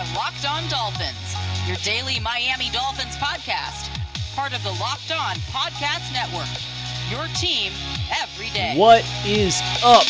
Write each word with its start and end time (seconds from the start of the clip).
are 0.00 0.14
Locked 0.14 0.48
On 0.48 0.66
Dolphins, 0.70 1.36
your 1.66 1.76
daily 1.78 2.18
Miami 2.20 2.70
Dolphins 2.70 3.16
podcast, 3.16 3.90
part 4.34 4.56
of 4.56 4.62
the 4.62 4.70
Locked 4.80 5.12
On 5.12 5.36
Podcast 5.52 6.10
Network. 6.14 6.48
Your 7.10 7.26
team 7.36 7.70
every 8.22 8.48
day. 8.48 8.74
What 8.78 9.04
is 9.26 9.60
up, 9.84 10.06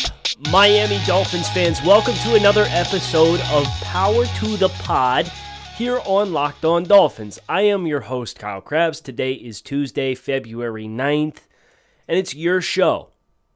Miami 0.49 0.99
Dolphins 1.05 1.49
fans? 1.49 1.81
Welcome 1.81 2.13
to 2.23 2.35
another 2.35 2.67
episode 2.69 3.41
of 3.51 3.65
Power 3.81 4.25
to 4.25 4.55
the 4.55 4.69
Pod 4.79 5.29
here 5.75 5.99
on 6.05 6.31
Locked 6.31 6.63
On 6.63 6.83
Dolphins. 6.85 7.37
I 7.49 7.63
am 7.63 7.85
your 7.85 8.01
host, 8.01 8.39
Kyle 8.39 8.61
Crabbs. 8.61 9.01
Today 9.01 9.33
is 9.33 9.61
Tuesday, 9.61 10.15
February 10.15 10.85
9th, 10.85 11.39
and 12.07 12.17
it's 12.17 12.33
your 12.33 12.61
show. 12.61 13.09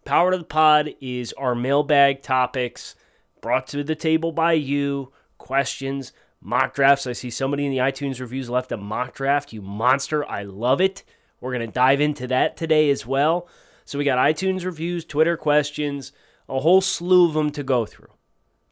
Power 0.04 0.32
to 0.32 0.40
the 0.40 0.44
Pod 0.44 0.96
is 1.00 1.32
our 1.34 1.56
mailbag 1.56 2.24
topics 2.24 2.96
brought 3.40 3.68
to 3.68 3.86
the 3.86 3.96
table 3.96 4.34
by 4.34 4.52
you 4.52 5.14
questions, 5.38 6.12
mock 6.46 6.76
drafts. 6.76 7.08
I 7.08 7.14
see 7.14 7.30
somebody 7.30 7.66
in 7.66 7.72
the 7.72 7.80
iTunes 7.80 8.20
reviews 8.20 8.50
left 8.50 8.72
a 8.72 8.78
mock 8.78 9.16
draft. 9.16 9.52
You 9.52 9.62
monster. 9.62 10.24
I 10.30 10.44
love 10.44 10.80
it. 10.80 11.04
We're 11.42 11.52
going 11.52 11.68
to 11.68 11.74
dive 11.74 12.00
into 12.00 12.28
that 12.28 12.56
today 12.56 12.90
as 12.90 13.06
well. 13.06 13.48
So 13.84 13.98
we 13.98 14.06
got 14.06 14.20
iTunes 14.20 14.64
reviews, 14.64 15.04
Twitter 15.06 15.38
questions, 15.38 16.12
a 16.48 16.60
whole 16.60 16.82
slew 16.82 17.28
of 17.28 17.34
them 17.34 17.52
to 17.52 17.64
go 17.64 17.86
through. 17.86 18.12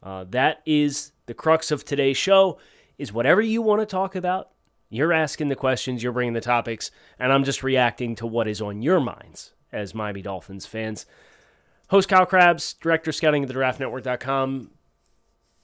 Uh, 0.02 0.24
that 0.30 0.62
is 0.64 1.12
the 1.26 1.34
crux 1.34 1.70
of 1.70 1.84
today's 1.84 2.16
show 2.16 2.58
is 2.96 3.12
whatever 3.12 3.40
you 3.40 3.60
want 3.60 3.80
to 3.80 3.86
talk 3.86 4.14
about, 4.14 4.50
you're 4.88 5.12
asking 5.12 5.48
the 5.48 5.56
questions, 5.56 6.02
you're 6.02 6.12
bringing 6.12 6.34
the 6.34 6.40
topics, 6.40 6.90
and 7.18 7.32
I'm 7.32 7.42
just 7.42 7.62
reacting 7.62 8.14
to 8.16 8.26
what 8.26 8.46
is 8.46 8.60
on 8.60 8.82
your 8.82 9.00
minds 9.00 9.52
as 9.72 9.94
Miami 9.94 10.22
Dolphins 10.22 10.66
fans. 10.66 11.06
Host 11.88 12.08
Kyle 12.08 12.26
Crabbs, 12.26 12.74
director 12.74 13.10
scouting 13.10 13.42
at 13.42 13.48
the 13.48 13.54
draftnetwork.com, 13.54 14.70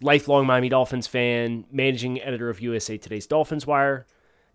lifelong 0.02 0.46
Miami 0.46 0.68
Dolphins 0.68 1.06
fan, 1.06 1.64
managing 1.70 2.20
editor 2.20 2.48
of 2.48 2.60
USA 2.60 2.96
Today's 2.96 3.26
Dolphins 3.26 3.66
Wire. 3.66 4.06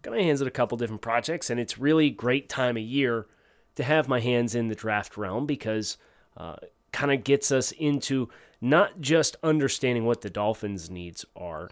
Got 0.01 0.13
my 0.13 0.21
hands 0.21 0.41
on 0.41 0.47
a 0.47 0.51
couple 0.51 0.77
different 0.77 1.01
projects, 1.01 1.49
and 1.49 1.59
it's 1.59 1.77
really 1.77 2.09
great 2.09 2.49
time 2.49 2.77
of 2.77 2.83
year 2.83 3.27
to 3.75 3.83
have 3.83 4.07
my 4.07 4.19
hands 4.19 4.55
in 4.55 4.67
the 4.67 4.75
draft 4.75 5.17
realm 5.17 5.45
because 5.45 5.97
uh, 6.37 6.55
kind 6.91 7.11
of 7.11 7.23
gets 7.23 7.51
us 7.51 7.71
into 7.73 8.29
not 8.61 9.01
just 9.01 9.35
understanding 9.43 10.05
what 10.05 10.21
the 10.21 10.29
Dolphins' 10.29 10.89
needs 10.89 11.25
are, 11.35 11.69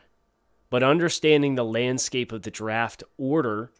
but 0.70 0.84
understanding 0.84 1.56
the 1.56 1.66
landscape 1.66 2.32
of 2.32 2.42
the 2.42 2.52
draft 2.52 3.04
order 3.18 3.72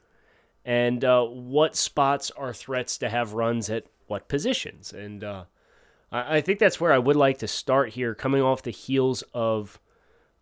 and 0.66 1.04
uh, 1.04 1.24
what 1.24 1.76
spots 1.76 2.32
are 2.32 2.54
threats 2.54 2.98
to 2.98 3.10
have 3.10 3.34
runs 3.34 3.70
at 3.70 3.86
what 4.08 4.30
positions. 4.30 4.94
And 4.94 5.24
uh, 5.24 5.46
I 6.14 6.42
think 6.42 6.60
that's 6.60 6.80
where 6.80 6.94
I 6.94 7.00
would 7.00 7.16
like 7.16 7.40
to 7.40 7.48
start 7.48 7.90
here, 7.90 8.14
coming 8.14 8.44
off 8.44 8.62
the 8.62 8.70
heels 8.70 9.24
of 9.34 9.80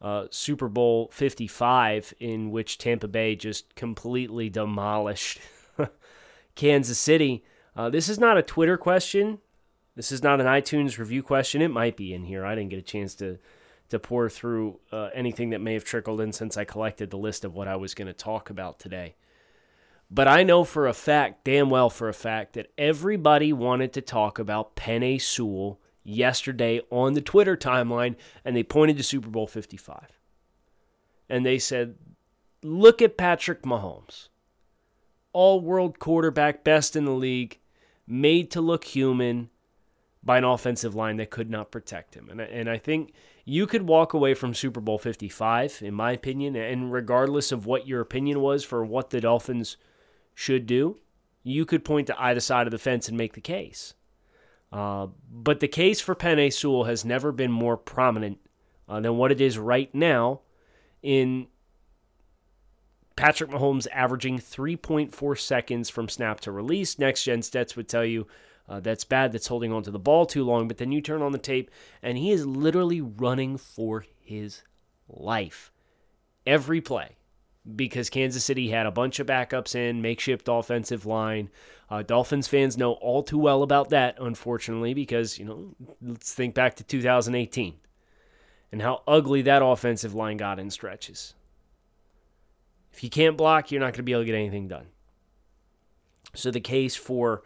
uh, 0.01 0.25
Super 0.29 0.67
Bowl 0.67 1.09
55, 1.13 2.13
in 2.19 2.51
which 2.51 2.77
Tampa 2.77 3.07
Bay 3.07 3.37
just 3.37 3.73
completely 3.75 4.49
demolished 4.49 5.39
Kansas 6.55 6.99
City. 6.99 7.45
Uh, 7.73 7.89
this 7.89 8.09
is 8.09 8.19
not 8.19 8.37
a 8.37 8.41
Twitter 8.41 8.77
question. 8.77 9.39
This 9.95 10.11
is 10.11 10.21
not 10.21 10.41
an 10.41 10.47
iTunes 10.47 10.97
review 10.97 11.23
question. 11.23 11.61
It 11.61 11.69
might 11.69 11.95
be 11.95 12.13
in 12.13 12.25
here. 12.25 12.45
I 12.45 12.53
didn't 12.53 12.69
get 12.69 12.79
a 12.79 12.83
chance 12.83 13.15
to 13.15 13.39
to 13.89 13.99
pour 13.99 14.29
through 14.29 14.79
uh, 14.93 15.09
anything 15.13 15.49
that 15.49 15.59
may 15.59 15.73
have 15.73 15.83
trickled 15.83 16.21
in 16.21 16.31
since 16.31 16.55
I 16.55 16.63
collected 16.63 17.09
the 17.09 17.17
list 17.17 17.43
of 17.43 17.53
what 17.53 17.67
I 17.67 17.75
was 17.75 17.93
going 17.93 18.07
to 18.07 18.13
talk 18.13 18.49
about 18.49 18.79
today. 18.79 19.15
But 20.13 20.27
I 20.27 20.43
know 20.43 20.65
for 20.65 20.87
a 20.87 20.93
fact, 20.93 21.45
damn 21.45 21.69
well 21.69 21.89
for 21.89 22.09
a 22.09 22.13
fact, 22.13 22.53
that 22.53 22.71
everybody 22.77 23.53
wanted 23.53 23.93
to 23.93 24.01
talk 24.01 24.37
about 24.37 24.75
Penei 24.75 25.21
Sewell 25.21 25.79
yesterday 26.03 26.81
on 26.89 27.13
the 27.13 27.21
Twitter 27.21 27.55
timeline, 27.55 28.15
and 28.43 28.53
they 28.53 28.63
pointed 28.63 28.97
to 28.97 29.03
Super 29.03 29.29
Bowl 29.29 29.47
55. 29.47 30.19
And 31.29 31.45
they 31.45 31.57
said, 31.57 31.95
Look 32.61 33.01
at 33.01 33.17
Patrick 33.17 33.63
Mahomes, 33.63 34.27
all 35.31 35.61
world 35.61 35.97
quarterback, 35.97 36.65
best 36.65 36.97
in 36.97 37.05
the 37.05 37.11
league, 37.11 37.59
made 38.05 38.51
to 38.51 38.59
look 38.59 38.83
human 38.83 39.49
by 40.21 40.37
an 40.37 40.43
offensive 40.43 40.93
line 40.93 41.17
that 41.17 41.31
could 41.31 41.49
not 41.49 41.71
protect 41.71 42.15
him. 42.15 42.29
And, 42.29 42.41
and 42.41 42.69
I 42.69 42.77
think 42.77 43.13
you 43.45 43.65
could 43.65 43.87
walk 43.87 44.13
away 44.13 44.33
from 44.33 44.53
Super 44.53 44.81
Bowl 44.81 44.99
55, 44.99 45.79
in 45.81 45.93
my 45.93 46.11
opinion, 46.11 46.57
and 46.57 46.91
regardless 46.91 47.53
of 47.53 47.65
what 47.65 47.87
your 47.87 48.01
opinion 48.01 48.41
was 48.41 48.65
for 48.65 48.83
what 48.83 49.09
the 49.09 49.21
Dolphins 49.21 49.77
should 50.33 50.65
do, 50.65 50.97
you 51.43 51.65
could 51.65 51.83
point 51.83 52.07
to 52.07 52.21
either 52.21 52.39
side 52.39 52.67
of 52.67 52.71
the 52.71 52.77
fence 52.77 53.07
and 53.07 53.17
make 53.17 53.33
the 53.33 53.41
case. 53.41 53.93
Uh, 54.71 55.07
but 55.29 55.59
the 55.59 55.67
case 55.67 55.99
for 55.99 56.15
Penei 56.15 56.51
Sewell 56.51 56.85
has 56.85 57.03
never 57.03 57.31
been 57.31 57.51
more 57.51 57.75
prominent 57.75 58.39
uh, 58.87 58.99
than 58.99 59.17
what 59.17 59.31
it 59.31 59.41
is 59.41 59.57
right 59.57 59.93
now 59.93 60.41
in 61.01 61.47
Patrick 63.15 63.51
Mahomes 63.51 63.87
averaging 63.91 64.39
3.4 64.39 65.39
seconds 65.39 65.89
from 65.89 66.07
snap 66.07 66.39
to 66.41 66.51
release. 66.51 66.97
Next 66.97 67.23
gen 67.23 67.41
stats 67.41 67.75
would 67.75 67.89
tell 67.89 68.05
you 68.05 68.27
uh, 68.69 68.79
that's 68.79 69.03
bad, 69.03 69.31
that's 69.31 69.47
holding 69.47 69.73
on 69.73 69.83
to 69.83 69.91
the 69.91 69.99
ball 69.99 70.25
too 70.25 70.43
long. 70.43 70.67
But 70.67 70.77
then 70.77 70.91
you 70.91 71.01
turn 71.01 71.21
on 71.21 71.33
the 71.33 71.37
tape, 71.37 71.69
and 72.01 72.17
he 72.17 72.31
is 72.31 72.45
literally 72.45 73.01
running 73.01 73.57
for 73.57 74.05
his 74.21 74.63
life 75.09 75.71
every 76.47 76.79
play 76.79 77.17
because 77.75 78.09
Kansas 78.09 78.43
City 78.43 78.69
had 78.69 78.85
a 78.85 78.91
bunch 78.91 79.19
of 79.19 79.27
backups 79.27 79.75
in, 79.75 80.01
makeshift 80.01 80.47
offensive 80.49 81.05
line. 81.05 81.49
Uh, 81.89 82.01
Dolphins 82.01 82.47
fans 82.47 82.77
know 82.77 82.93
all 82.93 83.21
too 83.21 83.37
well 83.37 83.63
about 83.63 83.89
that, 83.89 84.15
unfortunately, 84.19 84.93
because, 84.93 85.37
you 85.37 85.45
know, 85.45 85.75
let's 86.01 86.33
think 86.33 86.55
back 86.55 86.75
to 86.75 86.83
2018 86.83 87.75
and 88.71 88.81
how 88.81 89.03
ugly 89.07 89.41
that 89.43 89.63
offensive 89.63 90.13
line 90.13 90.37
got 90.37 90.59
in 90.59 90.69
stretches. 90.69 91.35
If 92.93 93.03
you 93.03 93.09
can't 93.09 93.37
block, 93.37 93.71
you're 93.71 93.79
not 93.79 93.87
going 93.87 93.95
to 93.95 94.03
be 94.03 94.13
able 94.13 94.21
to 94.21 94.25
get 94.25 94.35
anything 94.35 94.67
done. 94.67 94.87
So 96.33 96.51
the 96.51 96.61
case 96.61 96.95
for, 96.95 97.43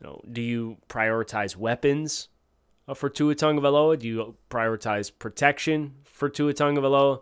you 0.00 0.06
know, 0.06 0.22
do 0.30 0.40
you 0.40 0.78
prioritize 0.88 1.56
weapons 1.56 2.28
uh, 2.86 2.94
for 2.94 3.08
Tua 3.08 3.34
Tagovailoa? 3.34 3.98
Do 3.98 4.06
you 4.08 4.36
prioritize 4.50 5.10
protection 5.16 5.94
for 6.04 6.28
Tua 6.28 6.54
Tagovailoa? 6.54 7.20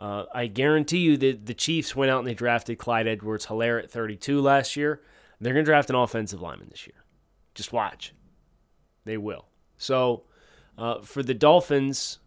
Uh, 0.00 0.24
I 0.34 0.46
guarantee 0.46 1.00
you 1.00 1.18
that 1.18 1.44
the 1.44 1.52
Chiefs 1.52 1.94
went 1.94 2.10
out 2.10 2.20
and 2.20 2.26
they 2.26 2.32
drafted 2.32 2.78
Clyde 2.78 3.06
Edwards 3.06 3.46
Helaire 3.46 3.82
at 3.82 3.90
32 3.90 4.40
last 4.40 4.74
year. 4.74 5.02
They're 5.38 5.52
going 5.52 5.64
to 5.64 5.70
draft 5.70 5.90
an 5.90 5.96
offensive 5.96 6.40
lineman 6.40 6.68
this 6.70 6.86
year. 6.86 7.04
Just 7.54 7.70
watch. 7.70 8.14
They 9.04 9.18
will. 9.18 9.44
So 9.76 10.22
uh, 10.78 11.02
for 11.02 11.22
the 11.22 11.34
Dolphins, 11.34 12.18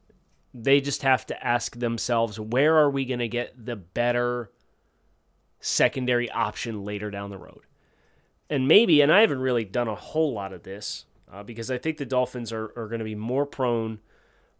they 0.53 0.81
just 0.81 1.01
have 1.01 1.25
to 1.25 1.45
ask 1.45 1.79
themselves 1.79 2.39
where 2.39 2.77
are 2.77 2.91
we 2.91 3.05
going 3.05 3.19
to 3.19 3.27
get 3.27 3.65
the 3.65 3.75
better 3.75 4.51
secondary 5.59 6.29
option 6.29 6.83
later 6.83 7.09
down 7.09 7.31
the 7.31 7.39
road? 7.39 7.61
And 8.51 8.67
maybe, 8.67 9.01
and 9.01 9.11
I 9.11 9.21
haven't 9.21 9.39
really 9.39 9.65
done 9.65 9.87
a 9.87 9.95
whole 9.95 10.31
lot 10.31 10.53
of 10.53 10.61
this 10.61 11.05
uh, 11.31 11.41
because 11.41 11.71
I 11.71 11.79
think 11.79 11.97
the 11.97 12.05
Dolphins 12.05 12.53
are, 12.53 12.71
are 12.75 12.87
going 12.87 12.99
to 12.99 13.05
be 13.05 13.15
more 13.15 13.47
prone– 13.47 13.97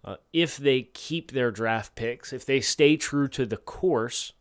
uh, 0.04 0.18
if 0.34 0.58
they 0.58 0.82
keep 0.82 1.32
their 1.32 1.52
draft 1.52 1.96
picks, 1.96 2.34
if 2.34 2.46
they 2.46 2.60
stay 2.60 2.98
true 2.98 3.28
to 3.30 3.46
the 3.46 3.58
course, 3.58 4.34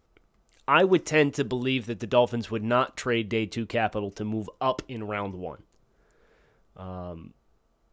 I 0.67 0.85
would 0.85 1.07
tend 1.07 1.35
to 1.35 1.45
believe 1.45 1.87
that 1.87 2.01
the 2.01 2.07
Dolphins 2.07 2.51
would 2.51 2.65
not 2.65 2.97
trade 2.97 3.29
day 3.29 3.47
two 3.47 3.67
capital 3.67 4.11
to 4.13 4.25
move 4.25 4.49
up 4.61 4.83
in 4.89 5.07
round 5.07 5.35
one. 5.35 5.63
Um, 6.77 7.35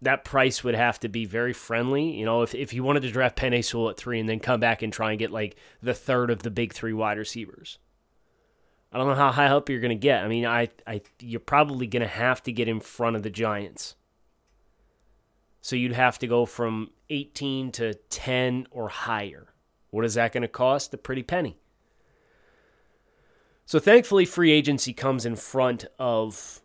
that 0.02 0.24
price 0.24 0.64
would 0.64 0.76
have 0.76 1.00
to 1.02 1.10
be 1.10 1.26
very 1.26 1.54
friendly. 1.54 2.12
You 2.18 2.26
know, 2.26 2.42
if, 2.42 2.56
if 2.56 2.74
you 2.74 2.84
wanted 2.84 3.02
to 3.02 3.12
draft 3.12 3.38
Penei 3.38 3.64
Sewell 3.64 3.90
at 3.90 3.98
three 3.98 4.20
and 4.20 4.30
then 4.30 4.40
come 4.40 4.60
back 4.60 4.82
and 4.82 4.94
try 4.94 5.12
and 5.12 5.20
get 5.20 5.32
like 5.32 5.56
the 5.82 5.94
third 5.94 6.32
of 6.32 6.44
the 6.44 6.52
big 6.52 6.74
three 6.74 6.94
wide 6.94 7.18
receivers. 7.18 7.80
I 8.92 8.98
don't 8.98 9.08
know 9.08 9.16
how 9.16 9.32
high 9.32 9.48
up 9.48 9.70
you're 9.70 9.82
going 9.82 9.90
to 9.90 9.96
get. 9.96 10.24
I 10.24 10.28
mean, 10.28 10.46
I, 10.46 10.70
I 10.88 11.02
you're 11.20 11.40
probably 11.40 11.86
going 11.86 12.02
to 12.02 12.08
have 12.08 12.42
to 12.44 12.52
get 12.52 12.68
in 12.68 12.80
front 12.80 13.16
of 13.16 13.24
the 13.24 13.30
Giants. 13.30 13.96
So 15.62 15.76
you'd 15.76 15.94
have 15.94 16.20
to 16.20 16.28
go 16.28 16.46
from 16.46 16.92
18 17.10 17.72
to 17.74 17.94
10 17.94 18.68
or 18.72 18.90
higher. 18.90 19.54
What 19.90 20.06
is 20.06 20.14
that 20.14 20.32
going 20.32 20.42
to 20.44 20.48
cost? 20.48 20.94
A 20.94 20.98
pretty 20.98 21.24
penny. 21.24 21.58
So 23.66 23.80
thankfully, 23.80 24.26
free 24.26 24.52
agency 24.52 24.94
comes 24.94 25.26
in 25.26 25.36
front 25.36 25.86
of 26.00 26.62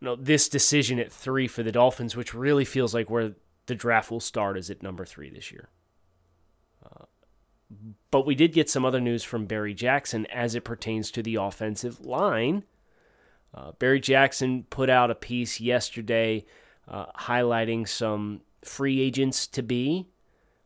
you 0.00 0.06
know 0.06 0.16
this 0.16 0.48
decision 0.48 0.98
at 0.98 1.12
three 1.12 1.46
for 1.46 1.62
the 1.62 1.70
Dolphins, 1.70 2.16
which 2.16 2.34
really 2.34 2.64
feels 2.64 2.92
like 2.92 3.08
where 3.08 3.34
the 3.66 3.74
draft 3.74 4.10
will 4.10 4.20
start 4.20 4.58
is 4.58 4.68
at 4.68 4.82
number 4.82 5.04
three 5.04 5.30
this 5.30 5.52
year. 5.52 5.68
Uh, 6.84 7.04
but 8.10 8.26
we 8.26 8.34
did 8.34 8.52
get 8.52 8.68
some 8.68 8.84
other 8.84 9.00
news 9.00 9.22
from 9.22 9.46
Barry 9.46 9.74
Jackson 9.74 10.26
as 10.26 10.56
it 10.56 10.64
pertains 10.64 11.12
to 11.12 11.22
the 11.22 11.36
offensive 11.36 12.04
line. 12.04 12.64
Uh, 13.54 13.72
Barry 13.78 14.00
Jackson 14.00 14.64
put 14.70 14.90
out 14.90 15.10
a 15.10 15.14
piece 15.14 15.60
yesterday 15.60 16.44
uh, 16.90 17.06
highlighting 17.20 17.88
some 17.88 18.40
free 18.64 19.00
agents 19.00 19.46
to 19.46 19.62
be, 19.62 20.08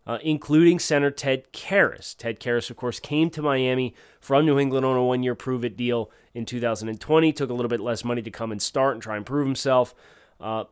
uh, 0.07 0.19
including 0.23 0.79
center 0.79 1.11
Ted 1.11 1.53
Karras. 1.53 2.17
Ted 2.17 2.41
Karras, 2.41 2.71
of 2.71 2.77
course, 2.77 2.99
came 2.99 3.31
to 3.31 3.43
Miami 3.43 3.95
from 4.21 4.47
New 4.47 4.59
England 4.59 4.85
on 4.85 4.97
a 4.97 5.05
one 5.05 5.23
year 5.23 5.35
prove 5.35 5.65
it 5.65 5.77
deal 5.77 6.11
in 6.35 6.45
2020, 6.45 7.33
took 7.33 7.51
a 7.51 7.55
little 7.55 7.69
bit 7.69 7.81
less 7.81 8.05
money 8.05 8.23
to 8.23 8.31
come 8.31 8.51
and 8.51 8.61
start 8.61 8.95
and 8.95 9.03
try 9.03 9.17
and 9.17 9.27
prove 9.27 9.47
himself. 9.47 9.95
Uh, 10.41 10.65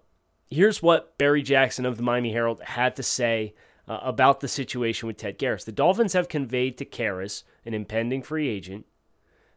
here's 0.50 0.82
what 0.82 1.16
Barry 1.18 1.42
Jackson 1.42 1.86
of 1.86 1.96
the 1.96 2.02
Miami 2.02 2.32
Herald 2.32 2.60
had 2.62 2.96
to 2.96 3.02
say 3.02 3.54
uh, 3.88 4.00
about 4.02 4.40
the 4.40 4.48
situation 4.48 5.06
with 5.06 5.16
Ted 5.16 5.38
Karras. 5.38 5.64
The 5.64 5.72
Dolphins 5.72 6.12
have 6.12 6.28
conveyed 6.28 6.78
to 6.78 6.84
Karras, 6.84 7.44
an 7.64 7.74
impending 7.74 8.22
free 8.22 8.48
agent, 8.48 8.86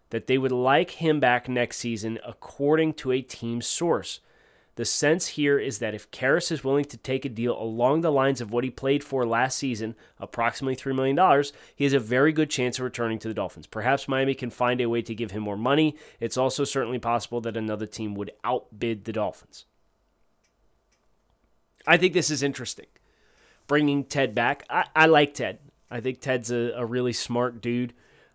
that 0.09 0.27
they 0.27 0.38
would 0.38 0.51
like 0.51 0.91
him 0.91 1.19
back 1.19 1.50
next 1.50 1.77
season, 1.77 2.19
according 2.25 2.94
to 2.94 3.12
a 3.12 3.21
team 3.21 3.62
source. 3.62 4.19
The 4.75 4.86
sense 4.86 5.27
here 5.27 5.57
is 5.57 5.80
that 5.80 5.94
if 5.94 6.12
Karras 6.12 6.51
is 6.51 6.63
willing 6.63 6.83
to 6.86 6.98
take 6.98 7.24
a 7.24 7.30
deal 7.30 7.57
along 7.57 8.01
the 8.01 8.12
lines 8.12 8.42
of 8.42 8.51
what 8.51 8.66
he 8.66 8.69
played 8.69 9.06
for 9.06 9.25
last 9.25 9.57
season, 9.57 9.95
approximately 10.19 10.75
$3 10.75 10.94
million, 10.94 11.44
he 11.75 11.86
has 11.86 11.94
a 11.94 12.00
very 12.00 12.33
good 12.33 12.50
chance 12.50 12.77
of 12.77 12.83
returning 12.83 13.18
to 13.19 13.30
the 13.30 13.33
Dolphins. 13.33 13.68
Perhaps 13.68 14.10
Miami 14.10 14.33
can 14.33 14.50
find 14.50 14.81
a 14.81 14.89
way 14.89 15.01
to 15.01 15.16
give 15.16 15.31
him 15.31 15.44
more 15.44 15.56
money. 15.56 15.95
It's 16.19 16.36
also 16.36 16.66
certainly 16.66 17.00
possible 17.00 17.39
that 17.42 17.56
another 17.56 17.86
team 17.86 18.16
would 18.16 18.31
outbid 18.44 19.06
the 19.06 19.13
Dolphins. 19.13 19.66
I 21.88 21.95
think 21.95 22.13
this 22.13 22.30
is 22.30 22.44
interesting. 22.44 22.88
Bringing 23.68 24.04
Ted 24.04 24.36
back. 24.36 24.66
I, 24.69 24.86
I 24.94 25.06
like 25.06 25.36
Ted. 25.36 25.60
I 25.89 26.01
think 26.01 26.19
Ted's 26.19 26.51
a, 26.51 26.74
a 26.75 26.86
really 26.86 27.13
smart 27.13 27.62
dude. 27.62 27.94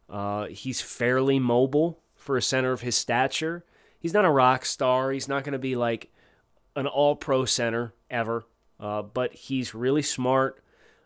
Uh, 0.08 0.46
he's 0.46 0.80
fairly 0.80 1.38
mobile 1.38 2.00
for 2.16 2.38
a 2.38 2.42
center 2.42 2.72
of 2.72 2.80
his 2.80 2.96
stature. 2.96 3.64
He's 3.98 4.14
not 4.14 4.24
a 4.24 4.30
rock 4.30 4.64
star. 4.64 5.12
He's 5.12 5.28
not 5.28 5.44
going 5.44 5.52
to 5.52 5.58
be 5.58 5.76
like 5.76 6.10
an 6.80 6.86
all 6.86 7.14
pro 7.14 7.44
center 7.44 7.94
ever, 8.10 8.44
uh, 8.80 9.02
but 9.02 9.32
he's 9.34 9.74
really 9.74 10.02
smart. 10.02 10.62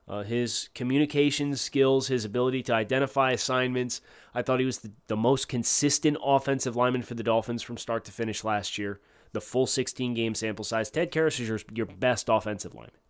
Uh, 0.07 0.23
his 0.23 0.69
communication 0.75 1.57
skills, 1.57 2.09
his 2.09 2.25
ability 2.25 2.63
to 2.63 2.75
identify 2.75 3.31
assignments. 3.31 4.03
I 4.35 4.43
thought 4.43 4.61
he 4.61 4.67
was 4.67 4.79
the, 4.79 4.93
the 5.07 5.17
most 5.17 5.49
consistent 5.49 6.19
offensive 6.23 6.77
lineman 6.77 7.03
for 7.03 7.15
the 7.15 7.23
Dolphins 7.23 7.63
from 7.63 7.79
start 7.79 8.05
to 8.05 8.13
finish 8.13 8.45
last 8.45 8.77
year. 8.77 9.01
The 9.33 9.41
full 9.41 9.67
16 9.67 10.15
game 10.15 10.35
sample 10.35 10.65
size. 10.65 10.91
Ted 10.91 11.11
Karras 11.11 11.41
is 11.41 11.49
your, 11.49 11.59
your 11.73 11.87
best 11.87 12.29
offensive 12.29 12.75
lineman 12.75 13.01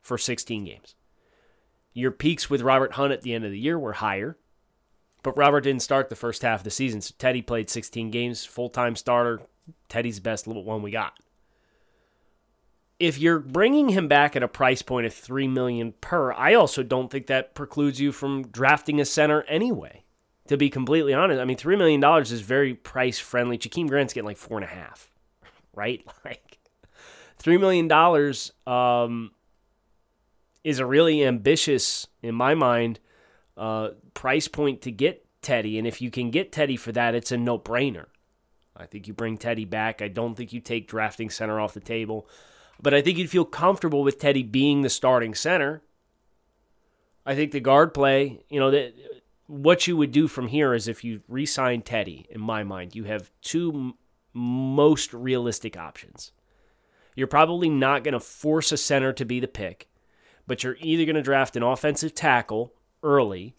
for 0.00 0.16
16 0.16 0.64
games. 0.64 0.94
Your 1.92 2.10
peaks 2.10 2.48
with 2.48 2.62
Robert 2.62 2.92
Hunt 2.92 3.12
at 3.12 3.22
the 3.22 3.34
end 3.34 3.44
of 3.44 3.50
the 3.50 3.58
year 3.58 3.78
were 3.78 3.92
higher, 3.92 4.36
but 5.22 5.36
Robert 5.36 5.60
didn't 5.60 5.82
start 5.82 6.08
the 6.08 6.16
first 6.16 6.42
half 6.42 6.60
of 6.60 6.64
the 6.64 6.70
season. 6.70 7.02
So 7.02 7.14
Teddy 7.18 7.42
played 7.42 7.70
16 7.70 8.10
games, 8.10 8.44
full 8.44 8.70
time 8.70 8.96
starter. 8.96 9.42
Teddy's 9.88 10.20
best 10.20 10.46
little 10.46 10.64
one 10.64 10.82
we 10.82 10.90
got 10.90 11.18
if 12.98 13.18
you're 13.18 13.40
bringing 13.40 13.90
him 13.90 14.08
back 14.08 14.36
at 14.36 14.42
a 14.42 14.48
price 14.48 14.82
point 14.82 15.06
of 15.06 15.14
three 15.14 15.48
million 15.48 15.92
per, 16.00 16.32
I 16.32 16.54
also 16.54 16.82
don't 16.82 17.10
think 17.10 17.26
that 17.26 17.54
precludes 17.54 18.00
you 18.00 18.12
from 18.12 18.46
drafting 18.48 19.00
a 19.00 19.04
center 19.04 19.42
anyway. 19.42 20.04
To 20.48 20.58
be 20.58 20.68
completely 20.68 21.14
honest, 21.14 21.40
I 21.40 21.44
mean, 21.46 21.56
three 21.56 21.76
million 21.76 22.00
dollars 22.00 22.30
is 22.30 22.42
very 22.42 22.74
price 22.74 23.18
friendly. 23.18 23.56
Jakeem 23.56 23.88
Grant's 23.88 24.12
getting 24.12 24.26
like 24.26 24.36
four 24.36 24.58
and 24.58 24.64
a 24.64 24.68
half, 24.68 25.10
right? 25.74 26.04
Like 26.24 26.58
three 27.38 27.58
million 27.58 27.88
dollars 27.88 28.52
um, 28.66 29.32
is 30.62 30.78
a 30.78 30.86
really 30.86 31.24
ambitious, 31.24 32.06
in 32.22 32.34
my 32.34 32.54
mind, 32.54 33.00
uh, 33.56 33.90
price 34.14 34.48
point 34.48 34.82
to 34.82 34.90
get 34.90 35.26
Teddy. 35.42 35.78
And 35.78 35.86
if 35.86 36.00
you 36.00 36.10
can 36.10 36.30
get 36.30 36.52
Teddy 36.52 36.76
for 36.76 36.92
that, 36.92 37.14
it's 37.14 37.32
a 37.32 37.36
no 37.36 37.58
brainer. 37.58 38.06
I 38.76 38.86
think 38.86 39.06
you 39.06 39.14
bring 39.14 39.36
Teddy 39.36 39.64
back. 39.64 40.02
I 40.02 40.08
don't 40.08 40.34
think 40.34 40.52
you 40.52 40.60
take 40.60 40.88
drafting 40.88 41.30
center 41.30 41.60
off 41.60 41.74
the 41.74 41.80
table. 41.80 42.28
But 42.82 42.94
I 42.94 43.00
think 43.00 43.18
you'd 43.18 43.30
feel 43.30 43.44
comfortable 43.44 44.02
with 44.02 44.18
Teddy 44.18 44.42
being 44.42 44.82
the 44.82 44.90
starting 44.90 45.34
center. 45.34 45.82
I 47.24 47.34
think 47.34 47.52
the 47.52 47.60
guard 47.60 47.94
play, 47.94 48.44
you 48.48 48.60
know, 48.60 48.70
that 48.70 48.94
what 49.46 49.86
you 49.86 49.96
would 49.96 50.12
do 50.12 50.28
from 50.28 50.48
here 50.48 50.74
is 50.74 50.88
if 50.88 51.04
you 51.04 51.22
re-sign 51.28 51.82
Teddy, 51.82 52.26
in 52.30 52.40
my 52.40 52.62
mind, 52.62 52.94
you 52.94 53.04
have 53.04 53.30
two 53.40 53.72
m- 53.72 53.94
most 54.32 55.12
realistic 55.12 55.76
options. 55.76 56.32
You're 57.14 57.26
probably 57.26 57.68
not 57.68 58.04
going 58.04 58.12
to 58.12 58.20
force 58.20 58.72
a 58.72 58.76
center 58.76 59.12
to 59.12 59.24
be 59.24 59.40
the 59.40 59.48
pick, 59.48 59.88
but 60.46 60.64
you're 60.64 60.76
either 60.80 61.04
going 61.04 61.16
to 61.16 61.22
draft 61.22 61.56
an 61.56 61.62
offensive 61.62 62.14
tackle 62.14 62.72
early, 63.02 63.54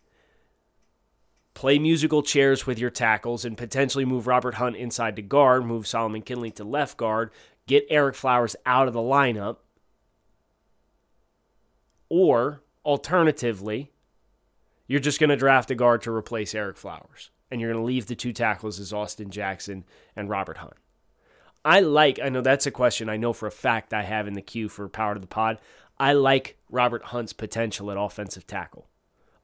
play 1.54 1.80
musical 1.80 2.22
chairs 2.22 2.68
with 2.68 2.78
your 2.78 2.90
tackles, 2.90 3.46
and 3.46 3.58
potentially 3.58 4.06
move 4.06 4.28
Robert 4.28 4.56
Hunt 4.56 4.76
inside 4.76 5.16
to 5.16 5.22
guard, 5.22 5.66
move 5.66 5.88
Solomon 5.88 6.22
Kindley 6.22 6.52
to 6.52 6.64
left 6.64 6.98
guard, 6.98 7.32
get 7.68 7.90
Ereck 7.90 8.16
Flowers 8.16 8.56
out 8.66 8.88
of 8.88 8.94
the 8.94 9.00
lineup, 9.00 9.58
or 12.10 12.62
alternatively, 12.86 13.92
you're 14.88 15.00
just 15.00 15.20
going 15.20 15.30
to 15.30 15.36
draft 15.36 15.72
a 15.72 15.76
guard 15.76 16.02
to 16.04 16.12
replace 16.12 16.54
Ereck 16.54 16.78
Flowers, 16.78 17.32
and 17.50 17.60
you're 17.60 17.72
going 17.72 17.82
to 17.82 17.86
leave 17.86 18.06
the 18.06 18.16
two 18.16 18.34
tackles 18.34 18.80
as 18.80 18.94
Austin 18.94 19.30
Jackson 19.30 19.84
and 20.16 20.30
Robert 20.30 20.58
Hunt. 20.58 20.76
I 21.64 21.80
like, 21.80 22.20
I 22.24 22.30
know 22.30 22.42
that's 22.42 22.68
a 22.68 22.72
question 22.72 23.10
I 23.10 23.18
know 23.18 23.34
for 23.34 23.48
a 23.48 23.52
fact 23.52 23.94
I 23.94 24.04
have 24.04 24.28
in 24.28 24.36
the 24.36 24.42
queue 24.42 24.70
for 24.70 24.88
Power 24.88 25.16
to 25.16 25.20
the 25.20 25.26
Pod. 25.26 25.58
I 25.98 26.14
like 26.14 26.58
Robert 26.70 27.06
Hunt's 27.06 27.34
potential 27.34 27.90
at 27.90 27.98
offensive 27.98 28.46
tackle. 28.46 28.88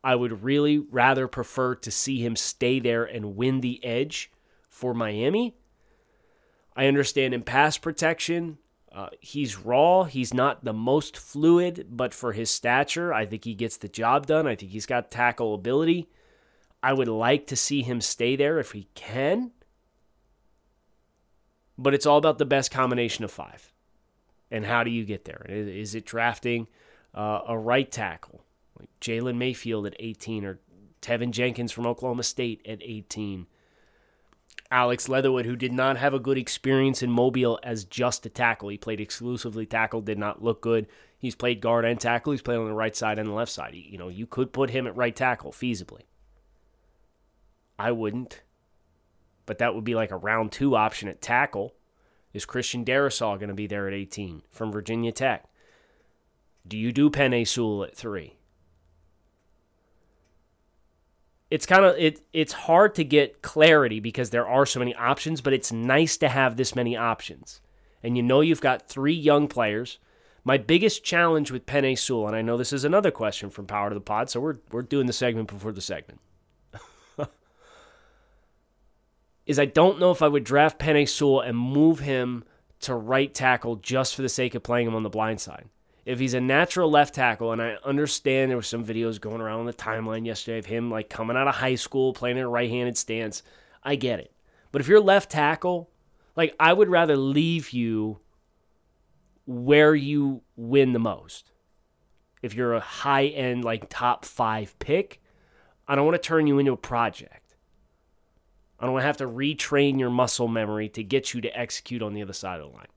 I 0.03 0.15
would 0.15 0.43
really 0.43 0.77
rather 0.77 1.27
prefer 1.27 1.75
to 1.75 1.91
see 1.91 2.23
him 2.23 2.35
stay 2.35 2.79
there 2.79 3.03
and 3.03 3.35
win 3.35 3.61
the 3.61 3.83
edge 3.83 4.31
for 4.69 4.93
Miami 4.93 5.55
I 6.75 6.87
understand 6.87 7.33
in 7.33 7.43
pass 7.43 7.77
protection, 7.77 8.57
uh, 8.91 9.09
he's 9.19 9.57
raw. 9.57 10.03
He's 10.03 10.33
not 10.33 10.63
the 10.63 10.73
most 10.73 11.17
fluid, 11.17 11.87
but 11.89 12.13
for 12.13 12.33
his 12.33 12.49
stature, 12.49 13.13
I 13.13 13.25
think 13.25 13.45
he 13.45 13.53
gets 13.53 13.77
the 13.77 13.87
job 13.87 14.27
done. 14.27 14.47
I 14.47 14.55
think 14.55 14.71
he's 14.71 14.85
got 14.85 15.11
tackle 15.11 15.53
ability. 15.53 16.09
I 16.83 16.93
would 16.93 17.07
like 17.07 17.47
to 17.47 17.55
see 17.55 17.83
him 17.83 18.01
stay 18.01 18.35
there 18.35 18.59
if 18.59 18.71
he 18.71 18.87
can. 18.95 19.51
But 21.77 21.93
it's 21.93 22.05
all 22.05 22.17
about 22.17 22.37
the 22.37 22.45
best 22.45 22.71
combination 22.71 23.23
of 23.23 23.31
five. 23.31 23.71
And 24.49 24.65
how 24.65 24.83
do 24.83 24.91
you 24.91 25.05
get 25.05 25.25
there? 25.25 25.45
Is 25.47 25.95
it 25.95 26.05
drafting 26.05 26.67
uh, 27.13 27.41
a 27.47 27.57
right 27.57 27.89
tackle, 27.89 28.43
like 28.77 28.89
Jalen 28.99 29.37
Mayfield 29.37 29.85
at 29.87 29.95
18 29.99 30.43
or 30.43 30.59
Teven 31.01 31.31
Jenkins 31.31 31.71
from 31.71 31.87
Oklahoma 31.87 32.23
State 32.23 32.61
at 32.67 32.79
18? 32.81 33.47
Alex 34.71 35.09
Leatherwood, 35.09 35.45
who 35.45 35.57
did 35.57 35.73
not 35.73 35.97
have 35.97 36.13
a 36.13 36.19
good 36.19 36.37
experience 36.37 37.03
in 37.03 37.11
Mobile 37.11 37.59
as 37.61 37.83
just 37.83 38.25
a 38.25 38.29
tackle. 38.29 38.69
He 38.69 38.77
played 38.77 39.01
exclusively 39.01 39.65
tackle, 39.65 39.99
did 40.01 40.17
not 40.17 40.41
look 40.41 40.61
good. 40.61 40.87
He's 41.19 41.35
played 41.35 41.59
guard 41.59 41.83
and 41.83 41.99
tackle. 41.99 42.31
He's 42.31 42.41
played 42.41 42.57
on 42.57 42.67
the 42.67 42.73
right 42.73 42.95
side 42.95 43.19
and 43.19 43.27
the 43.27 43.33
left 43.33 43.51
side. 43.51 43.75
You 43.75 43.97
know, 43.97 44.07
you 44.07 44.25
could 44.25 44.53
put 44.53 44.69
him 44.69 44.87
at 44.87 44.95
right 44.95 45.15
tackle 45.15 45.51
feasibly. 45.51 46.03
I 47.77 47.91
wouldn't. 47.91 48.41
But 49.45 49.57
that 49.57 49.75
would 49.75 49.83
be 49.83 49.95
like 49.95 50.11
a 50.11 50.17
round 50.17 50.53
two 50.53 50.75
option 50.75 51.09
at 51.09 51.21
tackle. 51.21 51.75
Is 52.33 52.45
Christian 52.45 52.85
Darrisaw 52.85 53.37
going 53.37 53.49
to 53.49 53.53
be 53.53 53.67
there 53.67 53.87
at 53.87 53.93
18 53.93 54.43
from 54.49 54.71
Virginia 54.71 55.11
Tech? 55.11 55.45
Do 56.65 56.77
you 56.77 56.93
do 56.93 57.09
Penei 57.09 57.45
Sewell 57.45 57.83
at 57.83 57.95
three? 57.95 58.37
It's 61.51 61.65
kind 61.65 61.83
of 61.83 61.95
it 61.97 62.21
it's 62.31 62.53
hard 62.53 62.95
to 62.95 63.03
get 63.03 63.41
clarity 63.41 63.99
because 63.99 64.29
there 64.29 64.47
are 64.47 64.65
so 64.65 64.79
many 64.79 64.95
options, 64.95 65.41
but 65.41 65.51
it's 65.53 65.71
nice 65.71 66.15
to 66.17 66.29
have 66.29 66.55
this 66.55 66.75
many 66.75 66.95
options. 66.95 67.59
And 68.01 68.15
you 68.17 68.23
know 68.23 68.39
you've 68.39 68.61
got 68.61 68.87
three 68.87 69.13
young 69.13 69.47
players. 69.47 69.99
My 70.43 70.57
biggest 70.57 71.03
challenge 71.03 71.51
with 71.51 71.67
Penei 71.67 71.99
Sewell, 71.99 72.25
and 72.25 72.35
I 72.35 72.41
know 72.41 72.57
this 72.57 72.73
is 72.73 72.83
another 72.83 73.11
question 73.11 73.51
from 73.51 73.67
Power 73.67 73.89
to 73.89 73.93
the 73.93 74.01
Pod, 74.01 74.29
so 74.29 74.39
we're 74.39 74.57
we're 74.71 74.81
doing 74.81 75.05
the 75.07 75.13
segment 75.13 75.49
before 75.49 75.73
the 75.73 75.81
segment. 75.81 76.21
is 79.45 79.59
I 79.59 79.65
don't 79.65 79.99
know 79.99 80.11
if 80.11 80.21
I 80.21 80.29
would 80.29 80.45
draft 80.45 80.79
Penei 80.79 81.07
Sewell 81.07 81.41
and 81.41 81.57
move 81.57 81.99
him 81.99 82.45
to 82.79 82.95
right 82.95 83.31
tackle 83.31 83.75
just 83.75 84.15
for 84.15 84.21
the 84.21 84.29
sake 84.29 84.55
of 84.55 84.63
playing 84.63 84.87
him 84.87 84.95
on 84.95 85.03
the 85.03 85.09
blind 85.09 85.41
side 85.41 85.67
if 86.05 86.19
he's 86.19 86.33
a 86.33 86.41
natural 86.41 86.89
left 86.89 87.13
tackle, 87.15 87.51
and 87.51 87.61
I 87.61 87.77
understand 87.83 88.49
there 88.49 88.57
were 88.57 88.63
some 88.63 88.85
videos 88.85 89.21
going 89.21 89.41
around 89.41 89.59
on 89.59 89.65
the 89.65 89.73
timeline 89.73 90.25
yesterday 90.25 90.57
of 90.57 90.65
him 90.65 90.89
like 90.89 91.09
coming 91.09 91.37
out 91.37 91.47
of 91.47 91.55
high 91.55 91.75
school 91.75 92.13
playing 92.13 92.37
in 92.37 92.43
a 92.43 92.49
right-handed 92.49 92.97
stance, 92.97 93.43
I 93.83 93.95
get 93.95 94.19
it. 94.19 94.31
But 94.71 94.81
if 94.81 94.87
you're 94.87 94.99
left 94.99 95.31
tackle, 95.31 95.89
like 96.35 96.55
I 96.59 96.73
would 96.73 96.89
rather 96.89 97.15
leave 97.17 97.71
you 97.71 98.19
where 99.45 99.93
you 99.93 100.41
win 100.55 100.93
the 100.93 100.99
most. 100.99 101.51
If 102.41 102.55
you're 102.55 102.73
a 102.73 102.79
high 102.79 103.25
end 103.25 103.63
like 103.63 103.89
top 103.89 104.25
5 104.25 104.79
pick, 104.79 105.21
I 105.87 105.95
don't 105.95 106.05
want 106.05 106.15
to 106.15 106.27
turn 106.27 106.47
you 106.47 106.57
into 106.57 106.71
a 106.71 106.77
project. 106.77 107.55
I 108.79 108.85
don't 108.85 108.93
want 108.93 109.03
to 109.03 109.07
have 109.07 109.17
to 109.17 109.27
retrain 109.27 109.99
your 109.99 110.09
muscle 110.09 110.47
memory 110.47 110.89
to 110.89 111.03
get 111.03 111.33
you 111.33 111.41
to 111.41 111.59
execute 111.59 112.01
on 112.01 112.13
the 112.13 112.23
other 112.23 112.33
side 112.33 112.59
of 112.59 112.71
the 112.71 112.75
line. 112.75 112.87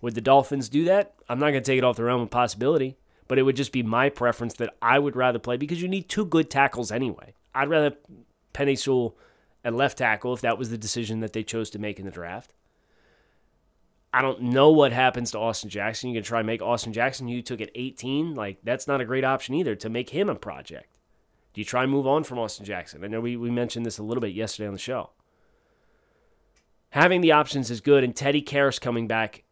Would 0.00 0.14
the 0.14 0.20
Dolphins 0.20 0.68
do 0.68 0.84
that? 0.84 1.14
I'm 1.28 1.38
not 1.38 1.50
going 1.50 1.62
to 1.62 1.70
take 1.70 1.78
it 1.78 1.84
off 1.84 1.96
the 1.96 2.04
realm 2.04 2.20
of 2.20 2.30
possibility, 2.30 2.96
but 3.26 3.38
it 3.38 3.42
would 3.42 3.56
just 3.56 3.72
be 3.72 3.82
my 3.82 4.08
preference 4.08 4.54
that 4.54 4.74
I 4.80 4.98
would 4.98 5.16
rather 5.16 5.38
play 5.38 5.56
because 5.56 5.82
you 5.82 5.88
need 5.88 6.08
two 6.08 6.24
good 6.24 6.50
tackles 6.50 6.92
anyway. 6.92 7.34
I'd 7.54 7.68
rather 7.68 7.96
Penei 8.54 8.78
Sewell 8.78 9.16
at 9.64 9.74
left 9.74 9.98
tackle 9.98 10.32
if 10.32 10.40
that 10.42 10.58
was 10.58 10.70
the 10.70 10.78
decision 10.78 11.20
that 11.20 11.32
they 11.32 11.42
chose 11.42 11.70
to 11.70 11.78
make 11.78 11.98
in 11.98 12.04
the 12.04 12.10
draft. 12.10 12.52
I 14.12 14.22
don't 14.22 14.40
know 14.40 14.70
what 14.70 14.92
happens 14.92 15.32
to 15.32 15.38
Austin 15.38 15.68
Jackson. 15.68 16.10
You 16.10 16.16
can 16.16 16.24
try 16.24 16.40
and 16.40 16.46
make 16.46 16.62
Austin 16.62 16.92
Jackson, 16.92 17.28
you 17.28 17.42
took 17.42 17.60
at 17.60 17.70
18. 17.74 18.34
Like, 18.34 18.58
that's 18.62 18.86
not 18.86 19.00
a 19.00 19.04
great 19.04 19.24
option 19.24 19.54
either 19.54 19.74
to 19.76 19.90
make 19.90 20.10
him 20.10 20.28
a 20.28 20.34
project. 20.34 20.96
Do 21.52 21.60
you 21.60 21.64
try 21.64 21.82
and 21.82 21.92
move 21.92 22.06
on 22.06 22.24
from 22.24 22.38
Austin 22.38 22.64
Jackson? 22.64 23.04
I 23.04 23.08
know 23.08 23.20
we, 23.20 23.36
we 23.36 23.50
mentioned 23.50 23.84
this 23.84 23.98
a 23.98 24.02
little 24.02 24.20
bit 24.20 24.32
yesterday 24.32 24.66
on 24.66 24.72
the 24.72 24.78
show. 24.78 25.10
Having 26.90 27.20
the 27.20 27.32
options 27.32 27.70
is 27.70 27.82
good, 27.82 28.02
and 28.02 28.16
Teddy 28.16 28.40
Karras 28.40 28.80
coming 28.80 29.06
back 29.06 29.44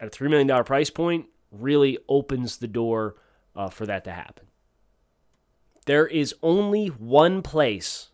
at 0.00 0.08
a 0.08 0.10
$3 0.10 0.30
million 0.30 0.64
price 0.64 0.90
point 0.90 1.26
really 1.50 1.98
opens 2.08 2.56
the 2.58 2.68
door 2.68 3.16
uh, 3.54 3.68
for 3.68 3.86
that 3.86 4.04
to 4.04 4.12
happen. 4.12 4.46
There 5.86 6.06
is 6.06 6.34
only 6.42 6.88
one 6.88 7.42
place 7.42 8.10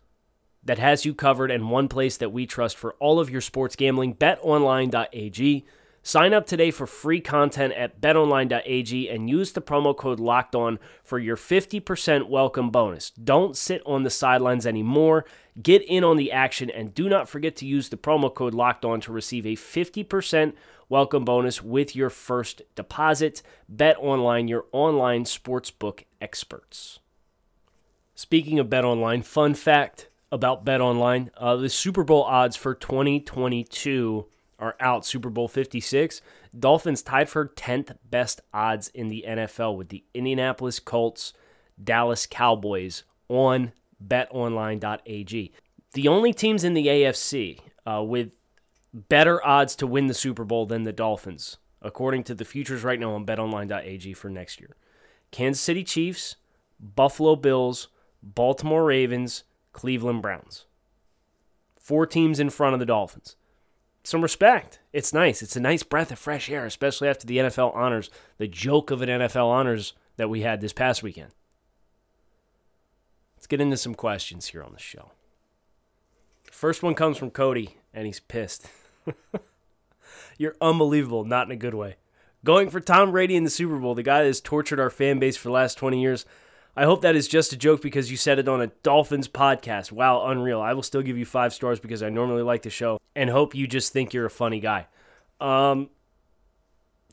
that 0.63 0.79
has 0.79 1.05
you 1.05 1.13
covered 1.13 1.51
and 1.51 1.69
one 1.69 1.87
place 1.87 2.17
that 2.17 2.31
we 2.31 2.45
trust 2.45 2.77
for 2.77 2.93
all 2.95 3.19
of 3.19 3.29
your 3.29 3.41
sports 3.41 3.75
gambling 3.75 4.15
betonline.ag. 4.15 5.65
Sign 6.07 6.33
up 6.33 6.45
today 6.45 6.71
for 6.71 6.87
free 6.87 7.19
content 7.19 7.73
at 7.73 7.99
betonline.ag 7.99 9.09
and 9.09 9.29
use 9.29 9.51
the 9.51 9.61
promo 9.61 9.93
code 9.93 10.21
locked 10.21 10.55
on 10.55 10.79
for 11.03 11.19
your 11.19 11.35
50% 11.35 12.29
welcome 12.29 12.69
bonus. 12.69 13.09
Don't 13.11 13.57
sit 13.57 13.81
on 13.85 14.03
the 14.03 14.09
sidelines 14.09 14.65
anymore. 14.65 15.25
Get 15.61 15.81
in 15.81 16.05
on 16.05 16.15
the 16.15 16.31
action 16.31 16.69
and 16.69 16.95
do 16.95 17.09
not 17.09 17.27
forget 17.27 17.57
to 17.57 17.65
use 17.65 17.89
the 17.89 17.97
promo 17.97 18.33
code 18.33 18.53
locked 18.53 18.85
on 18.85 19.01
to 19.01 19.11
receive 19.11 19.45
a 19.45 19.57
50% 19.57 20.53
welcome 20.87 21.25
bonus 21.25 21.61
with 21.61 21.93
your 21.93 22.09
first 22.09 22.61
deposit. 22.73 23.41
Bet 23.67 23.97
online, 23.99 24.47
your 24.47 24.63
online 24.71 25.25
sportsbook 25.25 26.05
experts. 26.21 26.99
Speaking 28.15 28.59
of 28.59 28.69
Bet 28.69 28.85
Online, 28.85 29.23
fun 29.23 29.53
fact 29.55 30.07
about 30.31 30.63
Bet 30.63 30.79
Online: 30.79 31.31
uh, 31.35 31.57
the 31.57 31.67
Super 31.67 32.05
Bowl 32.05 32.23
odds 32.23 32.55
for 32.55 32.73
2022 32.73 34.27
are 34.59 34.75
out. 34.79 35.05
Super 35.05 35.29
Bowl 35.29 35.47
56. 35.47 36.21
Dolphins 36.57 37.01
tied 37.01 37.29
for 37.29 37.47
10th 37.47 37.95
best 38.09 38.41
odds 38.53 38.89
in 38.89 39.09
the 39.09 39.25
NFL 39.27 39.77
with 39.77 39.89
the 39.89 40.03
Indianapolis 40.13 40.79
Colts, 40.79 41.33
Dallas 41.81 42.25
Cowboys 42.25 43.03
on 43.29 43.73
betonline.ag. 44.05 45.51
The 45.93 46.07
only 46.07 46.33
teams 46.33 46.63
in 46.63 46.73
the 46.73 46.87
AFC 46.87 47.59
uh, 47.85 48.03
with 48.03 48.31
better 48.93 49.45
odds 49.45 49.75
to 49.77 49.87
win 49.87 50.07
the 50.07 50.13
Super 50.13 50.43
Bowl 50.43 50.65
than 50.65 50.83
the 50.83 50.93
Dolphins, 50.93 51.57
according 51.81 52.23
to 52.25 52.35
the 52.35 52.45
futures 52.45 52.83
right 52.83 52.99
now 52.99 53.13
on 53.13 53.25
betonline.ag 53.25 54.13
for 54.13 54.29
next 54.29 54.59
year. 54.59 54.75
Kansas 55.31 55.61
City 55.61 55.83
Chiefs, 55.83 56.35
Buffalo 56.79 57.35
Bills, 57.35 57.89
Baltimore 58.23 58.85
Ravens, 58.85 59.43
Cleveland 59.73 60.21
Browns. 60.21 60.65
Four 61.79 62.05
teams 62.05 62.39
in 62.39 62.49
front 62.49 62.73
of 62.73 62.79
the 62.79 62.85
Dolphins. 62.85 63.35
Some 64.07 64.21
respect. 64.21 64.79
It's 64.93 65.13
nice. 65.13 65.41
It's 65.41 65.57
a 65.57 65.59
nice 65.59 65.83
breath 65.83 66.13
of 66.13 66.17
fresh 66.17 66.49
air, 66.49 66.65
especially 66.65 67.09
after 67.09 67.27
the 67.27 67.39
NFL 67.39 67.75
honors, 67.75 68.09
the 68.37 68.47
joke 68.47 68.89
of 68.89 69.01
an 69.01 69.09
NFL 69.09 69.47
honors 69.47 69.91
that 70.15 70.29
we 70.29 70.43
had 70.43 70.61
this 70.61 70.71
past 70.71 71.03
weekend. 71.03 71.31
Let's 73.35 73.47
get 73.47 73.59
into 73.59 73.75
some 73.75 73.93
questions 73.93 74.47
here 74.47 74.63
on 74.63 74.71
the 74.71 74.79
show. 74.79 75.11
First 76.49 76.83
one 76.83 76.95
comes 76.95 77.17
from 77.17 77.31
Cody, 77.31 77.79
and 77.93 78.05
he's 78.05 78.21
pissed. 78.21 78.67
You're 80.37 80.55
unbelievable, 80.61 81.25
not 81.25 81.47
in 81.47 81.51
a 81.51 81.57
good 81.57 81.75
way. 81.75 81.97
Going 82.45 82.69
for 82.69 82.79
Tom 82.79 83.11
Brady 83.11 83.35
in 83.35 83.43
the 83.43 83.49
Super 83.49 83.75
Bowl, 83.75 83.93
the 83.93 84.03
guy 84.03 84.21
that 84.21 84.27
has 84.27 84.39
tortured 84.39 84.79
our 84.79 84.89
fan 84.89 85.19
base 85.19 85.35
for 85.35 85.49
the 85.49 85.53
last 85.53 85.77
20 85.77 86.01
years. 86.01 86.25
I 86.77 86.85
hope 86.85 87.01
that 87.01 87.15
is 87.15 87.27
just 87.27 87.51
a 87.53 87.57
joke 87.57 87.81
because 87.81 88.11
you 88.11 88.17
said 88.17 88.37
it 88.37 88.47
on 88.47 88.61
a 88.61 88.67
Dolphins 88.67 89.27
podcast. 89.27 89.91
Wow, 89.91 90.27
unreal. 90.27 90.61
I 90.61 90.73
will 90.73 90.83
still 90.83 91.01
give 91.01 91.17
you 91.17 91.25
five 91.25 91.51
stars 91.51 91.79
because 91.79 92.03
I 92.03 92.09
normally 92.09 92.43
like 92.43 92.61
the 92.61 92.69
show 92.69 92.99
and 93.15 93.31
hope 93.31 93.55
you 93.55 93.65
just 93.65 93.91
think 93.91 94.13
you're 94.13 94.27
a 94.27 94.29
funny 94.29 94.59
guy. 94.59 94.85
Um, 95.41 95.89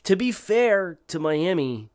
to 0.02 0.16
be 0.16 0.32
fair 0.32 0.98
to 1.08 1.18
Miami, 1.18 1.88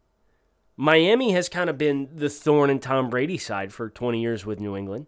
Miami 0.77 1.31
has 1.33 1.47
kind 1.47 1.69
of 1.69 1.77
been 1.77 2.09
the 2.11 2.27
thorn 2.27 2.71
in 2.71 2.79
Tom 2.79 3.07
Brady's 3.07 3.45
side 3.45 3.71
for 3.71 3.87
20 3.87 4.19
years 4.19 4.47
with 4.47 4.59
New 4.59 4.75
England. 4.75 5.05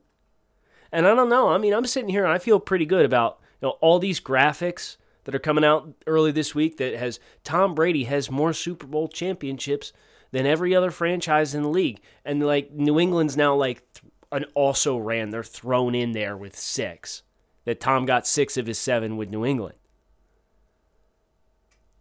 And 0.91 1.07
I 1.07 1.15
don't 1.15 1.29
know. 1.29 1.49
I 1.49 1.57
mean, 1.57 1.73
I'm 1.73 1.87
sitting 1.87 2.09
here 2.09 2.23
and 2.23 2.31
I 2.31 2.37
feel 2.37 2.59
pretty 2.59 2.85
good 2.85 3.05
about 3.05 3.39
you 3.59 3.69
know 3.69 3.77
all 3.81 3.97
these 3.97 4.19
graphics 4.19 4.97
that 5.23 5.33
are 5.33 5.39
coming 5.39 5.65
out 5.65 5.95
early 6.05 6.31
this 6.31 6.53
week 6.53 6.77
that 6.77 6.93
has 6.93 7.19
Tom 7.43 7.73
Brady 7.73 8.03
has 8.03 8.29
more 8.29 8.53
Super 8.53 8.85
Bowl 8.85 9.07
championships 9.07 9.93
than 10.31 10.45
every 10.45 10.75
other 10.75 10.91
franchise 10.91 11.53
in 11.53 11.63
the 11.63 11.69
league. 11.69 12.01
And 12.25 12.45
like 12.45 12.71
New 12.71 12.99
England's 12.99 13.37
now 13.37 13.55
like 13.55 13.83
an 14.31 14.45
also 14.53 14.97
ran. 14.97 15.29
They're 15.29 15.43
thrown 15.43 15.93
in 15.95 16.13
there 16.13 16.37
with 16.37 16.57
six. 16.57 17.23
That 17.65 17.79
Tom 17.79 18.05
got 18.05 18.25
six 18.25 18.57
of 18.57 18.65
his 18.65 18.79
seven 18.79 19.17
with 19.17 19.29
New 19.29 19.45
England. 19.45 19.75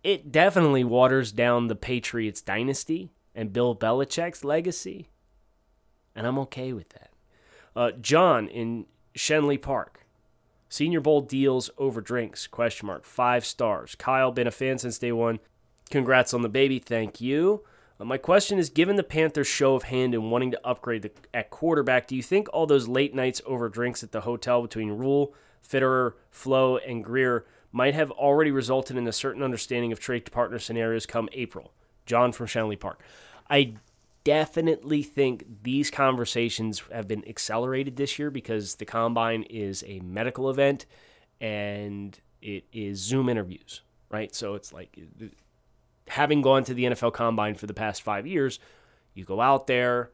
It 0.02 0.32
definitely 0.32 0.84
waters 0.84 1.32
down 1.32 1.66
the 1.66 1.76
Patriots 1.76 2.40
dynasty 2.40 3.10
and 3.34 3.52
Bill 3.52 3.76
Belichick's 3.76 4.44
legacy. 4.44 5.10
And 6.14 6.26
I'm 6.26 6.38
okay 6.38 6.72
with 6.72 6.88
that. 6.90 7.10
Uh, 7.76 7.90
John 7.92 8.48
in 8.48 8.86
Schenley 9.14 9.60
Park. 9.60 10.06
Senior 10.68 11.00
Bowl 11.00 11.20
deals 11.20 11.68
over 11.78 12.00
drinks? 12.00 12.46
Question 12.46 12.86
mark. 12.86 13.04
Five 13.04 13.44
stars. 13.44 13.94
Kyle, 13.96 14.32
been 14.32 14.46
a 14.46 14.52
fan 14.52 14.78
since 14.78 14.98
day 14.98 15.12
one. 15.12 15.40
Congrats 15.90 16.32
on 16.32 16.42
the 16.42 16.48
baby. 16.48 16.78
Thank 16.78 17.20
you. 17.20 17.64
My 18.02 18.16
question 18.16 18.58
is 18.58 18.70
given 18.70 18.96
the 18.96 19.02
Panthers' 19.02 19.46
show 19.46 19.74
of 19.74 19.84
hand 19.84 20.14
in 20.14 20.30
wanting 20.30 20.52
to 20.52 20.66
upgrade 20.66 21.02
the, 21.02 21.10
at 21.34 21.50
quarterback, 21.50 22.06
do 22.06 22.16
you 22.16 22.22
think 22.22 22.48
all 22.52 22.66
those 22.66 22.88
late 22.88 23.14
nights 23.14 23.42
over 23.44 23.68
drinks 23.68 24.02
at 24.02 24.10
the 24.10 24.22
hotel 24.22 24.62
between 24.62 24.92
Rhule, 24.92 25.34
Fitterer, 25.66 26.14
Flo, 26.30 26.78
and 26.78 27.04
Grier 27.04 27.44
might 27.72 27.94
have 27.94 28.10
already 28.10 28.50
resulted 28.50 28.96
in 28.96 29.06
a 29.06 29.12
certain 29.12 29.42
understanding 29.42 29.92
of 29.92 30.00
trade 30.00 30.30
partner 30.32 30.58
scenarios 30.58 31.04
come 31.04 31.28
April? 31.32 31.72
John 32.06 32.32
from 32.32 32.46
Schenley 32.46 32.80
Park. 32.80 33.02
I 33.48 33.74
definitely 34.24 35.02
think 35.02 35.62
these 35.62 35.90
conversations 35.90 36.82
have 36.92 37.06
been 37.06 37.26
accelerated 37.28 37.96
this 37.96 38.18
year 38.18 38.30
because 38.30 38.76
the 38.76 38.84
combine 38.84 39.42
is 39.44 39.84
a 39.86 40.00
medical 40.00 40.50
event 40.50 40.86
and 41.40 42.18
it 42.40 42.64
is 42.72 42.98
Zoom 42.98 43.28
interviews, 43.28 43.82
right? 44.10 44.34
So 44.34 44.54
it's 44.54 44.72
like 44.72 44.98
having 46.10 46.42
gone 46.42 46.64
to 46.64 46.74
the 46.74 46.84
NFL 46.84 47.12
Combine 47.12 47.54
for 47.54 47.66
the 47.66 47.74
past 47.74 48.02
five 48.02 48.26
years, 48.26 48.58
you 49.14 49.24
go 49.24 49.40
out 49.40 49.66
there. 49.66 50.10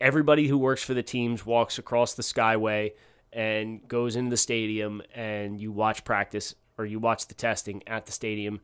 Everybody 0.00 0.48
who 0.48 0.58
works 0.58 0.82
for 0.82 0.92
the 0.92 1.02
teams 1.02 1.46
walks 1.46 1.78
across 1.78 2.14
the 2.14 2.22
Skyway 2.22 2.92
and 3.32 3.86
goes 3.88 4.16
into 4.16 4.30
the 4.30 4.36
stadium, 4.36 5.02
and 5.14 5.60
you 5.60 5.72
watch 5.72 6.04
practice 6.04 6.54
or 6.76 6.84
you 6.84 6.98
watch 6.98 7.26
the 7.26 7.34
testing 7.34 7.82
at 7.86 8.06
the 8.06 8.12
stadium. 8.12 8.60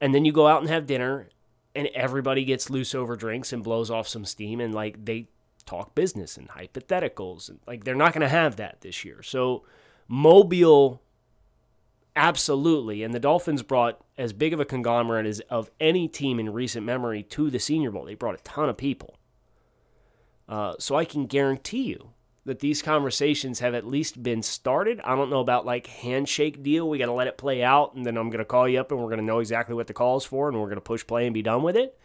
And 0.00 0.14
then 0.14 0.24
you 0.24 0.32
go 0.32 0.46
out 0.46 0.60
and 0.60 0.68
have 0.68 0.86
dinner, 0.86 1.28
and 1.74 1.86
everybody 1.88 2.44
gets 2.44 2.68
loose 2.68 2.94
over 2.94 3.14
drinks 3.16 3.52
and 3.52 3.62
blows 3.62 3.90
off 3.90 4.08
some 4.08 4.24
steam, 4.24 4.60
and 4.60 4.74
like 4.74 5.04
they 5.04 5.28
talk 5.66 5.94
business 5.94 6.36
and 6.36 6.48
hypotheticals. 6.48 7.48
And 7.48 7.60
like 7.66 7.84
they're 7.84 7.94
not 7.94 8.12
going 8.12 8.22
to 8.22 8.28
have 8.28 8.56
that 8.56 8.80
this 8.80 9.04
year. 9.04 9.22
So, 9.22 9.64
Mobile 10.08 11.00
Absolutely. 12.16 13.02
And 13.02 13.12
the 13.12 13.20
Dolphins 13.20 13.62
brought 13.62 14.00
as 14.16 14.32
big 14.32 14.54
of 14.54 14.58
a 14.58 14.64
conglomerate 14.64 15.26
as 15.26 15.40
of 15.50 15.70
any 15.78 16.08
team 16.08 16.40
in 16.40 16.50
recent 16.50 16.86
memory 16.86 17.22
to 17.24 17.50
the 17.50 17.58
Senior 17.58 17.90
Bowl. 17.90 18.06
They 18.06 18.14
brought 18.14 18.40
a 18.40 18.42
ton 18.42 18.70
of 18.70 18.78
people. 18.78 19.18
Uh, 20.48 20.74
so 20.78 20.96
I 20.96 21.04
can 21.04 21.26
guarantee 21.26 21.82
you 21.82 22.10
that 22.46 22.60
these 22.60 22.80
conversations 22.80 23.58
have 23.58 23.74
at 23.74 23.86
least 23.86 24.22
been 24.22 24.42
started. 24.42 25.00
I 25.04 25.14
don't 25.14 25.28
know 25.28 25.40
about 25.40 25.66
like 25.66 25.88
handshake 25.88 26.62
deal. 26.62 26.88
We 26.88 26.96
got 26.96 27.06
to 27.06 27.12
let 27.12 27.26
it 27.26 27.36
play 27.36 27.62
out, 27.62 27.94
and 27.94 28.06
then 28.06 28.16
I'm 28.16 28.30
going 28.30 28.38
to 28.38 28.44
call 28.44 28.68
you 28.68 28.80
up, 28.80 28.90
and 28.90 29.00
we're 29.00 29.08
going 29.08 29.18
to 29.18 29.24
know 29.24 29.40
exactly 29.40 29.74
what 29.74 29.88
the 29.88 29.92
call 29.92 30.16
is 30.16 30.24
for, 30.24 30.48
and 30.48 30.58
we're 30.58 30.68
going 30.68 30.76
to 30.76 30.80
push 30.80 31.06
play 31.06 31.26
and 31.26 31.34
be 31.34 31.42
done 31.42 31.62
with 31.62 31.76
it. 31.76 31.98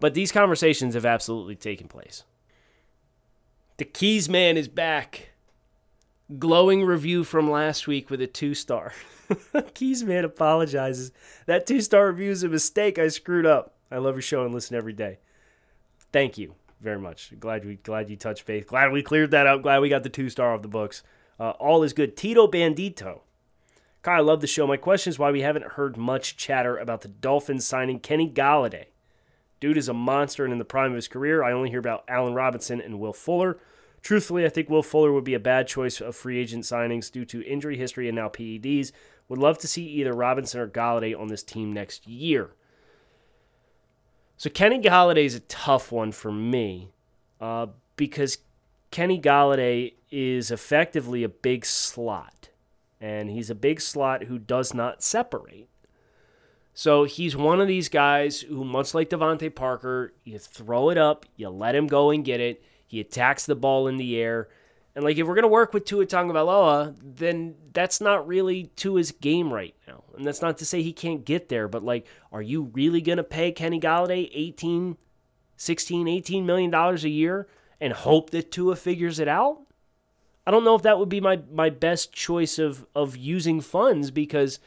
But 0.00 0.14
these 0.14 0.32
conversations 0.32 0.94
have 0.94 1.04
absolutely 1.04 1.56
taken 1.56 1.88
place. 1.88 2.22
The 3.76 3.84
Keys 3.84 4.28
man 4.28 4.56
is 4.56 4.68
back. 4.68 5.30
Glowing 6.38 6.84
review 6.84 7.24
from 7.24 7.50
last 7.50 7.88
week 7.88 8.10
with 8.10 8.22
a 8.22 8.26
two 8.26 8.54
star. 8.54 8.92
Keys 9.74 10.04
man 10.04 10.24
apologizes. 10.24 11.12
That 11.46 11.66
two 11.66 11.80
star 11.80 12.08
review 12.08 12.30
is 12.30 12.42
a 12.42 12.48
mistake. 12.48 12.98
I 12.98 13.08
screwed 13.08 13.46
up. 13.46 13.74
I 13.90 13.98
love 13.98 14.14
your 14.14 14.22
show 14.22 14.44
and 14.44 14.54
listen 14.54 14.76
every 14.76 14.92
day. 14.92 15.18
Thank 16.12 16.38
you 16.38 16.54
very 16.80 16.98
much. 16.98 17.32
Glad 17.38 17.64
we 17.64 17.76
glad 17.76 18.08
you 18.08 18.16
touched 18.16 18.46
base. 18.46 18.64
Glad 18.64 18.92
we 18.92 19.02
cleared 19.02 19.30
that 19.30 19.46
up. 19.46 19.62
Glad 19.62 19.80
we 19.80 19.88
got 19.88 20.02
the 20.02 20.08
two 20.08 20.30
star 20.30 20.54
off 20.54 20.62
the 20.62 20.68
books. 20.68 21.02
Uh, 21.38 21.50
all 21.50 21.82
is 21.82 21.92
good. 21.92 22.16
Tito 22.16 22.46
Bandito. 22.46 23.20
Kai, 24.02 24.16
I 24.16 24.20
love 24.20 24.40
the 24.40 24.46
show. 24.46 24.66
My 24.66 24.76
question 24.76 25.10
is 25.10 25.18
why 25.18 25.30
we 25.30 25.42
haven't 25.42 25.72
heard 25.72 25.96
much 25.96 26.36
chatter 26.36 26.76
about 26.76 27.00
the 27.00 27.08
Dolphins 27.08 27.66
signing 27.66 28.00
Kenny 28.00 28.30
Golladay. 28.30 28.86
Dude 29.60 29.76
is 29.76 29.88
a 29.88 29.94
monster 29.94 30.44
and 30.44 30.52
in 30.52 30.58
the 30.58 30.64
prime 30.64 30.92
of 30.92 30.96
his 30.96 31.08
career. 31.08 31.42
I 31.42 31.52
only 31.52 31.70
hear 31.70 31.80
about 31.80 32.04
Allen 32.06 32.34
Robinson 32.34 32.80
and 32.80 33.00
Will 33.00 33.12
Fuller. 33.12 33.58
Truthfully, 34.00 34.44
I 34.44 34.48
think 34.48 34.70
Will 34.70 34.84
Fuller 34.84 35.12
would 35.12 35.24
be 35.24 35.34
a 35.34 35.40
bad 35.40 35.66
choice 35.66 36.00
of 36.00 36.14
free 36.14 36.38
agent 36.38 36.64
signings 36.64 37.10
due 37.10 37.24
to 37.24 37.44
injury 37.44 37.76
history 37.76 38.08
and 38.08 38.14
now 38.14 38.28
PEDs. 38.28 38.92
Would 39.28 39.38
love 39.38 39.58
to 39.58 39.68
see 39.68 39.84
either 39.84 40.12
Robinson 40.12 40.60
or 40.60 40.68
Golladay 40.68 41.18
on 41.18 41.28
this 41.28 41.42
team 41.42 41.72
next 41.72 42.06
year. 42.06 42.50
So 44.36 44.48
Kenny 44.48 44.80
Golladay 44.80 45.24
is 45.24 45.34
a 45.34 45.40
tough 45.40 45.90
one 45.90 46.12
for 46.12 46.30
me 46.30 46.90
uh, 47.40 47.66
because 47.96 48.38
Kenny 48.90 49.20
Golladay 49.20 49.94
is 50.10 50.50
effectively 50.50 51.22
a 51.24 51.28
big 51.28 51.66
slot, 51.66 52.48
and 53.00 53.28
he's 53.30 53.50
a 53.50 53.54
big 53.54 53.80
slot 53.80 54.24
who 54.24 54.38
does 54.38 54.72
not 54.72 55.02
separate. 55.02 55.68
So 56.72 57.04
he's 57.04 57.36
one 57.36 57.60
of 57.60 57.66
these 57.66 57.88
guys 57.88 58.40
who, 58.42 58.64
much 58.64 58.94
like 58.94 59.10
DeVante 59.10 59.52
Parker, 59.52 60.14
you 60.22 60.38
throw 60.38 60.90
it 60.90 60.96
up, 60.96 61.26
you 61.36 61.48
let 61.48 61.74
him 61.74 61.88
go 61.88 62.10
and 62.10 62.24
get 62.24 62.40
it. 62.40 62.62
He 62.86 63.00
attacks 63.00 63.44
the 63.44 63.56
ball 63.56 63.88
in 63.88 63.96
the 63.96 64.16
air. 64.16 64.48
And 64.98 65.04
like 65.04 65.16
if 65.16 65.28
we're 65.28 65.36
gonna 65.36 65.46
work 65.46 65.72
with 65.72 65.84
Tua 65.84 66.06
Tagovailoa, 66.06 66.96
then 67.00 67.54
that's 67.72 68.00
not 68.00 68.26
really 68.26 68.72
Tua's 68.74 69.12
game 69.12 69.54
right 69.54 69.76
now. 69.86 70.02
And 70.16 70.26
that's 70.26 70.42
not 70.42 70.58
to 70.58 70.64
say 70.64 70.82
he 70.82 70.92
can't 70.92 71.24
get 71.24 71.48
there, 71.48 71.68
but 71.68 71.84
like, 71.84 72.04
are 72.32 72.42
you 72.42 72.62
really 72.72 73.00
gonna 73.00 73.22
pay 73.22 73.52
Kenny 73.52 73.78
Golladay 73.78 74.28
18 74.32 74.96
16, 75.56 76.08
18 76.08 76.44
million 76.44 76.72
dollars 76.72 77.04
a 77.04 77.10
year 77.10 77.46
and 77.80 77.92
hope 77.92 78.30
that 78.30 78.50
Tua 78.50 78.74
figures 78.74 79.20
it 79.20 79.28
out? 79.28 79.60
I 80.44 80.50
don't 80.50 80.64
know 80.64 80.74
if 80.74 80.82
that 80.82 80.98
would 80.98 81.08
be 81.08 81.20
my, 81.20 81.42
my 81.48 81.70
best 81.70 82.12
choice 82.12 82.58
of, 82.58 82.84
of 82.92 83.16
using 83.16 83.60
funds 83.60 84.10
because 84.10 84.58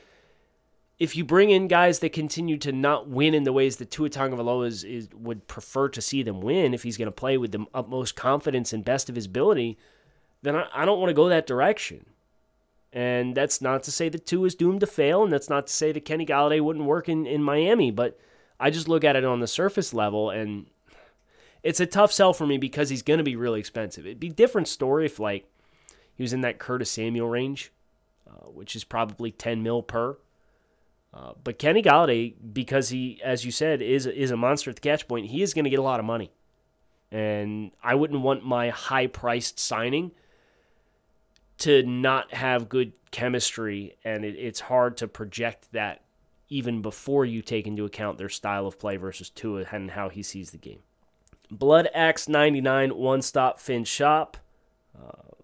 if 0.98 1.14
you 1.14 1.26
bring 1.26 1.50
in 1.50 1.68
guys 1.68 2.00
that 2.00 2.14
continue 2.14 2.58
to 2.60 2.72
not 2.72 3.10
win 3.10 3.34
in 3.34 3.44
the 3.44 3.52
ways 3.52 3.76
that 3.78 3.92
Tua 3.92 4.10
Tagovailoa 4.10 4.68
is, 4.68 4.86
is 4.86 5.10
would 5.14 5.50
prefer 5.50 5.90
to 5.90 6.00
see 6.00 6.24
them 6.24 6.40
win, 6.40 6.74
if 6.74 6.84
he's 6.84 6.96
going 6.96 7.08
to 7.08 7.12
play 7.12 7.38
with 7.38 7.52
the 7.52 7.66
utmost 7.74 8.16
confidence 8.16 8.72
and 8.72 8.86
best 8.86 9.10
of 9.10 9.16
his 9.16 9.26
ability, 9.26 9.78
then 10.42 10.56
I, 10.56 10.68
I 10.74 10.86
don't 10.86 11.00
want 11.00 11.10
to 11.10 11.16
go 11.16 11.30
that 11.30 11.48
direction. 11.48 12.06
And 12.94 13.36
that's 13.36 13.62
not 13.62 13.84
to 13.84 13.92
say 13.92 14.10
that 14.10 14.26
Tua 14.26 14.48
is 14.48 14.56
doomed 14.56 14.82
to 14.82 14.88
fail, 14.88 15.24
and 15.24 15.32
that's 15.32 15.50
not 15.50 15.68
to 15.68 15.74
say 15.74 15.92
that 15.92 16.06
Kenny 16.06 16.26
Golladay 16.26 16.60
wouldn't 16.60 16.86
work 16.86 17.08
in, 17.08 17.26
in 17.26 17.42
Miami, 17.42 17.90
but 17.90 18.20
I 18.60 18.70
just 18.70 18.90
look 18.90 19.04
at 19.04 19.16
it 19.16 19.24
on 19.24 19.40
the 19.40 19.48
surface 19.48 19.94
level, 19.94 20.30
and 20.30 20.66
it's 21.64 21.80
a 21.80 21.86
tough 21.86 22.12
sell 22.12 22.34
for 22.34 22.46
me 22.46 22.58
because 22.58 22.90
he's 22.90 23.02
going 23.02 23.20
to 23.20 23.24
be 23.24 23.38
really 23.38 23.62
expensive. 23.62 24.06
It'd 24.06 24.20
be 24.20 24.28
a 24.28 24.34
different 24.34 24.68
story 24.68 25.06
if, 25.06 25.20
like, 25.20 25.46
he 26.16 26.24
was 26.24 26.34
in 26.34 26.42
that 26.42 26.60
Curtis 26.60 26.92
Samuel 26.92 27.30
range, 27.30 27.72
uh, 28.30 28.48
which 28.50 28.76
is 28.76 28.84
probably 28.84 29.32
10 29.32 29.64
mil 29.64 29.82
per. 29.82 30.18
Uh, 31.14 31.34
but 31.44 31.60
Kenny 31.60 31.82
Golladay, 31.82 32.34
because 32.54 32.90
he, 32.90 33.22
as 33.24 33.46
you 33.46 33.52
said, 33.52 33.82
is 33.82 34.06
is 34.06 34.32
a 34.32 34.38
monster 34.38 34.70
at 34.70 34.78
the 34.78 34.82
catch 34.82 35.08
point, 35.08 35.28
he 35.28 35.42
is 35.42 35.54
going 35.54 35.66
to 35.66 35.70
get 35.70 35.80
a 35.80 35.84
lot 35.84 36.00
of 36.00 36.06
money, 36.06 36.32
and 37.12 37.72
I 37.84 37.96
wouldn't 37.96 38.22
want 38.22 38.46
my 38.46 38.70
high 38.70 39.08
priced 39.08 39.60
signing 39.60 40.12
to 41.62 41.84
not 41.84 42.34
have 42.34 42.70
good 42.70 42.94
chemistry, 43.12 43.96
and 44.04 44.26
it, 44.26 44.36
it's 44.36 44.60
hard 44.60 44.98
to 44.98 45.08
project 45.08 45.72
that 45.72 46.02
even 46.50 46.82
before 46.82 47.26
you 47.26 47.42
take 47.42 47.66
into 47.66 47.86
account 47.86 48.18
their 48.18 48.30
style 48.30 48.68
of 48.68 48.78
play 48.78 48.98
versus 48.98 49.30
Tua 49.30 49.66
and 49.72 49.92
how 49.92 50.10
he 50.10 50.22
sees 50.22 50.52
the 50.52 50.58
game. 50.58 50.80
Blood 51.50 51.90
X 51.94 52.28
99 52.28 52.96
one 52.96 53.22
stop 53.22 53.60
fin 53.60 53.84
shop. 53.84 54.38
Uh, 54.98 55.36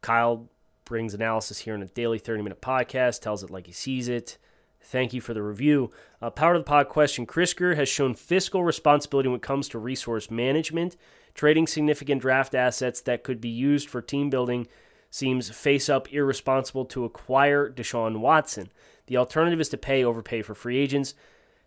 Kyle 0.00 0.48
brings 0.84 1.14
analysis 1.14 1.58
here 1.58 1.74
in 1.74 1.82
a 1.82 1.86
daily 1.86 2.18
30 2.18 2.42
minute 2.42 2.60
podcast, 2.60 3.20
tells 3.20 3.42
it 3.42 3.50
like 3.50 3.66
he 3.66 3.72
sees 3.72 4.08
it. 4.08 4.38
Thank 4.82 5.12
you 5.12 5.20
for 5.20 5.34
the 5.34 5.42
review. 5.42 5.90
Uh, 6.22 6.30
Power 6.30 6.54
of 6.54 6.60
the 6.60 6.64
Pod 6.64 6.88
question 6.88 7.26
Chris 7.26 7.54
Grier 7.54 7.74
has 7.74 7.88
shown 7.88 8.14
fiscal 8.14 8.64
responsibility 8.64 9.28
when 9.28 9.36
it 9.36 9.42
comes 9.42 9.68
to 9.68 9.78
resource 9.78 10.30
management. 10.30 10.96
Trading 11.34 11.66
significant 11.66 12.22
draft 12.22 12.54
assets 12.54 13.00
that 13.02 13.22
could 13.22 13.40
be 13.40 13.48
used 13.48 13.88
for 13.88 14.02
team 14.02 14.30
building 14.30 14.66
seems 15.10 15.50
face 15.50 15.88
up 15.88 16.12
irresponsible 16.12 16.84
to 16.86 17.04
acquire 17.04 17.68
Deshaun 17.68 18.20
Watson. 18.20 18.70
The 19.06 19.16
alternative 19.16 19.60
is 19.60 19.68
to 19.70 19.76
pay 19.76 20.04
overpay 20.04 20.42
for 20.42 20.54
free 20.54 20.78
agents. 20.78 21.14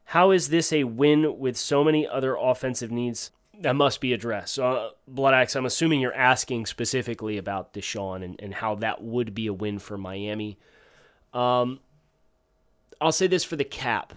How 0.05 0.31
is 0.31 0.50
this 0.50 0.71
a 0.71 0.85
win 0.85 1.39
with 1.39 1.57
so 1.57 1.83
many 1.83 2.07
other 2.07 2.35
offensive 2.35 2.91
needs 2.91 3.31
that 3.59 3.75
must 3.75 4.00
be 4.00 4.13
addressed? 4.13 4.59
Uh, 4.59 4.91
Blood 5.07 5.33
Axe, 5.33 5.55
I'm 5.55 5.65
assuming 5.65 6.00
you're 6.00 6.13
asking 6.13 6.65
specifically 6.65 7.38
about 7.38 7.73
Deshaun 7.73 8.23
and, 8.23 8.39
and 8.41 8.53
how 8.53 8.75
that 8.75 9.03
would 9.03 9.33
be 9.33 9.47
a 9.47 9.53
win 9.53 9.79
for 9.79 9.97
Miami. 9.97 10.57
Um, 11.33 11.79
I'll 13.01 13.12
say 13.12 13.27
this 13.27 13.43
for 13.43 13.57
the 13.57 13.65
cap. 13.65 14.13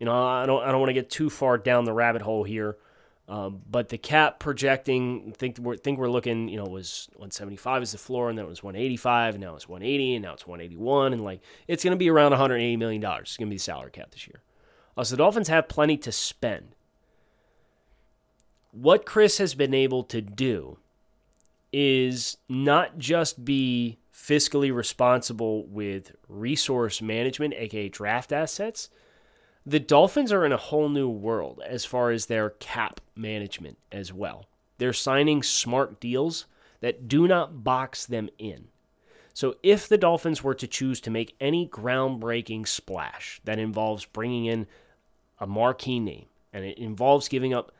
You 0.00 0.06
know, 0.06 0.26
I 0.26 0.46
don't 0.46 0.62
I 0.62 0.70
don't 0.70 0.80
want 0.80 0.90
to 0.90 0.94
get 0.94 1.10
too 1.10 1.30
far 1.30 1.58
down 1.58 1.84
the 1.84 1.92
rabbit 1.92 2.22
hole 2.22 2.44
here. 2.44 2.76
Um, 3.28 3.60
but 3.70 3.90
the 3.90 3.98
cap 3.98 4.38
projecting, 4.38 5.32
think 5.36 5.58
we're 5.58 5.76
think 5.76 5.98
we're 5.98 6.08
looking, 6.08 6.48
you 6.48 6.56
know, 6.56 6.64
was 6.64 7.08
175 7.12 7.82
is 7.82 7.92
the 7.92 7.98
floor, 7.98 8.30
and 8.30 8.38
then 8.38 8.46
it 8.46 8.48
was 8.48 8.62
185, 8.62 9.34
and 9.34 9.44
now 9.44 9.54
it's 9.54 9.68
180, 9.68 10.14
and 10.14 10.24
now 10.24 10.32
it's 10.32 10.46
181, 10.46 11.12
and 11.12 11.22
like 11.22 11.42
it's 11.66 11.84
going 11.84 11.92
to 11.92 11.98
be 11.98 12.08
around 12.08 12.30
180 12.30 12.76
million 12.78 13.02
dollars. 13.02 13.28
It's 13.28 13.36
going 13.36 13.48
to 13.48 13.50
be 13.50 13.56
the 13.56 13.62
salary 13.62 13.90
cap 13.90 14.12
this 14.12 14.26
year. 14.26 14.40
Also, 14.96 15.14
the 15.14 15.18
Dolphins 15.18 15.48
have 15.48 15.68
plenty 15.68 15.98
to 15.98 16.10
spend. 16.10 16.74
What 18.72 19.04
Chris 19.04 19.36
has 19.38 19.54
been 19.54 19.74
able 19.74 20.04
to 20.04 20.22
do 20.22 20.78
is 21.70 22.38
not 22.48 22.96
just 22.96 23.44
be 23.44 23.98
fiscally 24.12 24.74
responsible 24.74 25.66
with 25.66 26.12
resource 26.28 27.02
management, 27.02 27.52
aka 27.58 27.90
draft 27.90 28.32
assets 28.32 28.88
the 29.68 29.78
Dolphins 29.78 30.32
are 30.32 30.46
in 30.46 30.52
a 30.52 30.56
whole 30.56 30.88
new 30.88 31.10
world 31.10 31.60
as 31.66 31.84
far 31.84 32.10
as 32.10 32.24
their 32.24 32.50
cap 32.50 33.02
management 33.14 33.76
as 33.92 34.14
well. 34.14 34.46
They're 34.78 34.94
signing 34.94 35.42
smart 35.42 36.00
deals 36.00 36.46
that 36.80 37.06
do 37.06 37.28
not 37.28 37.64
box 37.64 38.06
them 38.06 38.30
in. 38.38 38.68
So, 39.34 39.56
if 39.62 39.86
the 39.86 39.98
Dolphins 39.98 40.42
were 40.42 40.54
to 40.54 40.66
choose 40.66 41.02
to 41.02 41.10
make 41.10 41.36
any 41.38 41.68
groundbreaking 41.68 42.66
splash 42.66 43.42
that 43.44 43.58
involves 43.58 44.06
bringing 44.06 44.46
in 44.46 44.66
a 45.38 45.46
marquee 45.46 46.00
name 46.00 46.26
and 46.50 46.64
it 46.64 46.78
involves 46.78 47.28
giving 47.28 47.52
up 47.52 47.70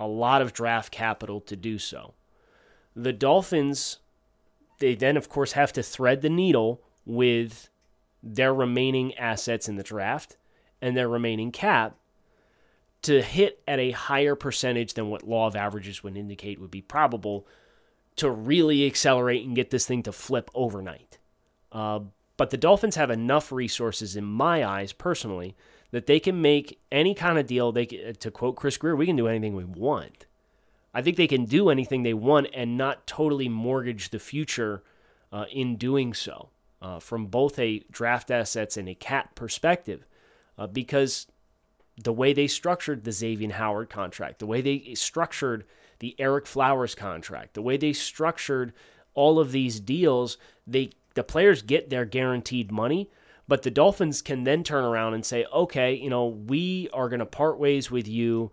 a 0.00 0.08
lot 0.08 0.42
of 0.42 0.52
draft 0.52 0.90
capital 0.90 1.40
to 1.42 1.54
do 1.54 1.78
so, 1.78 2.14
the 2.96 3.12
Dolphins, 3.12 4.00
they 4.80 4.96
then, 4.96 5.16
of 5.16 5.28
course, 5.28 5.52
have 5.52 5.72
to 5.74 5.82
thread 5.82 6.22
the 6.22 6.28
needle 6.28 6.82
with 7.06 7.70
their 8.20 8.52
remaining 8.52 9.14
assets 9.14 9.68
in 9.68 9.76
the 9.76 9.84
draft 9.84 10.36
and 10.80 10.96
their 10.96 11.08
remaining 11.08 11.52
cap 11.52 11.96
to 13.02 13.22
hit 13.22 13.62
at 13.66 13.78
a 13.78 13.92
higher 13.92 14.34
percentage 14.34 14.94
than 14.94 15.08
what 15.08 15.26
law 15.26 15.46
of 15.46 15.56
averages 15.56 16.02
would 16.02 16.16
indicate 16.16 16.60
would 16.60 16.70
be 16.70 16.82
probable 16.82 17.46
to 18.16 18.30
really 18.30 18.86
accelerate 18.86 19.46
and 19.46 19.56
get 19.56 19.70
this 19.70 19.86
thing 19.86 20.02
to 20.02 20.12
flip 20.12 20.50
overnight. 20.54 21.18
Uh, 21.72 22.00
but 22.36 22.50
the 22.50 22.56
Dolphins 22.56 22.96
have 22.96 23.10
enough 23.10 23.52
resources, 23.52 24.16
in 24.16 24.24
my 24.24 24.64
eyes, 24.64 24.92
personally, 24.92 25.56
that 25.90 26.06
they 26.06 26.20
can 26.20 26.40
make 26.42 26.80
any 26.90 27.14
kind 27.14 27.38
of 27.38 27.46
deal. 27.46 27.72
They 27.72 27.86
can, 27.86 28.14
to 28.14 28.30
quote 28.30 28.56
Chris 28.56 28.76
Grier, 28.76 28.96
we 28.96 29.06
can 29.06 29.16
do 29.16 29.28
anything 29.28 29.54
we 29.54 29.64
want. 29.64 30.26
I 30.92 31.02
think 31.02 31.16
they 31.16 31.26
can 31.26 31.44
do 31.44 31.70
anything 31.70 32.02
they 32.02 32.14
want 32.14 32.48
and 32.52 32.76
not 32.76 33.06
totally 33.06 33.48
mortgage 33.48 34.10
the 34.10 34.18
future 34.18 34.82
uh, 35.32 35.44
in 35.52 35.76
doing 35.76 36.12
so, 36.12 36.50
uh, 36.82 36.98
from 36.98 37.26
both 37.26 37.58
a 37.58 37.84
draft 37.90 38.30
assets 38.30 38.76
and 38.76 38.88
a 38.88 38.94
cap 38.94 39.34
perspective 39.34 40.04
uh, 40.60 40.66
because 40.66 41.26
the 41.96 42.12
way 42.12 42.32
they 42.32 42.46
structured 42.46 43.02
the 43.02 43.12
Xavier 43.12 43.50
Howard 43.52 43.88
contract, 43.88 44.38
the 44.38 44.46
way 44.46 44.60
they 44.60 44.94
structured 44.94 45.64
the 45.98 46.14
Ereck 46.18 46.46
Flowers 46.46 46.94
contract, 46.94 47.54
the 47.54 47.62
way 47.62 47.76
they 47.76 47.94
structured 47.94 48.74
all 49.14 49.40
of 49.40 49.52
these 49.52 49.80
deals, 49.80 50.36
they 50.66 50.90
the 51.14 51.24
players 51.24 51.62
get 51.62 51.90
their 51.90 52.04
guaranteed 52.04 52.70
money, 52.70 53.10
but 53.48 53.62
the 53.62 53.70
Dolphins 53.70 54.22
can 54.22 54.44
then 54.44 54.62
turn 54.62 54.84
around 54.84 55.14
and 55.14 55.24
say, 55.24 55.44
"Okay, 55.52 55.94
you 55.94 56.10
know, 56.10 56.26
we 56.26 56.88
are 56.92 57.08
going 57.08 57.20
to 57.20 57.26
part 57.26 57.58
ways 57.58 57.90
with 57.90 58.06
you. 58.06 58.52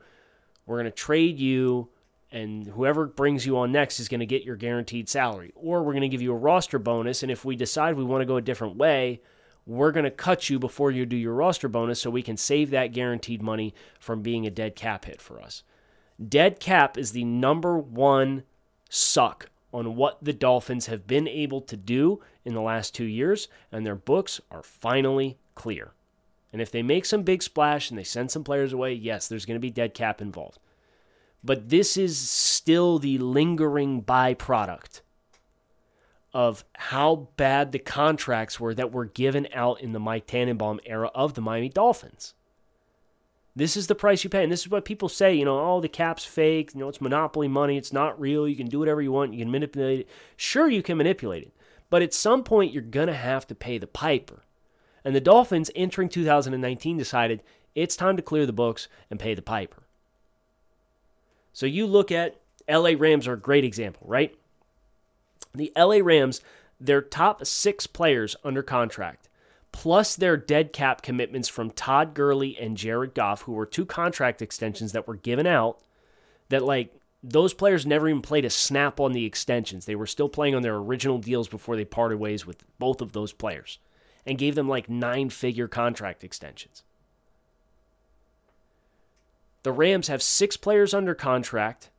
We're 0.65 0.77
going 0.77 0.85
to 0.85 0.91
trade 0.91 1.37
you." 1.37 1.89
and 2.29 2.67
whoever 2.67 3.05
brings 3.05 3.45
you 3.45 3.57
on 3.57 3.71
next 3.71 4.01
is 4.01 4.09
going 4.09 4.19
to 4.19 4.25
get 4.25 4.43
your 4.43 4.57
guaranteed 4.57 5.07
salary. 5.07 5.53
Or 5.55 5.81
we're 5.81 5.93
going 5.93 6.01
to 6.01 6.09
give 6.09 6.21
you 6.21 6.33
a 6.33 6.37
roster 6.37 6.77
bonus, 6.77 7.23
and 7.23 7.31
if 7.31 7.45
we 7.45 7.55
decide 7.55 7.95
we 7.95 8.03
want 8.03 8.21
to 8.21 8.25
go 8.25 8.35
a 8.35 8.41
different 8.41 8.75
way, 8.75 9.21
we're 9.67 9.91
going 9.91 10.05
to 10.05 10.11
cut 10.11 10.49
you 10.49 10.57
before 10.57 10.91
you 10.91 11.05
do 11.05 11.17
your 11.17 11.33
roster 11.33 11.67
bonus 11.67 12.01
so 12.01 12.09
we 12.09 12.23
can 12.23 12.37
save 12.37 12.71
that 12.71 12.93
guaranteed 12.93 13.41
money 13.41 13.73
from 13.99 14.21
being 14.21 14.47
a 14.47 14.49
dead 14.49 14.75
cap 14.75 15.05
hit 15.05 15.21
for 15.21 15.41
us. 15.41 15.63
Dead 16.25 16.59
cap 16.59 16.97
is 16.97 17.11
the 17.11 17.25
number 17.25 17.77
one 17.77 18.43
suck 18.89 19.49
on 19.73 19.95
what 19.97 20.17
the 20.23 20.33
Dolphins 20.33 20.85
have 20.85 21.05
been 21.05 21.27
able 21.27 21.59
to 21.61 21.75
do 21.75 22.21
in 22.45 22.53
the 22.53 22.61
last 22.61 22.95
two 22.95 23.03
years, 23.05 23.49
and 23.71 23.85
their 23.85 23.95
books 23.95 24.39
are 24.49 24.63
finally 24.63 25.37
clear. 25.53 25.91
And 26.53 26.61
if 26.61 26.71
they 26.71 26.81
make 26.81 27.05
some 27.05 27.23
big 27.23 27.43
splash 27.43 27.89
and 27.89 27.99
they 27.99 28.05
send 28.05 28.31
some 28.31 28.45
players 28.45 28.71
away, 28.71 28.93
yes, 28.93 29.27
there's 29.27 29.45
going 29.45 29.57
to 29.57 29.59
be 29.59 29.69
dead 29.69 29.93
cap 29.93 30.21
involved. 30.21 30.59
But 31.43 31.69
this 31.69 31.97
is 31.97 32.17
still 32.17 32.99
the 32.99 33.17
lingering 33.17 34.01
byproduct 34.01 35.01
of 36.37 36.63
how 36.75 37.29
bad 37.35 37.71
the 37.71 37.79
contracts 37.79 38.59
were 38.59 38.75
that 38.75 38.91
were 38.91 39.05
given 39.05 39.47
out 39.55 39.81
in 39.81 39.91
the 39.91 39.99
Mike 39.99 40.27
Tannenbaum 40.27 40.79
era 40.85 41.09
of 41.15 41.33
the 41.33 41.41
Miami 41.41 41.67
Dolphins. 41.67 42.35
This 43.55 43.75
is 43.75 43.87
the 43.87 43.95
price 43.95 44.23
you 44.23 44.29
pay. 44.29 44.43
And 44.43 44.51
this 44.51 44.61
is 44.61 44.69
what 44.69 44.85
people 44.85 45.09
say, 45.09 45.33
you 45.33 45.45
know, 45.45 45.59
oh, 45.59 45.81
the 45.81 45.89
cap's 45.89 46.25
fake. 46.25 46.75
You 46.75 46.81
know, 46.81 46.89
it's 46.89 47.01
monopoly 47.01 47.47
money. 47.47 47.75
It's 47.75 47.91
not 47.91 48.21
real. 48.21 48.47
You 48.47 48.55
can 48.55 48.67
do 48.67 48.77
whatever 48.77 49.01
you 49.01 49.11
want. 49.11 49.33
You 49.33 49.39
can 49.39 49.49
manipulate 49.49 50.01
it. 50.01 50.09
Sure, 50.35 50.69
you 50.69 50.83
can 50.83 50.99
manipulate 50.99 51.41
it. 51.41 51.53
But 51.89 52.03
at 52.03 52.13
some 52.13 52.43
point, 52.43 52.71
you're 52.71 52.83
going 52.83 53.07
to 53.07 53.15
have 53.15 53.47
to 53.47 53.55
pay 53.55 53.79
the 53.79 53.87
piper. 53.87 54.43
And 55.03 55.15
the 55.15 55.19
Dolphins, 55.19 55.71
entering 55.75 56.07
2019, 56.07 56.99
decided 56.99 57.41
it's 57.73 57.95
time 57.95 58.15
to 58.15 58.21
clear 58.21 58.45
the 58.45 58.53
books 58.53 58.87
and 59.09 59.19
pay 59.19 59.33
the 59.33 59.41
piper. 59.41 59.87
So 61.51 61.65
you 61.65 61.87
look 61.87 62.11
at 62.11 62.39
LA 62.69 62.91
Rams 62.95 63.27
are 63.27 63.33
a 63.33 63.39
great 63.39 63.65
example, 63.65 64.05
right? 64.07 64.36
The 65.53 65.71
LA 65.77 65.99
Rams, 66.01 66.41
their 66.79 67.01
top 67.01 67.45
six 67.45 67.87
players 67.87 68.35
under 68.43 68.63
contract, 68.63 69.29
plus 69.71 70.15
their 70.15 70.37
dead 70.37 70.73
cap 70.73 71.01
commitments 71.01 71.49
from 71.49 71.71
Todd 71.71 72.13
Gurley 72.13 72.57
and 72.57 72.77
Jared 72.77 73.13
Goff, 73.13 73.43
who 73.43 73.53
were 73.53 73.65
two 73.65 73.85
contract 73.85 74.41
extensions 74.41 74.91
that 74.91 75.07
were 75.07 75.15
given 75.15 75.47
out, 75.47 75.79
that 76.49 76.63
like 76.63 76.93
those 77.23 77.53
players 77.53 77.85
never 77.85 78.07
even 78.07 78.21
played 78.21 78.45
a 78.45 78.49
snap 78.49 78.99
on 78.99 79.11
the 79.11 79.25
extensions. 79.25 79.85
They 79.85 79.95
were 79.95 80.05
still 80.05 80.29
playing 80.29 80.55
on 80.55 80.61
their 80.61 80.75
original 80.75 81.17
deals 81.17 81.47
before 81.47 81.75
they 81.75 81.85
parted 81.85 82.19
ways 82.19 82.45
with 82.45 82.63
both 82.79 83.01
of 83.01 83.11
those 83.13 83.33
players 83.33 83.79
and 84.25 84.37
gave 84.37 84.55
them 84.55 84.69
like 84.69 84.89
nine 84.89 85.29
figure 85.29 85.67
contract 85.67 86.23
extensions. 86.23 86.83
The 89.63 89.71
Rams 89.71 90.07
have 90.07 90.21
six 90.21 90.55
players 90.55 90.93
under 90.93 91.15
contract, 91.15 91.89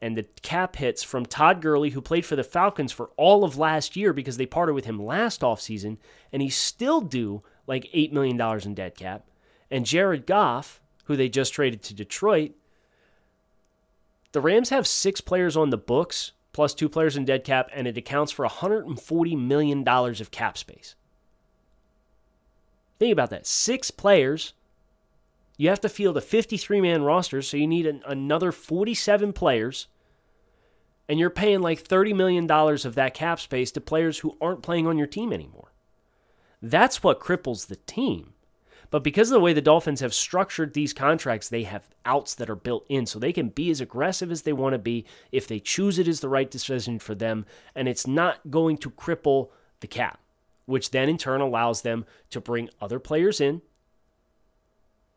and 0.00 0.16
the 0.16 0.26
cap 0.42 0.76
hits 0.76 1.02
from 1.02 1.24
Todd 1.24 1.62
Gurley, 1.62 1.90
who 1.90 2.00
played 2.00 2.26
for 2.26 2.36
the 2.36 2.44
Falcons 2.44 2.92
for 2.92 3.10
all 3.16 3.44
of 3.44 3.58
last 3.58 3.96
year 3.96 4.12
because 4.12 4.36
they 4.36 4.46
parted 4.46 4.74
with 4.74 4.84
him 4.84 5.02
last 5.02 5.40
offseason, 5.40 5.98
and 6.32 6.42
he's 6.42 6.56
still 6.56 7.00
due 7.00 7.42
like 7.66 7.90
$8 7.94 8.12
million 8.12 8.40
in 8.64 8.74
dead 8.74 8.96
cap. 8.96 9.24
And 9.70 9.86
Jared 9.86 10.26
Goff, 10.26 10.80
who 11.04 11.16
they 11.16 11.28
just 11.28 11.54
traded 11.54 11.82
to 11.84 11.94
Detroit, 11.94 12.52
the 14.32 14.40
Rams 14.40 14.70
have 14.70 14.86
six 14.86 15.20
players 15.20 15.56
on 15.56 15.70
the 15.70 15.78
books 15.78 16.32
plus 16.54 16.72
two 16.72 16.88
players 16.88 17.16
in 17.16 17.26
dead 17.26 17.44
cap, 17.44 17.68
and 17.74 17.86
it 17.86 17.98
accounts 17.98 18.32
for 18.32 18.46
$140 18.46 19.38
million 19.38 19.86
of 19.86 20.30
cap 20.30 20.56
space. 20.56 20.94
Think 22.98 23.12
about 23.12 23.30
that. 23.30 23.46
Six 23.46 23.90
players. 23.90 24.54
You 25.56 25.68
have 25.68 25.80
to 25.82 25.88
field 25.88 26.16
a 26.16 26.20
53 26.20 26.80
man 26.80 27.02
roster, 27.02 27.42
so 27.42 27.56
you 27.56 27.66
need 27.66 27.86
an, 27.86 28.02
another 28.06 28.52
47 28.52 29.32
players. 29.32 29.88
And 31.08 31.18
you're 31.18 31.30
paying 31.30 31.60
like 31.60 31.86
$30 31.86 32.14
million 32.14 32.50
of 32.50 32.94
that 32.94 33.14
cap 33.14 33.38
space 33.38 33.70
to 33.72 33.80
players 33.80 34.20
who 34.20 34.36
aren't 34.40 34.62
playing 34.62 34.86
on 34.86 34.96
your 34.96 35.06
team 35.06 35.32
anymore. 35.32 35.72
That's 36.62 37.02
what 37.02 37.20
cripples 37.20 37.66
the 37.66 37.76
team. 37.76 38.32
But 38.90 39.04
because 39.04 39.30
of 39.30 39.34
the 39.34 39.40
way 39.40 39.52
the 39.52 39.60
Dolphins 39.60 40.00
have 40.00 40.14
structured 40.14 40.72
these 40.72 40.92
contracts, 40.92 41.48
they 41.48 41.64
have 41.64 41.88
outs 42.04 42.34
that 42.36 42.48
are 42.48 42.56
built 42.56 42.86
in 42.88 43.06
so 43.06 43.18
they 43.18 43.32
can 43.32 43.48
be 43.48 43.70
as 43.70 43.80
aggressive 43.80 44.30
as 44.30 44.42
they 44.42 44.52
want 44.52 44.72
to 44.72 44.78
be 44.78 45.04
if 45.32 45.48
they 45.48 45.58
choose 45.58 45.98
it 45.98 46.08
is 46.08 46.20
the 46.20 46.28
right 46.28 46.50
decision 46.50 46.98
for 46.98 47.14
them. 47.14 47.44
And 47.74 47.88
it's 47.88 48.06
not 48.06 48.50
going 48.50 48.78
to 48.78 48.90
cripple 48.90 49.50
the 49.80 49.88
cap, 49.88 50.20
which 50.66 50.90
then 50.90 51.08
in 51.08 51.18
turn 51.18 51.40
allows 51.40 51.82
them 51.82 52.06
to 52.30 52.40
bring 52.40 52.70
other 52.80 52.98
players 52.98 53.40
in. 53.40 53.62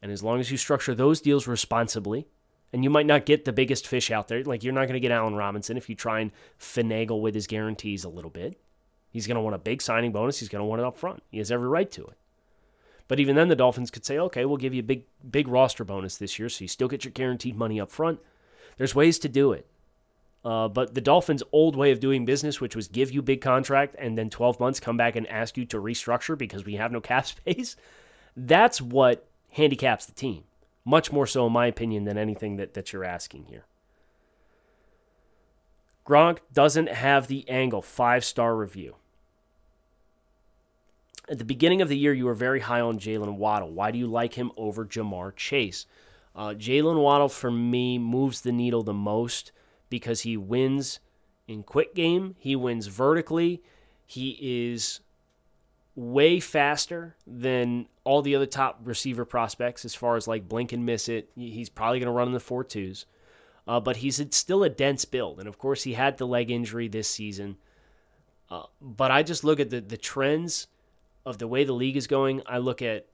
And 0.02 0.12
as 0.12 0.24
long 0.24 0.40
as 0.40 0.52
you 0.52 0.58
structure 0.58 0.94
those 0.94 1.22
deals 1.22 1.48
responsibly, 1.48 2.28
and 2.74 2.84
you 2.84 2.90
might 2.90 3.06
not 3.06 3.26
get 3.26 3.46
the 3.46 3.54
biggest 3.54 3.88
fish 3.88 4.12
out 4.12 4.28
there, 4.28 4.44
like 4.44 4.64
you're 4.64 4.74
not 4.74 4.86
going 4.86 4.94
to 4.94 5.00
get 5.00 5.12
Allen 5.12 5.36
Robinson 5.36 5.78
if 5.78 5.90
you 5.90 5.96
try 5.96 6.20
and 6.20 6.32
finagle 6.60 7.22
with 7.22 7.34
his 7.34 7.48
guarantees 7.48 8.04
a 8.04 8.10
little 8.10 8.30
bit. 8.30 8.60
He's 9.10 9.26
going 9.26 9.36
to 9.36 9.42
want 9.42 9.56
a 9.56 9.60
big 9.60 9.82
signing 9.82 10.12
bonus. 10.12 10.40
He's 10.40 10.50
going 10.50 10.62
to 10.62 10.66
want 10.66 10.82
it 10.82 10.86
up 10.86 10.98
front. 10.98 11.24
He 11.32 11.38
has 11.38 11.52
every 11.52 11.68
right 11.68 11.90
to 11.92 12.06
it. 12.06 12.18
But 13.08 13.20
even 13.20 13.36
then, 13.36 13.48
the 13.48 13.56
Dolphins 13.56 13.90
could 13.90 14.06
say, 14.06 14.20
okay, 14.20 14.44
we'll 14.46 14.58
give 14.58 14.74
you 14.74 14.82
a 14.82 14.84
big, 14.84 15.06
big 15.30 15.48
roster 15.48 15.86
bonus 15.86 16.18
this 16.18 16.38
year, 16.38 16.50
so 16.50 16.64
you 16.64 16.68
still 16.68 16.90
get 16.90 17.06
your 17.06 17.14
guaranteed 17.14 17.56
money 17.56 17.80
up 17.80 17.90
front. 17.90 18.20
There's 18.78 18.94
ways 18.94 19.18
to 19.20 19.30
do 19.30 19.54
it. 19.54 19.66
Uh, 20.44 20.68
but 20.68 20.94
the 20.94 21.02
Dolphins' 21.02 21.44
old 21.52 21.76
way 21.76 21.92
of 21.92 22.00
doing 22.00 22.26
business, 22.26 22.62
which 22.62 22.76
was 22.76 22.88
give 22.88 23.12
you 23.12 23.22
big 23.22 23.42
contract 23.42 23.96
and 23.98 24.18
then 24.18 24.30
12 24.30 24.60
months 24.60 24.80
come 24.80 24.98
back 24.98 25.16
and 25.16 25.26
ask 25.28 25.58
you 25.58 25.66
to 25.66 25.78
restructure 25.78 26.38
because 26.38 26.66
we 26.66 26.76
have 26.76 26.92
no 26.92 27.02
cap 27.02 27.26
space, 27.26 27.76
that's 28.36 28.82
what 28.82 29.28
handicaps 29.58 30.06
the 30.06 30.14
team. 30.14 30.44
Much 30.86 31.12
more 31.12 31.28
so, 31.28 31.48
in 31.48 31.54
my 31.54 31.68
opinion, 31.68 32.06
than 32.06 32.18
anything 32.18 32.56
that, 32.56 32.74
that 32.74 32.94
you're 32.94 33.04
asking 33.04 33.46
here. 33.46 33.66
Gronk 36.06 36.38
doesn't 36.54 36.90
have 36.90 37.28
the 37.28 37.48
angle. 37.50 37.82
Five 37.82 38.24
star 38.24 38.56
review. 38.56 38.96
At 41.30 41.40
the 41.40 41.44
beginning 41.44 41.82
of 41.82 41.90
the 41.90 41.98
year, 41.98 42.14
you 42.14 42.26
were 42.26 42.34
very 42.34 42.62
high 42.62 42.80
on 42.80 42.98
Jalen 42.98 43.36
Waddle. 43.36 43.72
Why 43.72 43.92
do 43.92 44.00
you 44.00 44.08
like 44.08 44.36
him 44.36 44.52
over 44.56 44.86
Ja'Marr 44.86 45.36
Chase? 45.36 45.86
Uh, 46.34 46.50
Jalen 46.50 47.02
Waddle, 47.02 47.28
for 47.28 47.52
me, 47.52 47.98
moves 47.98 48.42
the 48.42 48.54
needle 48.54 48.84
the 48.84 48.94
most 48.94 49.52
because 49.90 50.22
he 50.22 50.38
wins 50.38 51.02
in 51.48 51.64
quick 51.64 51.96
game, 51.96 52.36
he 52.40 52.56
wins 52.56 52.88
vertically, 52.88 53.62
he 54.06 54.38
is 54.42 55.00
way 55.98 56.40
faster 56.40 57.16
than 57.26 57.88
all 58.04 58.22
the 58.22 58.36
other 58.36 58.46
top 58.46 58.80
receiver 58.84 59.26
prospects 59.26 59.84
as 59.84 59.96
far 59.96 60.16
as 60.16 60.28
like 60.28 60.48
blink 60.48 60.72
and 60.72 60.86
miss 60.86 61.10
it. 61.10 61.32
He's 61.36 61.70
probably 61.70 62.00
going 62.00 62.06
to 62.06 62.12
run 62.12 62.28
in 62.28 62.34
the 62.36 62.40
four 62.40 62.64
twos. 62.64 63.08
Uh, 63.68 63.80
but 63.80 63.98
he's 63.98 64.24
still 64.34 64.64
a 64.64 64.70
dense 64.70 65.04
build. 65.06 65.40
And 65.40 65.48
of 65.48 65.58
course, 65.58 65.84
he 65.84 65.94
had 65.94 66.18
the 66.18 66.28
leg 66.28 66.52
injury 66.52 66.88
this 66.88 67.10
season. 67.10 67.58
Uh, 68.50 68.64
but 68.80 69.10
I 69.10 69.24
just 69.24 69.44
look 69.44 69.60
at 69.60 69.72
the, 69.72 69.82
the 69.82 69.98
trends 69.98 70.68
of 71.26 71.40
the 71.40 71.48
way 71.48 71.64
the 71.66 71.74
league 71.74 71.98
is 71.98 72.08
going, 72.08 72.44
I 72.46 72.60
look 72.60 72.82
at 72.82 73.08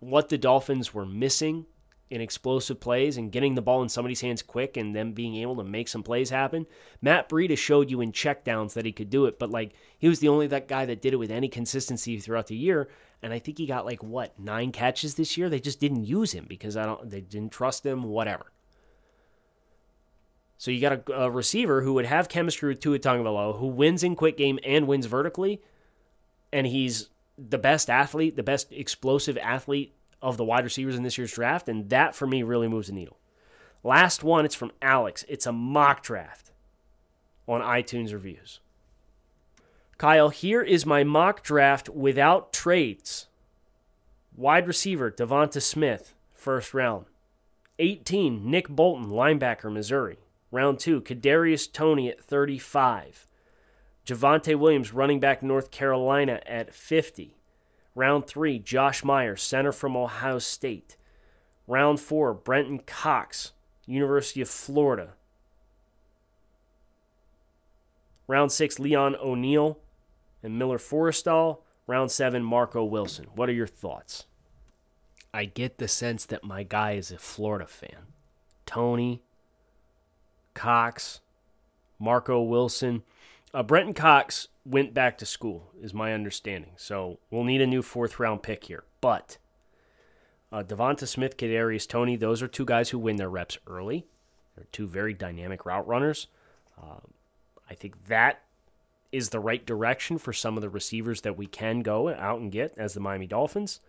what 0.00 0.30
the 0.30 0.38
Dolphins 0.38 0.92
were 0.94 1.06
missing 1.06 1.66
in 2.10 2.20
explosive 2.20 2.80
plays 2.80 3.16
and 3.16 3.30
getting 3.30 3.54
the 3.54 3.62
ball 3.62 3.82
in 3.82 3.88
somebody's 3.88 4.20
hands 4.20 4.42
quick 4.42 4.76
and 4.76 4.94
them 4.94 5.12
being 5.12 5.36
able 5.36 5.56
to 5.56 5.64
make 5.64 5.86
some 5.86 6.02
plays 6.02 6.28
happen. 6.28 6.66
Matt 7.00 7.28
Breida 7.28 7.56
showed 7.56 7.88
you 7.88 8.00
in 8.00 8.10
checkdowns 8.10 8.74
that 8.74 8.84
he 8.84 8.90
could 8.90 9.08
do 9.08 9.26
it, 9.26 9.38
but 9.38 9.50
like 9.50 9.72
he 9.96 10.08
was 10.08 10.18
the 10.18 10.28
only 10.28 10.48
that 10.48 10.66
guy 10.66 10.84
that 10.84 11.00
did 11.00 11.12
it 11.12 11.18
with 11.18 11.30
any 11.30 11.48
consistency 11.48 12.18
throughout 12.18 12.48
the 12.48 12.56
year. 12.56 12.88
And 13.22 13.32
I 13.32 13.38
think 13.38 13.58
he 13.58 13.66
got 13.66 13.86
like 13.86 14.02
what 14.02 14.38
nine 14.38 14.72
catches 14.72 15.14
this 15.14 15.36
year. 15.36 15.48
They 15.48 15.60
just 15.60 15.78
didn't 15.78 16.04
use 16.04 16.32
him 16.32 16.46
because 16.48 16.76
I 16.76 16.84
don't. 16.84 17.08
They 17.08 17.20
didn't 17.20 17.52
trust 17.52 17.86
him. 17.86 18.02
Whatever. 18.02 18.50
So 20.56 20.70
you 20.70 20.80
got 20.80 21.08
a, 21.08 21.12
a 21.12 21.30
receiver 21.30 21.82
who 21.82 21.94
would 21.94 22.06
have 22.06 22.28
chemistry 22.28 22.70
with 22.70 22.80
Tua 22.80 22.98
Tagovailoa, 22.98 23.58
who 23.58 23.66
wins 23.66 24.02
in 24.02 24.16
quick 24.16 24.36
game 24.36 24.58
and 24.64 24.86
wins 24.86 25.06
vertically, 25.06 25.62
and 26.52 26.66
he's 26.66 27.08
the 27.38 27.58
best 27.58 27.88
athlete, 27.88 28.36
the 28.36 28.42
best 28.42 28.72
explosive 28.72 29.38
athlete 29.38 29.94
of 30.22 30.36
the 30.36 30.44
wide 30.44 30.64
receivers 30.64 30.96
in 30.96 31.02
this 31.02 31.18
year's 31.18 31.32
draft, 31.32 31.68
and 31.68 31.88
that 31.90 32.14
for 32.14 32.26
me 32.26 32.42
really 32.42 32.68
moves 32.68 32.88
the 32.88 32.94
needle. 32.94 33.18
Last 33.82 34.22
one, 34.22 34.44
it's 34.44 34.54
from 34.54 34.72
Alex. 34.82 35.24
It's 35.28 35.46
a 35.46 35.52
mock 35.52 36.02
draft 36.02 36.52
on 37.48 37.60
iTunes 37.60 38.12
reviews. 38.12 38.60
Kyle, 39.96 40.30
here 40.30 40.62
is 40.62 40.86
my 40.86 41.04
mock 41.04 41.42
draft 41.42 41.88
without 41.88 42.52
trades. 42.52 43.26
Wide 44.36 44.66
receiver, 44.66 45.10
Devonta 45.10 45.60
Smith, 45.60 46.14
first 46.32 46.72
round. 46.72 47.06
18, 47.78 48.50
Nick 48.50 48.68
Bolton, 48.68 49.06
linebacker, 49.06 49.72
Missouri. 49.72 50.18
Round 50.50 50.78
two, 50.78 51.00
Kadarius 51.00 51.70
Toney 51.70 52.08
at 52.08 52.20
35. 52.20 53.26
Javonte 54.06 54.58
Williams, 54.58 54.92
running 54.92 55.20
back 55.20 55.42
North 55.42 55.70
Carolina 55.70 56.40
at 56.46 56.74
50. 56.74 57.36
Round 57.94 58.26
three, 58.26 58.58
Josh 58.58 59.02
Myers, 59.04 59.42
center 59.42 59.72
from 59.72 59.96
Ohio 59.96 60.38
State. 60.38 60.96
Round 61.66 62.00
four, 62.00 62.32
Brenton 62.34 62.80
Cox, 62.80 63.52
University 63.86 64.40
of 64.40 64.48
Florida. 64.48 65.14
Round 68.26 68.52
six, 68.52 68.78
Leon 68.78 69.16
O'Neal 69.16 69.78
and 70.42 70.58
Miller 70.58 70.78
Forristall. 70.78 71.58
Round 71.86 72.10
seven, 72.10 72.44
Marco 72.44 72.84
Wilson. 72.84 73.26
What 73.34 73.48
are 73.48 73.52
your 73.52 73.66
thoughts? 73.66 74.26
I 75.34 75.44
get 75.44 75.78
the 75.78 75.88
sense 75.88 76.24
that 76.26 76.44
my 76.44 76.62
guy 76.62 76.92
is 76.92 77.10
a 77.10 77.18
Florida 77.18 77.66
fan. 77.66 78.06
Toney, 78.66 79.22
Cox, 80.54 81.20
Marco 81.98 82.40
Wilson. 82.40 83.02
Uh, 83.52 83.64
Brenton 83.64 83.94
Cox 83.94 84.48
went 84.70 84.94
back 84.94 85.18
to 85.18 85.26
school, 85.26 85.70
is 85.80 85.92
my 85.92 86.14
understanding. 86.14 86.72
So 86.76 87.18
we'll 87.30 87.44
need 87.44 87.60
a 87.60 87.66
new 87.66 87.82
fourth 87.82 88.18
round 88.20 88.42
pick 88.42 88.64
here. 88.64 88.84
But 89.00 89.38
uh, 90.52 90.62
Devonta 90.62 91.06
Smith, 91.06 91.36
Kadarius 91.36 91.88
Toney, 91.88 92.16
those 92.16 92.42
are 92.42 92.48
two 92.48 92.64
guys 92.64 92.90
who 92.90 92.98
win 92.98 93.16
their 93.16 93.30
reps 93.30 93.58
early. 93.66 94.06
They're 94.56 94.66
two 94.72 94.86
very 94.86 95.14
dynamic 95.14 95.64
route 95.64 95.86
runners. 95.86 96.26
Uh, 96.80 97.00
I 97.68 97.74
think 97.74 98.06
that 98.06 98.42
is 99.12 99.30
the 99.30 99.40
right 99.40 99.64
direction 99.64 100.18
for 100.18 100.32
some 100.32 100.56
of 100.56 100.60
the 100.60 100.68
receivers 100.68 101.22
that 101.22 101.36
we 101.36 101.46
can 101.46 101.80
go 101.80 102.08
out 102.08 102.40
and 102.40 102.52
get 102.52 102.74
as 102.76 102.94
the 102.94 103.00
Miami 103.00 103.26
Dolphins. 103.26 103.80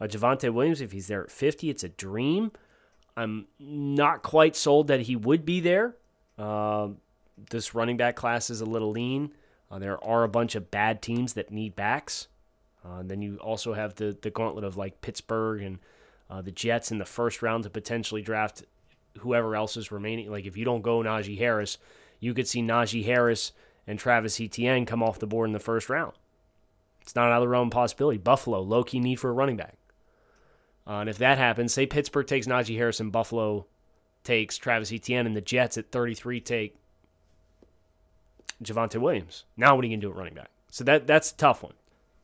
Uh, 0.00 0.06
Javonte 0.06 0.52
Williams, 0.52 0.80
if 0.80 0.92
he's 0.92 1.08
there 1.08 1.24
at 1.24 1.30
50, 1.30 1.70
it's 1.70 1.82
a 1.82 1.88
dream. 1.88 2.52
I'm 3.16 3.46
not 3.58 4.22
quite 4.22 4.54
sold 4.54 4.86
that 4.88 5.00
he 5.02 5.16
would 5.16 5.44
be 5.44 5.60
there. 5.60 5.96
Uh, 6.38 6.90
this 7.50 7.74
running 7.74 7.96
back 7.96 8.14
class 8.14 8.50
is 8.50 8.60
a 8.60 8.64
little 8.66 8.92
lean. 8.92 9.32
Uh, 9.70 9.78
there 9.78 10.02
are 10.02 10.24
a 10.24 10.28
bunch 10.28 10.54
of 10.54 10.70
bad 10.70 11.02
teams 11.02 11.34
that 11.34 11.50
need 11.50 11.76
backs. 11.76 12.28
Uh, 12.84 13.02
then 13.02 13.20
you 13.20 13.36
also 13.36 13.74
have 13.74 13.94
the 13.96 14.16
the 14.20 14.30
gauntlet 14.30 14.64
of 14.64 14.76
like 14.76 15.00
Pittsburgh 15.00 15.62
and 15.62 15.78
uh, 16.30 16.42
the 16.42 16.50
Jets 16.50 16.90
in 16.90 16.98
the 16.98 17.04
first 17.04 17.42
round 17.42 17.64
to 17.64 17.70
potentially 17.70 18.22
draft 18.22 18.64
whoever 19.18 19.56
else 19.56 19.76
is 19.76 19.92
remaining. 19.92 20.30
Like 20.30 20.46
if 20.46 20.56
you 20.56 20.64
don't 20.64 20.82
go 20.82 21.02
Najee 21.02 21.38
Harris, 21.38 21.78
you 22.20 22.34
could 22.34 22.48
see 22.48 22.62
Najee 22.62 23.04
Harris 23.04 23.52
and 23.86 23.98
Travis 23.98 24.40
Etienne 24.40 24.86
come 24.86 25.02
off 25.02 25.18
the 25.18 25.26
board 25.26 25.48
in 25.48 25.52
the 25.52 25.58
first 25.58 25.88
round. 25.88 26.12
It's 27.00 27.14
not 27.14 27.30
out 27.30 27.38
of 27.38 27.42
the 27.42 27.48
realm 27.48 27.68
of 27.68 27.72
possibility. 27.72 28.18
Buffalo, 28.18 28.60
low 28.60 28.84
key 28.84 29.00
need 29.00 29.16
for 29.16 29.30
a 29.30 29.32
running 29.32 29.56
back. 29.56 29.76
Uh, 30.86 31.00
and 31.00 31.08
if 31.08 31.18
that 31.18 31.38
happens, 31.38 31.72
say 31.72 31.86
Pittsburgh 31.86 32.26
takes 32.26 32.46
Najee 32.46 32.76
Harris 32.76 33.00
and 33.00 33.12
Buffalo 33.12 33.66
takes 34.24 34.56
Travis 34.56 34.92
Etienne 34.92 35.26
and 35.26 35.36
the 35.36 35.40
Jets 35.40 35.78
at 35.78 35.90
33 35.90 36.40
take 36.40 36.76
Javonte 38.62 39.00
Williams. 39.00 39.44
Now 39.56 39.74
what 39.74 39.84
are 39.84 39.88
you 39.88 39.92
going 39.92 40.00
to 40.00 40.06
do 40.06 40.10
at 40.10 40.16
running 40.16 40.34
back? 40.34 40.50
So 40.70 40.84
that 40.84 41.06
that's 41.06 41.32
a 41.32 41.36
tough 41.36 41.62
one. 41.62 41.74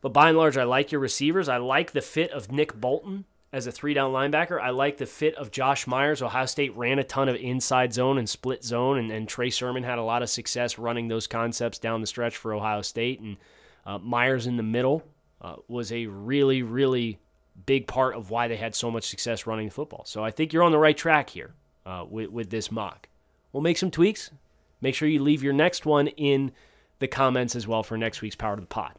But 0.01 0.13
by 0.13 0.29
and 0.29 0.37
large, 0.39 0.57
I 0.57 0.65
like 0.65 0.93
your 0.93 1.01
receivers. 1.01 1.49
I 1.49 1.57
like 1.57 1.93
the 1.93 2.03
fit 2.03 2.31
of 2.31 2.53
Nick 2.53 2.79
Bolton 2.79 3.25
as 3.53 3.67
a 3.67 3.73
three 3.73 3.95
down 3.95 4.13
linebacker. 4.13 4.61
I 4.61 4.71
like 4.71 4.99
the 4.99 5.07
fit 5.07 5.35
of 5.37 5.51
Josh 5.51 5.87
Myers. 5.87 6.21
Ohio 6.21 6.47
State 6.47 6.77
ran 6.77 6.99
a 6.99 7.05
ton 7.05 7.29
of 7.29 7.37
inside 7.37 7.95
zone 7.95 8.19
and 8.19 8.29
split 8.29 8.65
zone, 8.65 8.99
and, 8.99 9.11
and 9.11 9.29
Trey 9.29 9.49
Sermon 9.49 9.83
had 9.83 9.99
a 9.99 10.03
lot 10.03 10.23
of 10.23 10.29
success 10.29 10.79
running 10.79 11.09
those 11.09 11.27
concepts 11.27 11.79
down 11.79 12.01
the 12.01 12.07
stretch 12.07 12.37
for 12.37 12.53
Ohio 12.53 12.83
State. 12.83 13.21
And 13.21 13.37
uh, 13.87 13.99
Myers 13.99 14.47
in 14.47 14.57
the 14.57 14.63
middle 14.63 15.05
uh, 15.41 15.57
was 15.69 15.91
a 15.93 16.07
really, 16.07 16.63
really 16.63 17.19
big 17.65 17.87
part 17.87 18.15
of 18.15 18.31
why 18.31 18.49
they 18.49 18.57
had 18.57 18.75
so 18.75 18.91
much 18.91 19.05
success 19.05 19.47
running 19.47 19.69
the 19.69 19.75
football. 19.75 20.05
So 20.05 20.25
I 20.25 20.31
think 20.31 20.53
you're 20.53 20.65
on 20.65 20.73
the 20.73 20.79
right 20.79 20.97
track 20.97 21.31
here. 21.31 21.55
uh, 21.87 22.05
with, 22.09 22.31
with 22.31 22.51
this 22.51 22.71
mock. 22.71 23.09
We'll 23.53 23.63
make 23.63 23.79
some 23.79 23.91
tweaks. 23.91 24.31
Make 24.85 24.95
sure 24.95 25.09
you 25.09 25.23
leave 25.23 25.43
your 25.43 25.55
next 25.55 25.87
one 25.87 26.09
in 26.09 26.53
the 26.99 27.09
comments 27.09 27.57
as 27.57 27.67
well 27.67 27.83
for 27.83 27.97
next 27.97 28.21
week's 28.21 28.37
Power 28.37 28.57
to 28.57 28.61
the 28.61 28.67
Pod. 28.67 28.93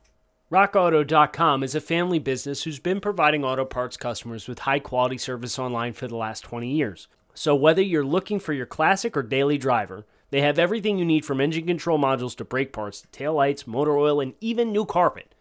RockAuto.com 0.52 1.62
is 1.62 1.76
a 1.76 1.80
family 1.80 2.18
business 2.18 2.64
who's 2.64 2.80
been 2.80 3.00
providing 3.00 3.46
auto 3.46 3.66
parts 3.66 3.96
customers 3.96 4.48
with 4.48 4.58
high 4.58 4.80
quality 4.80 5.20
service 5.20 5.60
online 5.60 5.94
for 5.94 6.08
the 6.08 6.16
last 6.18 6.42
20 6.42 6.72
years. 6.72 7.08
So, 7.36 7.54
whether 7.54 7.84
you're 7.84 8.04
looking 8.04 8.40
for 8.40 8.52
your 8.52 8.66
classic 8.66 9.16
or 9.16 9.22
daily 9.22 9.60
driver, 9.60 10.08
they 10.32 10.42
have 10.42 10.58
everything 10.58 10.98
you 10.98 11.06
need 11.06 11.24
from 11.24 11.40
engine 11.40 11.68
control 11.68 12.00
modules 12.00 12.36
to 12.38 12.46
brake 12.46 12.74
parts, 12.74 13.02
to 13.02 13.08
tail 13.10 13.36
lights, 13.36 13.68
motor 13.68 13.96
oil, 13.96 14.20
and 14.20 14.34
even 14.42 14.72
new 14.72 14.86
carpet. 14.86 15.36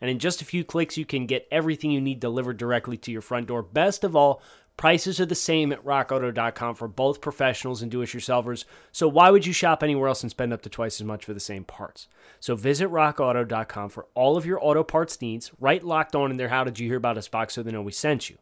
And 0.00 0.08
in 0.08 0.20
just 0.20 0.40
a 0.40 0.44
few 0.44 0.62
clicks, 0.62 0.96
you 0.96 1.04
can 1.04 1.26
get 1.26 1.48
everything 1.50 1.90
you 1.90 2.00
need 2.00 2.20
delivered 2.20 2.58
directly 2.58 2.96
to 2.98 3.10
your 3.10 3.22
front 3.22 3.48
door. 3.48 3.64
Best 3.64 4.04
of 4.04 4.14
all, 4.14 4.40
Prices 4.80 5.20
are 5.20 5.26
the 5.26 5.34
same 5.34 5.72
at 5.72 5.84
rockauto.com 5.84 6.74
for 6.74 6.88
both 6.88 7.20
professionals 7.20 7.82
and 7.82 7.90
do 7.90 8.00
it 8.00 8.08
yourselfers. 8.08 8.64
So 8.92 9.08
why 9.08 9.28
would 9.28 9.44
you 9.44 9.52
shop 9.52 9.82
anywhere 9.82 10.08
else 10.08 10.22
and 10.22 10.30
spend 10.30 10.54
up 10.54 10.62
to 10.62 10.70
twice 10.70 10.98
as 10.98 11.06
much 11.06 11.22
for 11.22 11.34
the 11.34 11.38
same 11.38 11.64
parts? 11.64 12.08
So 12.40 12.56
visit 12.56 12.88
rockauto.com 12.88 13.90
for 13.90 14.06
all 14.14 14.38
of 14.38 14.46
your 14.46 14.58
auto 14.64 14.82
parts 14.82 15.20
needs. 15.20 15.50
Right 15.60 15.84
locked 15.84 16.16
on 16.16 16.30
in 16.30 16.38
there. 16.38 16.48
How 16.48 16.64
did 16.64 16.78
you 16.78 16.88
hear 16.88 16.96
about 16.96 17.18
us 17.18 17.28
box 17.28 17.52
so 17.52 17.62
they 17.62 17.70
know 17.70 17.82
we 17.82 17.92
sent 17.92 18.30
you? 18.30 18.38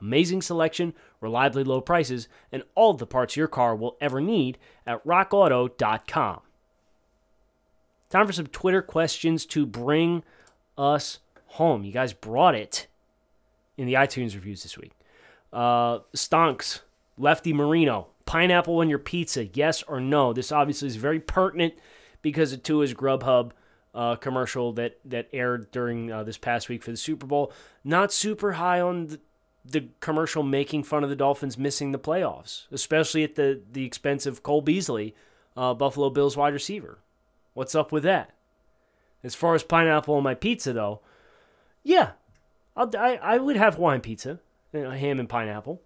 Amazing 0.00 0.42
selection, 0.42 0.94
reliably 1.20 1.64
low 1.64 1.80
prices, 1.80 2.28
and 2.52 2.62
all 2.76 2.94
the 2.94 3.04
parts 3.04 3.36
your 3.36 3.48
car 3.48 3.74
will 3.74 3.96
ever 4.00 4.20
need 4.20 4.58
at 4.86 5.04
rockauto.com. 5.04 6.42
Time 8.08 8.26
for 8.28 8.32
some 8.32 8.46
Twitter 8.46 8.82
questions 8.82 9.44
to 9.46 9.66
bring 9.66 10.22
us 10.78 11.18
home. 11.46 11.82
You 11.82 11.90
guys 11.90 12.12
brought 12.12 12.54
it 12.54 12.86
in 13.76 13.88
the 13.88 13.94
iTunes 13.94 14.36
reviews 14.36 14.62
this 14.62 14.78
week. 14.78 14.92
Uh, 15.52 16.00
stonks, 16.16 16.80
Lefty 17.18 17.52
Marino, 17.52 18.08
pineapple 18.24 18.78
on 18.78 18.88
your 18.88 18.98
pizza, 18.98 19.46
yes 19.46 19.82
or 19.82 20.00
no? 20.00 20.32
This 20.32 20.50
obviously 20.50 20.88
is 20.88 20.96
very 20.96 21.20
pertinent 21.20 21.74
because 22.22 22.52
of 22.52 22.62
Tua's 22.62 22.94
Grubhub 22.94 23.52
uh, 23.94 24.16
commercial 24.16 24.72
that 24.72 24.98
that 25.04 25.28
aired 25.32 25.70
during 25.70 26.10
uh, 26.10 26.22
this 26.22 26.38
past 26.38 26.68
week 26.68 26.82
for 26.82 26.90
the 26.90 26.96
Super 26.96 27.26
Bowl. 27.26 27.52
Not 27.84 28.12
super 28.12 28.52
high 28.52 28.80
on 28.80 29.08
the, 29.08 29.20
the, 29.64 29.88
commercial 30.00 30.42
making 30.42 30.84
fun 30.84 31.04
of 31.04 31.10
the 31.10 31.16
Dolphins 31.16 31.58
missing 31.58 31.92
the 31.92 31.98
playoffs, 31.98 32.64
especially 32.72 33.22
at 33.22 33.34
the 33.34 33.60
the 33.70 33.84
expense 33.84 34.24
of 34.24 34.42
Cole 34.42 34.62
Beasley, 34.62 35.14
uh, 35.56 35.74
Buffalo 35.74 36.08
Bills 36.08 36.36
wide 36.36 36.54
receiver. 36.54 36.98
What's 37.54 37.74
up 37.74 37.92
with 37.92 38.02
that? 38.04 38.30
As 39.22 39.34
far 39.34 39.54
as 39.54 39.62
pineapple 39.62 40.14
on 40.14 40.22
my 40.22 40.34
pizza, 40.34 40.72
though, 40.72 41.00
yeah, 41.82 42.12
I'll, 42.74 42.90
I 42.96 43.16
I 43.16 43.38
would 43.38 43.56
have 43.56 43.74
Hawaiian 43.74 44.00
pizza 44.00 44.40
you 44.72 44.82
know, 44.82 44.90
ham 44.90 45.20
and 45.20 45.28
pineapple. 45.28 45.80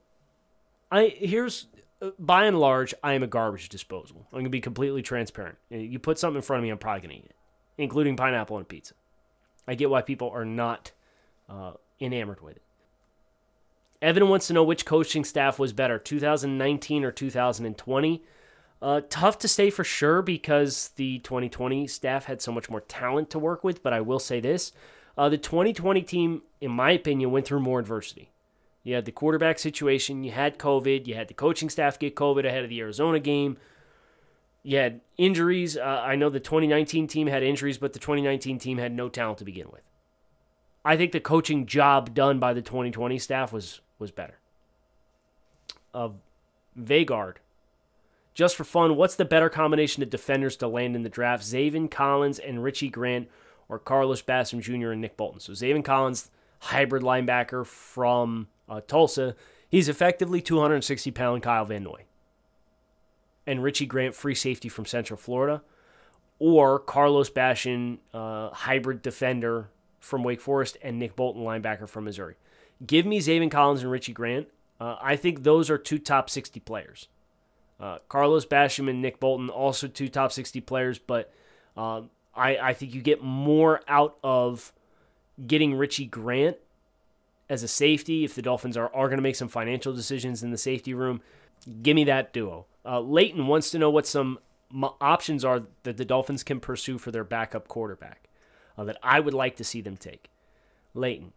I 0.91 1.15
here's 1.17 1.67
uh, 2.01 2.11
by 2.19 2.45
and 2.45 2.59
large, 2.59 2.95
I 3.03 3.15
am 3.15 3.23
a 3.23 3.27
garbage 3.27 3.69
disposal. 3.69 4.27
I'm 4.33 4.41
gonna 4.41 4.51
be 4.51 4.61
completely 4.61 5.03
transparent. 5.03 5.59
You 5.71 5.99
put 5.99 6.19
something 6.19 6.37
in 6.37 6.43
front 6.43 6.59
of 6.61 6.65
me, 6.65 6.71
I'm 6.71 6.79
probably 6.79 7.03
gonna 7.03 7.15
eat 7.15 7.27
it, 7.27 7.37
including 7.79 8.17
pineapple 8.17 8.57
on 8.57 8.65
pizza. 8.65 8.95
I 9.67 9.75
get 9.75 9.91
why 9.91 10.03
people 10.03 10.31
are 10.31 10.45
not 10.45 10.93
uh, 11.49 11.73
enamored 12.01 12.41
with 12.41 12.57
it. 12.57 12.63
Evan 14.03 14.29
wants 14.29 14.47
to 14.47 14.53
know 14.53 14.63
which 14.63 14.85
coaching 14.85 15.25
staff 15.25 15.59
was 15.59 15.73
better, 15.73 15.99
2019 15.99 17.05
or 17.05 17.11
2020. 17.11 18.23
Uh, 18.83 19.01
tough 19.09 19.39
to 19.39 19.49
say 19.49 19.71
for 19.71 19.85
sure 19.85 20.21
because 20.21 20.91
the 20.97 21.19
2020 21.21 21.87
staff 21.87 22.27
had 22.27 22.43
so 22.43 22.53
much 22.53 22.69
more 22.69 22.83
talent 22.83 23.31
to 23.31 23.39
work 23.39 23.65
with, 23.65 23.83
but 23.83 23.95
I 23.95 24.03
will 24.03 24.19
say 24.19 24.39
this. 24.39 24.73
Uh, 25.17 25.31
the 25.31 25.39
2020 25.39 26.03
team, 26.03 26.43
in 26.61 26.71
my 26.71 26.91
opinion, 26.91 27.31
went 27.31 27.47
through 27.47 27.61
more 27.61 27.81
adversity. 27.81 28.31
You 28.87 28.95
had 28.95 29.05
the 29.05 29.11
quarterback 29.11 29.59
situation. 29.59 30.23
You 30.23 30.31
had 30.31 30.59
COVID. 30.61 31.09
You 31.09 31.17
had 31.17 31.27
the 31.27 31.35
coaching 31.35 31.69
staff 31.69 31.99
get 31.99 32.15
COVID 32.15 32.47
ahead 32.47 32.63
of 32.63 32.71
the 32.71 32.79
Arizona 32.79 33.19
game. 33.19 33.57
You 34.63 34.79
had 34.79 35.01
injuries. 35.19 35.77
Uh, 35.77 36.03
I 36.05 36.15
know 36.15 36.31
the 36.31 36.39
2019 36.39 37.09
team 37.09 37.27
had 37.27 37.43
injuries, 37.43 37.79
but 37.79 37.95
the 37.95 37.99
2019 37.99 38.61
team 38.61 38.79
had 38.79 38.93
no 38.93 39.09
talent 39.09 39.39
to 39.39 39.45
begin 39.45 39.67
with. 39.73 39.83
I 40.85 40.97
think 40.97 41.11
the 41.11 41.19
coaching 41.19 41.67
job 41.67 42.15
done 42.15 42.39
by 42.39 42.53
the 42.53 42.63
2020 42.63 43.19
staff 43.19 43.53
was 43.53 43.81
was 43.99 44.13
better. 44.13 44.39
Of 45.93 46.13
uh, 46.13 46.81
Vagard. 46.81 47.39
Just 48.35 48.55
for 48.55 48.63
fun, 48.63 48.95
what's 48.95 49.17
the 49.17 49.25
better 49.25 49.49
combination 49.49 50.05
of 50.05 50.11
defenders 50.11 50.57
to 50.59 50.69
land 50.69 50.95
in 50.95 51.03
the 51.03 51.09
draft? 51.09 51.43
Zaven 51.43 51.91
Collins 51.91 52.39
and 52.39 52.63
Richie 52.63 52.91
Grant 52.91 53.29
or 53.69 53.81
Carlos 53.81 54.23
Basham 54.23 54.61
Jr. 54.61 54.93
and 54.93 55.01
Nick 55.01 55.17
Bolton? 55.17 55.41
So 55.41 55.55
Zaven 55.55 55.85
Collins, 55.85 56.31
hybrid 56.61 57.03
linebacker 57.03 57.67
from 57.67 58.47
uh, 58.69 58.81
Tulsa, 58.87 59.35
he's 59.69 59.89
effectively 59.89 60.41
260 60.41 61.11
pound 61.11 61.43
Kyle 61.43 61.65
Van 61.65 61.83
Noy. 61.83 62.05
And 63.47 63.63
Richie 63.63 63.87
Grant, 63.87 64.15
free 64.15 64.35
safety 64.35 64.69
from 64.69 64.87
Central 64.87 65.17
Florida, 65.17 65.63
or 66.39 66.79
Carlos 66.79 67.31
Basham, 67.31 67.99
uh, 68.13 68.51
hybrid 68.51 69.03
defender 69.03 69.69
from 70.01 70.25
Wake 70.25 70.41
Forest, 70.41 70.77
and 70.83 70.99
Nick 70.99 71.15
Bolton, 71.17 71.43
linebacker 71.43 71.89
from 71.89 72.05
Missouri. 72.05 72.35
Give 72.85 73.07
me 73.07 73.21
Zaven 73.21 73.51
Collins 73.51 73.83
and 73.83 73.91
Richie 73.91 74.13
Grant. 74.13 74.49
Uh, 74.81 74.97
I 75.01 75.17
think 75.17 75.43
those 75.43 75.71
are 75.71 75.79
two 75.79 75.99
top 75.99 76.29
60 76.29 76.61
players. 76.61 77.09
Uh, 77.79 77.99
Carlos 78.09 78.47
Basham 78.47 78.91
and 78.91 79.01
Nick 79.01 79.21
Bolton, 79.21 79.49
also 79.49 79.87
two 79.87 80.09
top 80.09 80.33
60 80.33 80.61
players, 80.63 80.99
but 80.99 81.33
uh, 81.77 82.03
I, 82.35 82.57
I 82.59 82.73
think 82.75 82.95
you 82.95 83.03
get 83.03 83.23
more 83.23 83.81
out 83.87 84.17
of 84.25 84.73
getting 85.47 85.75
Richie 85.75 86.07
Grant 86.07 86.57
as 87.49 87.63
a 87.63 87.69
safety, 87.69 88.25
if 88.25 88.35
the 88.35 88.43
Dolphins 88.43 88.77
are, 88.77 88.93
are 88.95 89.09
going 89.09 89.19
to 89.19 89.23
make 89.23 89.37
some 89.37 89.49
financial 89.49 89.93
decisions 89.93 90.43
in 90.43 90.51
the 90.51 90.59
safety 90.59 90.95
room, 90.95 91.21
give 91.83 91.95
me 91.95 92.05
that 92.05 92.33
duo. 92.33 92.67
Uh, 92.85 93.01
Leighton 93.01 93.47
wants 93.47 93.71
to 93.71 93.79
know 93.79 93.91
what 93.91 94.07
some 94.07 94.39
options 95.01 95.45
are 95.45 95.63
that 95.85 95.97
the 95.97 96.05
Dolphins 96.05 96.43
can 96.43 96.61
pursue 96.61 96.99
for 96.99 97.11
their 97.11 97.25
backup 97.25 97.69
quarterback 97.69 98.29
uh, 98.77 98.85
that 98.85 98.99
I 99.03 99.21
would 99.21 99.35
like 99.35 99.57
to 99.57 99.65
see 99.65 99.81
them 99.81 99.97
take. 99.97 100.31
Leighton, 100.95 101.33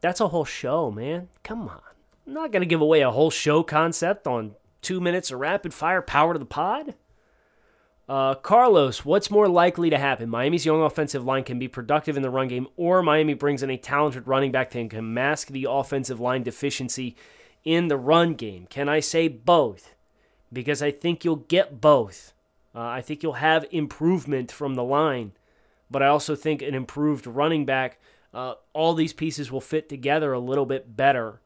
that's 0.00 0.20
a 0.20 0.28
whole 0.28 0.44
show, 0.44 0.90
man. 0.90 1.28
Come 1.42 1.62
on. 1.68 1.80
I'm 2.26 2.34
not 2.34 2.52
going 2.52 2.62
to 2.62 2.66
give 2.66 2.80
away 2.80 3.00
a 3.02 3.10
whole 3.10 3.30
show 3.30 3.62
concept 3.62 4.26
on 4.26 4.56
two 4.82 5.00
minutes 5.00 5.30
of 5.30 5.40
rapid 5.40 5.72
fire 5.72 6.02
power 6.02 6.32
to 6.32 6.38
the 6.38 6.44
pod. 6.44 6.94
Uh, 8.08 8.36
Carlos, 8.36 9.04
what's 9.04 9.32
more 9.32 9.48
likely 9.48 9.90
to 9.90 9.98
happen? 9.98 10.30
Miami's 10.30 10.64
young 10.64 10.80
offensive 10.80 11.24
line 11.24 11.42
can 11.42 11.58
be 11.58 11.66
productive 11.66 12.16
in 12.16 12.22
the 12.22 12.30
run 12.30 12.46
game, 12.46 12.68
or 12.76 13.02
Miami 13.02 13.34
brings 13.34 13.64
in 13.64 13.70
a 13.70 13.76
talented 13.76 14.28
running 14.28 14.52
back 14.52 14.70
that 14.70 14.90
can 14.90 15.12
mask 15.14 15.48
the 15.48 15.66
offensive 15.68 16.20
line 16.20 16.44
deficiency 16.44 17.16
in 17.64 17.88
the 17.88 17.96
run 17.96 18.34
game. 18.34 18.66
Can 18.70 18.88
I 18.88 19.00
say 19.00 19.26
both? 19.26 19.94
Because 20.52 20.82
I 20.82 20.92
think 20.92 21.24
you'll 21.24 21.36
get 21.36 21.80
both. 21.80 22.32
Uh, 22.72 22.80
I 22.80 23.00
think 23.00 23.22
you'll 23.22 23.34
have 23.34 23.66
improvement 23.72 24.52
from 24.52 24.74
the 24.74 24.84
line, 24.84 25.32
but 25.90 26.00
I 26.00 26.06
also 26.06 26.36
think 26.36 26.62
an 26.62 26.74
improved 26.74 27.26
running 27.26 27.64
back, 27.64 27.98
uh, 28.32 28.54
all 28.72 28.94
these 28.94 29.12
pieces 29.12 29.50
will 29.50 29.60
fit 29.60 29.88
together 29.88 30.32
a 30.32 30.38
little 30.38 30.66
bit 30.66 30.96
better 30.96 31.40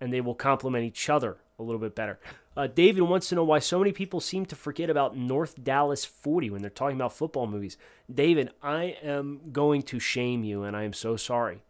and 0.00 0.12
they 0.12 0.20
will 0.20 0.34
complement 0.34 0.84
each 0.84 1.08
other 1.08 1.36
a 1.60 1.62
little 1.62 1.80
bit 1.80 1.94
better. 1.94 2.18
Uh, 2.56 2.66
David 2.66 3.02
wants 3.02 3.28
to 3.28 3.34
know 3.34 3.44
why 3.44 3.58
so 3.58 3.78
many 3.78 3.92
people 3.92 4.20
seem 4.20 4.44
to 4.46 4.56
forget 4.56 4.90
about 4.90 5.16
North 5.16 5.62
Dallas 5.62 6.04
40 6.04 6.50
when 6.50 6.60
they're 6.60 6.70
talking 6.70 6.96
about 6.96 7.14
football 7.14 7.46
movies. 7.46 7.78
David, 8.12 8.50
I 8.62 8.96
am 9.02 9.40
going 9.52 9.82
to 9.84 9.98
shame 9.98 10.44
you, 10.44 10.62
and 10.62 10.76
I 10.76 10.82
am 10.82 10.92
so 10.92 11.16
sorry. 11.16 11.62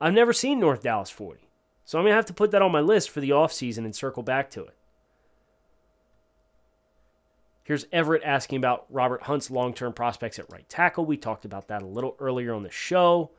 I've 0.00 0.14
never 0.14 0.32
seen 0.32 0.58
North 0.58 0.82
Dallas 0.82 1.10
40, 1.10 1.48
so 1.84 1.98
I'm 1.98 2.04
going 2.04 2.12
to 2.12 2.16
have 2.16 2.26
to 2.26 2.34
put 2.34 2.50
that 2.50 2.62
on 2.62 2.72
my 2.72 2.80
list 2.80 3.10
for 3.10 3.20
the 3.20 3.30
offseason 3.30 3.78
and 3.78 3.94
circle 3.94 4.24
back 4.24 4.50
to 4.50 4.64
it. 4.64 4.74
Here's 7.62 7.86
Everett 7.92 8.22
asking 8.24 8.56
about 8.56 8.86
Robert 8.88 9.24
Hunt's 9.24 9.50
long 9.50 9.74
term 9.74 9.92
prospects 9.92 10.38
at 10.38 10.50
right 10.50 10.68
tackle. 10.68 11.04
We 11.04 11.18
talked 11.18 11.44
about 11.44 11.68
that 11.68 11.82
a 11.82 11.86
little 11.86 12.16
earlier 12.18 12.54
on 12.54 12.62
the 12.62 12.70
show. 12.70 13.30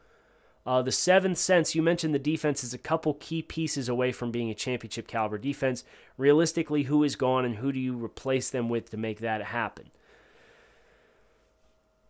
Uh, 0.69 0.83
the 0.83 0.91
seventh 0.91 1.39
sense, 1.39 1.73
you 1.73 1.81
mentioned 1.81 2.13
the 2.13 2.19
defense 2.19 2.63
is 2.63 2.75
a 2.75 2.77
couple 2.77 3.15
key 3.15 3.41
pieces 3.41 3.89
away 3.89 4.11
from 4.11 4.29
being 4.29 4.51
a 4.51 4.53
championship 4.53 5.07
caliber 5.07 5.39
defense. 5.39 5.83
Realistically, 6.15 6.83
who 6.83 7.03
is 7.03 7.15
gone 7.15 7.43
and 7.43 7.55
who 7.55 7.71
do 7.71 7.79
you 7.79 7.97
replace 7.97 8.51
them 8.51 8.69
with 8.69 8.91
to 8.91 8.95
make 8.95 9.19
that 9.19 9.45
happen? 9.45 9.89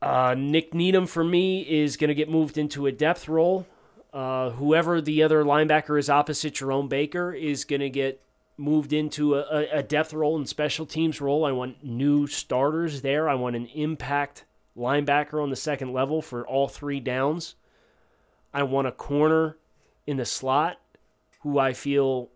Uh, 0.02 0.36
Nik 0.38 0.74
Needham, 0.74 1.08
for 1.08 1.24
me, 1.24 1.62
is 1.62 1.96
going 1.96 2.10
to 2.10 2.14
get 2.14 2.30
moved 2.30 2.58
into 2.58 2.86
a 2.86 2.92
depth 2.92 3.30
role. 3.30 3.66
Uh, 4.12 4.50
whoever 4.50 5.00
the 5.00 5.24
other 5.24 5.46
linebacker 5.46 5.98
is 5.98 6.10
opposite 6.10 6.56
Jerome 6.56 6.90
Baker 6.90 7.32
is 7.32 7.64
going 7.64 7.80
to 7.80 7.90
get 7.90 8.22
moved 8.58 8.92
into 8.92 9.36
a, 9.36 9.70
a 9.72 9.84
depth 9.84 10.14
role 10.14 10.36
and 10.36 10.50
special 10.50 10.86
teams 10.86 11.22
role. 11.22 11.46
I 11.46 11.54
want 11.54 11.82
new 11.82 12.28
starters 12.28 13.04
there. 13.04 13.30
I 13.30 13.36
want 13.36 13.56
an 13.56 13.68
impact 13.68 14.44
linebacker 14.76 15.42
on 15.42 15.50
the 15.50 15.56
second 15.56 15.94
level 15.94 16.22
for 16.22 16.46
all 16.46 16.68
three 16.68 17.00
downs. 17.00 17.56
I 18.54 18.64
want 18.64 18.88
a 18.88 18.92
corner 18.92 19.58
in 20.08 20.18
the 20.18 20.26
slot 20.26 20.80
who 21.42 21.60
I 21.60 21.74
feel 21.74 22.30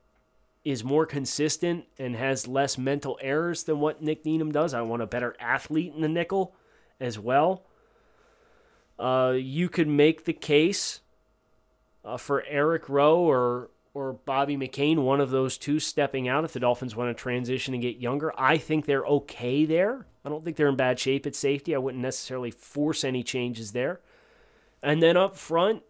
is 0.64 0.84
more 0.84 1.06
consistent 1.06 1.86
and 2.00 2.16
has 2.16 2.48
less 2.48 2.78
mental 2.78 3.18
errors 3.22 3.64
than 3.64 3.80
what 3.80 4.02
Nik 4.02 4.26
Needham 4.26 4.52
does. 4.52 4.74
I 4.74 4.82
want 4.82 5.02
a 5.02 5.08
better 5.08 5.36
athlete 5.40 5.94
in 5.94 6.02
the 6.02 6.08
nickel 6.08 6.56
as 7.00 7.20
well. 7.20 7.66
Uh, 8.98 9.34
you 9.36 9.68
could 9.68 9.88
make 9.88 10.24
the 10.24 10.34
case 10.34 11.02
uh, 12.06 12.18
for 12.18 12.44
Eric 12.48 12.88
Rowe 12.90 13.20
or 13.20 13.70
or 13.96 14.14
Bobby 14.14 14.58
McCain, 14.58 15.04
one 15.04 15.22
of 15.22 15.30
those 15.30 15.56
two 15.56 15.80
stepping 15.80 16.28
out 16.28 16.44
if 16.44 16.54
the 16.54 16.60
Dolphins 16.60 16.96
want 16.96 17.16
to 17.16 17.22
transition 17.22 17.76
and 17.76 17.84
get 17.84 17.98
younger. 17.98 18.34
I 18.36 18.58
think 18.58 18.86
they're 18.86 19.06
okay 19.06 19.66
there. 19.66 20.08
I 20.26 20.30
don't 20.30 20.44
think 20.44 20.58
they're 20.58 20.70
in 20.70 20.76
bad 20.76 20.98
shape 20.98 21.28
at 21.28 21.36
safety. 21.36 21.76
I 21.76 21.78
wouldn't 21.78 22.02
necessarily 22.02 22.50
force 22.50 23.04
any 23.04 23.22
changes 23.22 23.72
there. 23.72 24.00
And 24.82 25.04
then 25.04 25.16
up 25.16 25.38
front, 25.38 25.84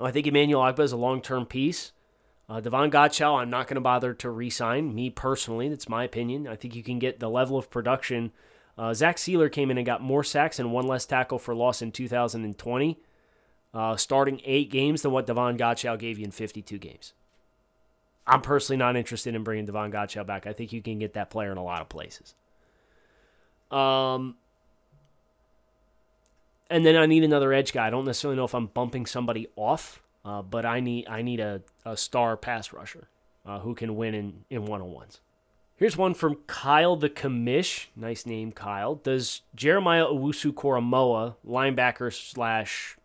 I 0.00 0.10
think 0.10 0.26
Emmanuel 0.26 0.62
Ogbah 0.62 0.80
is 0.80 0.92
a 0.92 0.96
long 0.96 1.20
term 1.20 1.46
piece. 1.46 1.92
Uh, 2.48 2.60
Davon 2.60 2.90
Godchaux, 2.90 3.40
I'm 3.40 3.50
not 3.50 3.66
going 3.66 3.76
to 3.76 3.80
bother 3.80 4.14
to 4.14 4.30
re 4.30 4.50
sign. 4.50 4.94
Me 4.94 5.10
personally, 5.10 5.68
that's 5.68 5.88
my 5.88 6.04
opinion. 6.04 6.46
I 6.46 6.56
think 6.56 6.74
you 6.74 6.82
can 6.82 6.98
get 6.98 7.20
the 7.20 7.30
level 7.30 7.56
of 7.56 7.70
production. 7.70 8.32
Uh, 8.76 8.94
Zach 8.94 9.16
Sieler 9.16 9.50
came 9.50 9.70
in 9.70 9.78
and 9.78 9.86
got 9.86 10.02
more 10.02 10.24
sacks 10.24 10.58
and 10.58 10.72
one 10.72 10.86
less 10.86 11.06
tackle 11.06 11.38
for 11.38 11.54
loss 11.54 11.82
in 11.82 11.92
2020 11.92 12.98
uh, 13.74 13.96
starting 13.96 14.40
eight 14.44 14.70
games 14.70 15.02
than 15.02 15.12
what 15.12 15.26
Davon 15.26 15.56
Godchaux 15.56 15.98
gave 15.98 16.18
you 16.18 16.24
in 16.24 16.30
52 16.30 16.78
games. 16.78 17.14
I'm 18.26 18.42
personally 18.42 18.76
not 18.78 18.96
interested 18.96 19.34
in 19.34 19.42
bringing 19.42 19.64
Davon 19.64 19.90
Godchaux 19.90 20.26
back. 20.26 20.46
I 20.46 20.52
think 20.52 20.72
you 20.72 20.82
can 20.82 20.98
get 20.98 21.14
that 21.14 21.30
player 21.30 21.50
in 21.50 21.58
a 21.58 21.64
lot 21.64 21.80
of 21.80 21.88
places. 21.88 22.34
Um, 23.70 24.36
and 26.72 26.84
then 26.84 26.96
I 26.96 27.06
need 27.06 27.22
another 27.22 27.52
edge 27.52 27.72
guy. 27.72 27.86
I 27.86 27.90
don't 27.90 28.04
necessarily 28.04 28.36
know 28.36 28.44
if 28.44 28.54
I'm 28.54 28.66
bumping 28.66 29.06
somebody 29.06 29.48
off, 29.56 30.02
uh, 30.24 30.42
but 30.42 30.64
I 30.64 30.80
need 30.80 31.06
I 31.08 31.22
need 31.22 31.40
a, 31.40 31.62
a 31.84 31.96
star 31.96 32.36
pass 32.36 32.72
rusher 32.72 33.08
uh, 33.46 33.60
who 33.60 33.74
can 33.74 33.96
win 33.96 34.14
in 34.14 34.44
in 34.50 34.64
one 34.64 34.80
on 34.80 34.90
ones. 34.90 35.20
Here's 35.76 35.96
one 35.96 36.14
from 36.14 36.36
Kyle 36.46 36.96
the 36.96 37.10
Commish. 37.10 37.86
Nice 37.96 38.24
name, 38.24 38.52
Kyle. 38.52 38.94
Does 38.94 39.42
Jeremiah 39.54 40.04
Owusu 40.04 40.52
Koramoah, 40.52 41.34
linebacker 41.46 42.12
slash 42.12 42.96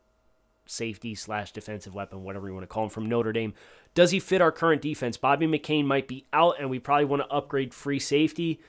safety 0.70 1.16
slash 1.16 1.52
defensive 1.52 1.96
weapon, 1.96 2.24
whatever 2.24 2.48
you 2.48 2.54
want 2.54 2.64
to 2.64 2.68
call 2.68 2.84
him, 2.84 2.90
from 2.90 3.08
Notre 3.08 3.34
Dame. 3.34 3.54
Does 3.94 4.12
he 4.12 4.20
fit 4.20 4.42
our 4.42 4.52
current 4.52 4.82
defense? 4.82 5.18
Bobby 5.18 5.48
McCain 5.48 5.86
might 5.86 6.08
be 6.08 6.26
out, 6.32 6.56
and 6.60 6.70
we 6.70 6.80
probably 6.80 7.06
want 7.06 7.24
to 7.24 7.34
upgrade 7.34 7.74
free 7.74 8.00
safety. 8.00 8.60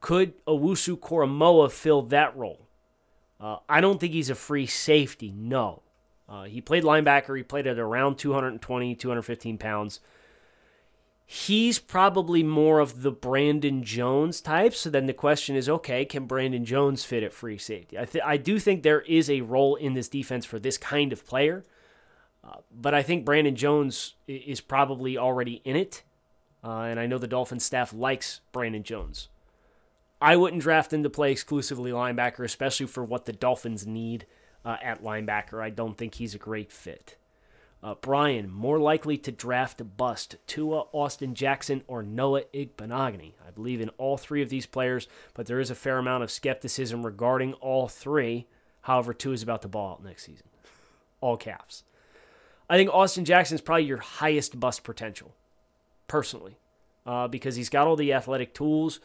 Could 0.00 0.32
Owusu 0.46 0.98
Koramoah 0.98 1.70
fill 1.70 2.02
that 2.02 2.36
role? 2.36 2.66
Uh, 3.40 3.56
I 3.68 3.80
don't 3.80 3.98
think 3.98 4.12
he's 4.12 4.30
a 4.30 4.34
free 4.34 4.66
safety, 4.66 5.32
no. 5.34 5.82
Uh, 6.28 6.44
he 6.44 6.60
played 6.60 6.84
linebacker. 6.84 7.36
He 7.36 7.42
played 7.42 7.66
at 7.66 7.78
around 7.78 8.16
220, 8.16 8.94
215 8.94 9.58
pounds 9.58 10.00
he's 11.32 11.78
probably 11.78 12.42
more 12.42 12.80
of 12.80 13.02
the 13.02 13.12
Brandon 13.12 13.84
Jones 13.84 14.40
type. 14.40 14.74
So 14.74 14.90
then 14.90 15.06
the 15.06 15.12
question 15.12 15.54
is, 15.54 15.68
okay, 15.68 16.04
can 16.04 16.26
Brandon 16.26 16.64
Jones 16.64 17.04
fit 17.04 17.22
at 17.22 17.32
free 17.32 17.56
safety? 17.56 17.96
I 17.96 18.04
th- 18.04 18.24
I 18.26 18.36
do 18.36 18.58
think 18.58 18.82
there 18.82 19.02
is 19.02 19.30
a 19.30 19.42
role 19.42 19.76
in 19.76 19.94
this 19.94 20.08
defense 20.08 20.44
for 20.44 20.58
this 20.58 20.76
kind 20.76 21.12
of 21.12 21.24
player, 21.24 21.64
uh, 22.42 22.56
but 22.74 22.94
I 22.94 23.04
think 23.04 23.24
Brandon 23.24 23.54
Jones 23.54 24.14
is 24.26 24.60
probably 24.60 25.16
already 25.16 25.62
in 25.64 25.76
it, 25.76 26.02
uh, 26.64 26.80
and 26.80 26.98
I 26.98 27.06
know 27.06 27.18
the 27.18 27.28
Dolphins 27.28 27.64
staff 27.64 27.92
likes 27.92 28.40
Brandon 28.50 28.82
Jones. 28.82 29.28
I 30.20 30.36
wouldn't 30.36 30.62
draft 30.62 30.92
him 30.92 31.02
to 31.02 31.10
play 31.10 31.32
exclusively 31.32 31.90
linebacker, 31.90 32.44
especially 32.44 32.86
for 32.86 33.02
what 33.02 33.24
the 33.24 33.32
Dolphins 33.32 33.86
need 33.86 34.26
uh, 34.64 34.76
at 34.82 35.02
linebacker. 35.02 35.62
I 35.62 35.70
don't 35.70 35.96
think 35.96 36.14
he's 36.14 36.34
a 36.34 36.38
great 36.38 36.70
fit. 36.70 37.16
Uh, 37.82 37.94
Brian, 37.94 38.50
more 38.50 38.78
likely 38.78 39.16
to 39.16 39.32
draft 39.32 39.80
a 39.80 39.84
bust, 39.84 40.36
Tua, 40.46 40.84
Austin 40.92 41.34
Jackson, 41.34 41.82
or 41.86 42.02
Noah 42.02 42.42
Igbinoghene. 42.52 43.32
I 43.46 43.50
believe 43.54 43.80
in 43.80 43.88
all 43.90 44.18
three 44.18 44.42
of 44.42 44.50
these 44.50 44.66
players, 44.66 45.08
but 45.32 45.46
there 45.46 45.60
is 45.60 45.70
a 45.70 45.74
fair 45.74 45.96
amount 45.96 46.22
of 46.22 46.30
skepticism 46.30 47.06
regarding 47.06 47.54
all 47.54 47.88
three. 47.88 48.46
However, 48.82 49.14
Tua 49.14 49.32
is 49.32 49.42
about 49.42 49.62
to 49.62 49.68
ball 49.68 49.92
out 49.92 50.04
next 50.04 50.26
season. 50.26 50.46
All 51.22 51.38
caps. 51.38 51.84
I 52.68 52.76
think 52.76 52.90
Austin 52.92 53.24
Jackson 53.24 53.54
is 53.54 53.62
probably 53.62 53.84
your 53.84 53.98
highest 53.98 54.60
bust 54.60 54.84
potential, 54.84 55.34
personally, 56.06 56.58
uh, 57.06 57.28
because 57.28 57.56
he's 57.56 57.70
got 57.70 57.86
all 57.86 57.96
the 57.96 58.12
athletic 58.12 58.52
tools 58.52 59.00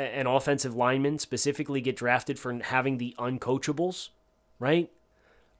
and 0.00 0.28
offensive 0.28 0.74
linemen 0.74 1.18
specifically 1.18 1.80
get 1.80 1.96
drafted 1.96 2.38
for 2.38 2.52
having 2.62 2.98
the 2.98 3.14
uncoachables, 3.18 4.08
right? 4.58 4.90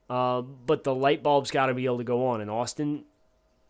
Uh, 0.09 0.41
but 0.41 0.83
the 0.83 0.93
light 0.93 1.23
bulb's 1.23 1.51
got 1.51 1.67
to 1.67 1.73
be 1.73 1.85
able 1.85 1.99
to 1.99 2.03
go 2.03 2.27
on. 2.27 2.41
And 2.41 2.49
Austin, 2.49 3.05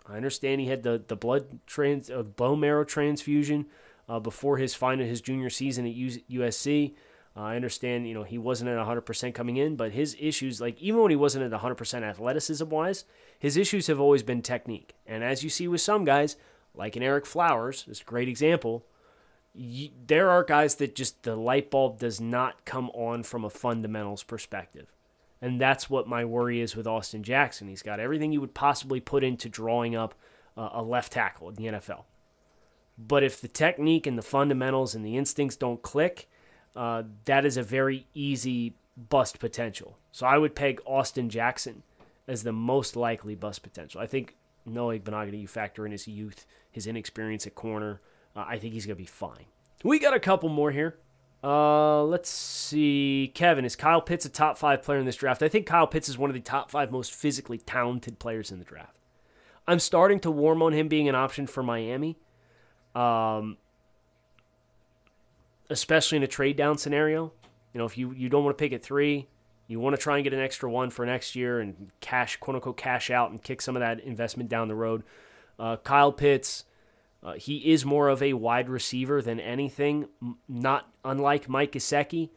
I 0.08 0.16
understand 0.16 0.62
he 0.62 0.68
had 0.68 0.84
the 0.84 1.02
the 1.06 1.16
blood 1.16 1.60
trans 1.68 2.10
uh, 2.10 2.24
bone 2.24 2.60
marrow 2.60 2.84
transfusion 2.84 3.68
uh, 4.10 4.20
before 4.20 4.58
his 4.58 4.74
final 4.74 5.06
his 5.06 5.22
junior 5.22 5.50
season 5.50 5.86
at 5.86 5.94
USC. 5.94 6.94
Uh, 7.36 7.42
I 7.42 7.56
understand, 7.56 8.08
you 8.08 8.14
know, 8.14 8.24
he 8.24 8.38
wasn't 8.38 8.70
at 8.72 8.86
100% 8.86 9.34
coming 9.34 9.56
in, 9.56 9.78
but 9.78 9.94
his 9.94 10.18
issues, 10.20 10.60
like 10.60 10.78
even 10.82 11.02
when 11.02 11.12
he 11.12 11.16
wasn't 11.16 11.46
at 11.46 11.62
100% 11.62 12.04
athleticism 12.04 12.68
wise, 12.68 13.06
his 13.40 13.56
issues 13.56 13.88
have 13.88 14.02
always 14.02 14.22
been 14.22 14.42
technique. 14.42 14.96
And 15.08 15.24
as 15.24 15.42
you 15.42 15.50
see 15.50 15.68
with 15.70 15.80
some 15.80 16.04
guys, 16.04 16.36
like 16.76 16.98
an 16.98 17.04
Ereck 17.04 17.26
Flowers, 17.26 17.86
is 17.88 18.02
a 18.02 18.04
great 18.04 18.28
example. 18.28 18.84
You, 19.54 19.90
there 20.08 20.30
are 20.30 20.44
guys 20.44 20.76
that 20.76 20.96
just 20.96 21.24
the 21.24 21.36
light 21.36 21.70
bulb 21.70 22.00
does 22.00 22.22
not 22.22 22.64
come 22.66 22.90
on 22.92 23.24
from 23.24 23.44
a 23.44 23.50
fundamentals 23.50 24.24
perspective. 24.24 24.88
And 25.42 25.60
that's 25.60 25.90
what 25.90 26.08
my 26.08 26.24
worry 26.24 26.62
is 26.62 26.76
with 26.76 26.88
Austin 26.88 27.24
Jackson. 27.24 27.68
He's 27.68 27.82
got 27.82 28.00
everything 28.00 28.32
you 28.32 28.40
would 28.42 28.54
possibly 28.54 29.00
put 29.00 29.24
into 29.24 29.50
drawing 29.50 29.96
up 29.96 30.14
uh, 30.56 30.70
a 30.74 30.84
left 30.84 31.12
tackle 31.14 31.50
in 31.50 31.56
the 31.56 31.66
NFL. 31.66 32.04
But 32.98 33.24
if 33.24 33.42
the 33.42 33.48
technique 33.48 34.06
and 34.06 34.18
the 34.18 34.24
fundamentals 34.24 34.94
and 34.94 35.04
the 35.04 35.18
instincts 35.18 35.56
don't 35.56 35.82
click, 35.82 36.30
uh, 36.76 37.04
that 37.26 37.46
is 37.46 37.58
a 37.58 37.64
very 37.64 38.06
easy 38.14 38.76
bust 38.96 39.40
potential. 39.40 39.98
So 40.12 40.28
I 40.28 40.38
would 40.38 40.56
peg 40.56 40.82
Austin 40.86 41.30
Jackson 41.30 41.84
as 42.28 42.44
the 42.44 42.52
most 42.52 42.96
likely 42.96 43.36
bust 43.36 43.64
potential. 43.64 44.00
I 44.00 44.06
think 44.06 44.36
Noah 44.66 45.00
Igbinoghene, 45.00 45.42
you 45.42 45.48
factor 45.48 45.86
in 45.86 45.92
his 45.92 46.08
youth, 46.08 46.46
his 46.70 46.86
inexperience 46.86 47.48
at 47.48 47.56
corner, 47.56 48.02
uh, 48.36 48.46
I 48.48 48.58
think 48.58 48.74
he's 48.74 48.86
going 48.86 48.96
to 48.96 49.02
be 49.02 49.08
fine. 49.08 49.46
We 49.84 50.00
got 50.00 50.14
a 50.14 50.20
couple 50.20 50.50
more 50.50 50.72
here. 50.72 50.98
Uh, 51.44 52.04
let's 52.04 52.30
see. 52.30 53.32
Kevin, 53.34 53.66
is 53.66 53.76
Kyle 53.76 54.02
Pitts 54.02 54.26
a 54.26 54.30
top 54.30 54.58
five 54.58 54.84
player 54.84 55.00
in 55.00 55.06
this 55.06 55.16
draft? 55.16 55.42
I 55.42 55.50
think 55.50 55.66
Kyle 55.66 55.88
Pitts 55.88 56.08
is 56.08 56.18
one 56.18 56.30
of 56.30 56.36
the 56.36 56.40
top 56.40 56.70
five 56.70 56.92
most 56.92 57.14
physically 57.14 57.58
talented 57.58 58.20
players 58.20 58.52
in 58.52 58.60
the 58.60 58.66
draft. 58.66 58.96
I'm 59.68 59.80
starting 59.80 60.20
to 60.22 60.32
warm 60.32 60.62
on 60.62 60.74
him 60.74 60.88
being 60.88 61.10
an 61.10 61.16
option 61.16 61.48
for 61.48 61.64
Miami, 61.64 62.18
um, 62.94 63.58
especially 65.70 66.18
in 66.18 66.24
a 66.24 66.28
trade 66.28 66.58
down 66.58 66.78
scenario. 66.78 67.32
You 67.74 67.80
know, 67.80 67.86
if 67.86 67.98
you, 67.98 68.12
you 68.12 68.30
don't 68.30 68.44
want 68.44 68.58
to 68.58 68.62
pick 68.62 68.74
at 68.74 68.84
three, 68.84 69.28
you 69.68 69.80
want 69.80 69.96
to 69.96 70.02
try 70.02 70.18
and 70.18 70.24
get 70.24 70.34
an 70.34 70.40
extra 70.40 70.70
one 70.70 70.90
for 70.90 71.06
next 71.06 71.36
year 71.36 71.60
and 71.60 71.92
cash, 72.02 72.38
quote 72.38 72.56
unquote, 72.56 72.78
cash 72.78 73.10
out 73.10 73.32
and 73.32 73.42
kick 73.42 73.62
some 73.62 73.76
of 73.76 73.80
that 73.80 74.02
investment 74.02 74.50
down 74.50 74.68
the 74.68 74.76
road. 74.76 75.04
Uh, 75.58 75.78
Kyle 75.78 76.12
Pitts 76.12 76.66
uh, 77.24 77.34
he 77.34 77.72
is 77.72 77.86
more 77.86 78.10
of 78.10 78.24
a 78.24 78.34
wide 78.34 78.70
receiver 78.70 79.22
than 79.22 79.40
anything, 79.40 80.08
not 80.48 80.90
unlike 81.06 81.48
Mike 81.48 81.74
Gesicki. 81.74 82.30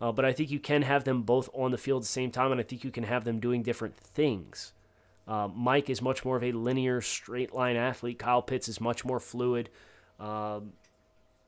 Uh, 0.00 0.10
but 0.10 0.24
I 0.24 0.32
think 0.32 0.50
you 0.50 0.58
can 0.58 0.82
have 0.82 1.04
them 1.04 1.22
both 1.22 1.48
on 1.54 1.70
the 1.70 1.78
field 1.78 2.02
at 2.02 2.06
the 2.06 2.08
same 2.08 2.32
time, 2.32 2.50
and 2.50 2.60
I 2.60 2.64
think 2.64 2.82
you 2.82 2.90
can 2.90 3.04
have 3.04 3.22
them 3.22 3.38
doing 3.38 3.62
different 3.62 3.96
things. 3.96 4.72
Uh, 5.28 5.48
Mike 5.54 5.88
is 5.88 6.02
much 6.02 6.24
more 6.24 6.36
of 6.36 6.42
a 6.42 6.50
linear, 6.50 7.00
straight 7.00 7.54
line 7.54 7.76
athlete. 7.76 8.18
Kyle 8.18 8.42
Pitts 8.42 8.68
is 8.68 8.80
much 8.80 9.04
more 9.04 9.20
fluid. 9.20 9.70
Um, 10.18 10.72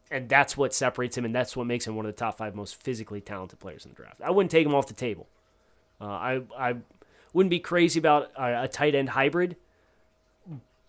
and 0.08 0.28
that's 0.28 0.56
what 0.56 0.72
separates 0.72 1.18
him, 1.18 1.24
and 1.24 1.34
that's 1.34 1.56
what 1.56 1.66
makes 1.66 1.84
him 1.84 1.96
one 1.96 2.06
of 2.06 2.14
the 2.14 2.18
top 2.18 2.38
five 2.38 2.54
most 2.54 2.80
physically 2.80 3.20
talented 3.20 3.58
players 3.58 3.84
in 3.84 3.90
the 3.90 3.96
draft. 3.96 4.20
I 4.22 4.30
wouldn't 4.30 4.52
take 4.52 4.64
him 4.64 4.74
off 4.74 4.86
the 4.86 4.94
table. 4.94 5.26
Uh, 6.00 6.04
I, 6.04 6.42
I 6.56 6.74
wouldn't 7.32 7.50
be 7.50 7.58
crazy 7.58 7.98
about 7.98 8.30
a, 8.36 8.64
a 8.64 8.68
tight 8.68 8.94
end 8.94 9.08
hybrid, 9.08 9.56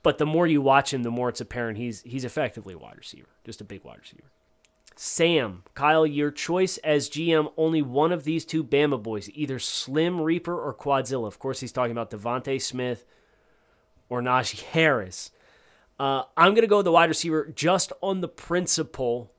but 0.05 0.19
the 0.19 0.25
more 0.27 0.45
you 0.45 0.61
watch 0.61 0.93
him, 0.93 1.01
the 1.01 1.09
more 1.09 1.29
it's 1.29 1.41
apparent 1.41 1.79
he's 1.79 2.03
he's 2.03 2.23
effectively 2.23 2.75
a 2.75 2.77
wide 2.77 2.95
receiver, 2.95 3.29
just 3.43 3.59
a 3.59 3.63
big 3.63 3.83
wide 3.83 3.97
receiver. 3.97 4.29
Sam, 4.95 5.63
Kyle, 5.73 6.05
your 6.05 6.29
choice 6.29 6.77
as 6.77 7.09
GM, 7.09 7.51
only 7.57 7.81
one 7.81 8.11
of 8.11 8.23
these 8.23 8.45
two 8.45 8.63
Bama 8.63 9.01
boys, 9.01 9.31
either 9.33 9.57
Slim 9.57 10.21
Reaper 10.21 10.53
or 10.53 10.75
Quadzilla. 10.75 11.25
Of 11.25 11.39
course, 11.39 11.59
he's 11.59 11.71
talking 11.71 11.91
about 11.91 12.11
DeVonta 12.11 12.61
Smith 12.61 13.03
or 14.07 14.21
Najee 14.21 14.61
Harris. 14.61 15.31
Uh, 15.99 16.25
I'm 16.37 16.53
going 16.53 16.61
to 16.61 16.67
go 16.67 16.77
with 16.77 16.85
the 16.85 16.91
wide 16.91 17.09
receiver 17.09 17.51
just 17.55 17.91
on 18.03 18.21
the 18.21 18.27
principle 18.27 19.31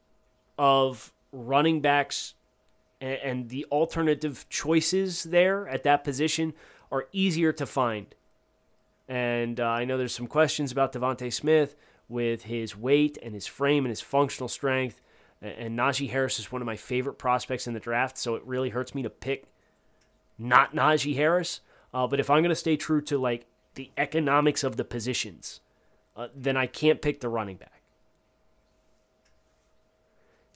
of 0.59 1.13
running 1.31 1.81
backs 1.81 2.35
and, 3.01 3.19
and 3.23 3.49
the 3.51 3.67
alternative 3.71 4.47
choices 4.51 5.23
there 5.23 5.69
at 5.69 5.85
that 5.85 6.03
position 6.03 6.55
are 6.91 7.07
easier 7.13 7.53
to 7.53 7.67
find 7.67 8.17
and 9.09 9.61
uh, 9.61 9.67
I 9.67 9.85
know 9.85 9.99
there's 9.99 10.15
some 10.15 10.27
questions 10.27 10.73
about 10.73 10.93
DeVonta 10.93 11.33
Smith 11.33 11.77
with 12.09 12.45
his 12.45 12.77
weight 12.77 13.19
and 13.23 13.35
his 13.35 13.47
frame 13.47 13.85
and 13.85 13.91
his 13.91 14.01
functional 14.01 14.49
strength. 14.49 15.01
And 15.43 15.79
Najee 15.79 16.11
Harris 16.11 16.39
is 16.39 16.51
one 16.51 16.63
of 16.63 16.67
my 16.67 16.77
favorite 16.77 17.15
prospects 17.15 17.67
in 17.67 17.75
the 17.75 17.81
draft, 17.81 18.17
so 18.17 18.37
it 18.37 18.43
really 18.45 18.71
hurts 18.71 18.95
me 18.95 19.03
to 19.03 19.11
pick 19.11 19.45
not 20.39 20.75
Najee 20.75 21.15
Harris. 21.15 21.61
Uh, 21.93 22.07
but 22.07 22.21
if 22.21 22.31
I'm 22.31 22.43
going 22.43 22.51
to 22.51 22.57
stay 22.57 22.77
true 22.77 23.01
to 23.03 23.19
like 23.19 23.47
the 23.75 23.91
economics 23.97 24.65
of 24.65 24.77
the 24.77 24.85
positions, 24.85 25.61
uh, 26.17 26.29
then 26.35 26.57
I 26.57 26.67
can't 26.67 27.03
pick 27.03 27.21
the 27.21 27.29
running 27.29 27.57
back. 27.57 27.76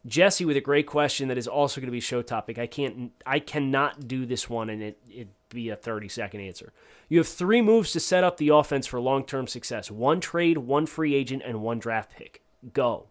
Jesse 0.07 0.45
with 0.45 0.57
a 0.57 0.63
great 0.63 0.87
question 0.87 1.29
that 1.29 1.37
is 1.37 1.47
also 1.47 1.81
going 1.81 1.89
to 1.89 1.93
be 1.93 2.01
show 2.01 2.23
topic. 2.23 2.59
I 2.59 2.67
can't, 2.67 3.13
I 3.27 3.39
cannot 3.39 4.09
do 4.09 4.25
this 4.25 4.49
one, 4.49 4.71
and 4.71 4.83
it, 4.83 4.99
it 5.09 5.29
be 5.51 5.69
a 5.69 5.77
30 5.77 6.09
second 6.09 6.41
answer. 6.41 6.73
You 7.09 7.19
have 7.19 7.29
three 7.29 7.61
moves 7.61 7.93
to 7.93 8.01
set 8.01 8.25
up 8.25 8.37
the 8.37 8.49
offense 8.49 8.87
for 8.87 9.01
long 9.01 9.25
term 9.25 9.47
success 9.47 9.91
one 9.91 10.21
trade, 10.21 10.59
one 10.59 10.87
free 10.87 11.15
agent, 11.15 11.43
and 11.45 11.61
one 11.61 11.79
draft 11.79 12.13
pick. 12.17 12.43
Go. 12.73 13.09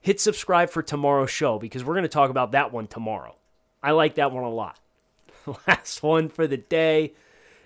Hit 0.00 0.20
subscribe 0.20 0.70
for 0.70 0.82
tomorrow's 0.82 1.30
show 1.30 1.58
because 1.58 1.84
we're 1.84 1.94
going 1.94 2.02
to 2.02 2.08
talk 2.08 2.30
about 2.30 2.52
that 2.52 2.72
one 2.72 2.86
tomorrow. 2.86 3.36
I 3.82 3.92
like 3.92 4.16
that 4.16 4.32
one 4.32 4.44
a 4.44 4.50
lot. 4.50 4.80
Last 5.68 6.02
one 6.02 6.28
for 6.28 6.46
the 6.46 6.56
day. 6.56 7.14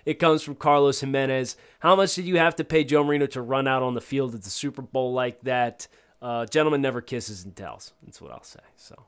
It 0.05 0.15
comes 0.15 0.41
from 0.41 0.55
Carlos 0.55 0.99
Jimenez. 0.99 1.55
How 1.79 1.95
much 1.95 2.15
did 2.15 2.25
you 2.25 2.37
have 2.37 2.55
to 2.55 2.63
pay 2.63 2.83
Joe 2.83 3.03
Marino 3.03 3.27
to 3.27 3.41
run 3.41 3.67
out 3.67 3.83
on 3.83 3.93
the 3.93 4.01
field 4.01 4.33
at 4.33 4.41
the 4.41 4.49
Super 4.49 4.81
Bowl 4.81 5.13
like 5.13 5.41
that? 5.41 5.87
Uh, 6.21 6.45
gentleman 6.45 6.81
never 6.81 7.01
kisses 7.01 7.43
and 7.43 7.55
tells. 7.55 7.93
That's 8.03 8.21
what 8.21 8.31
I'll 8.31 8.43
say. 8.43 8.59
So, 8.75 9.05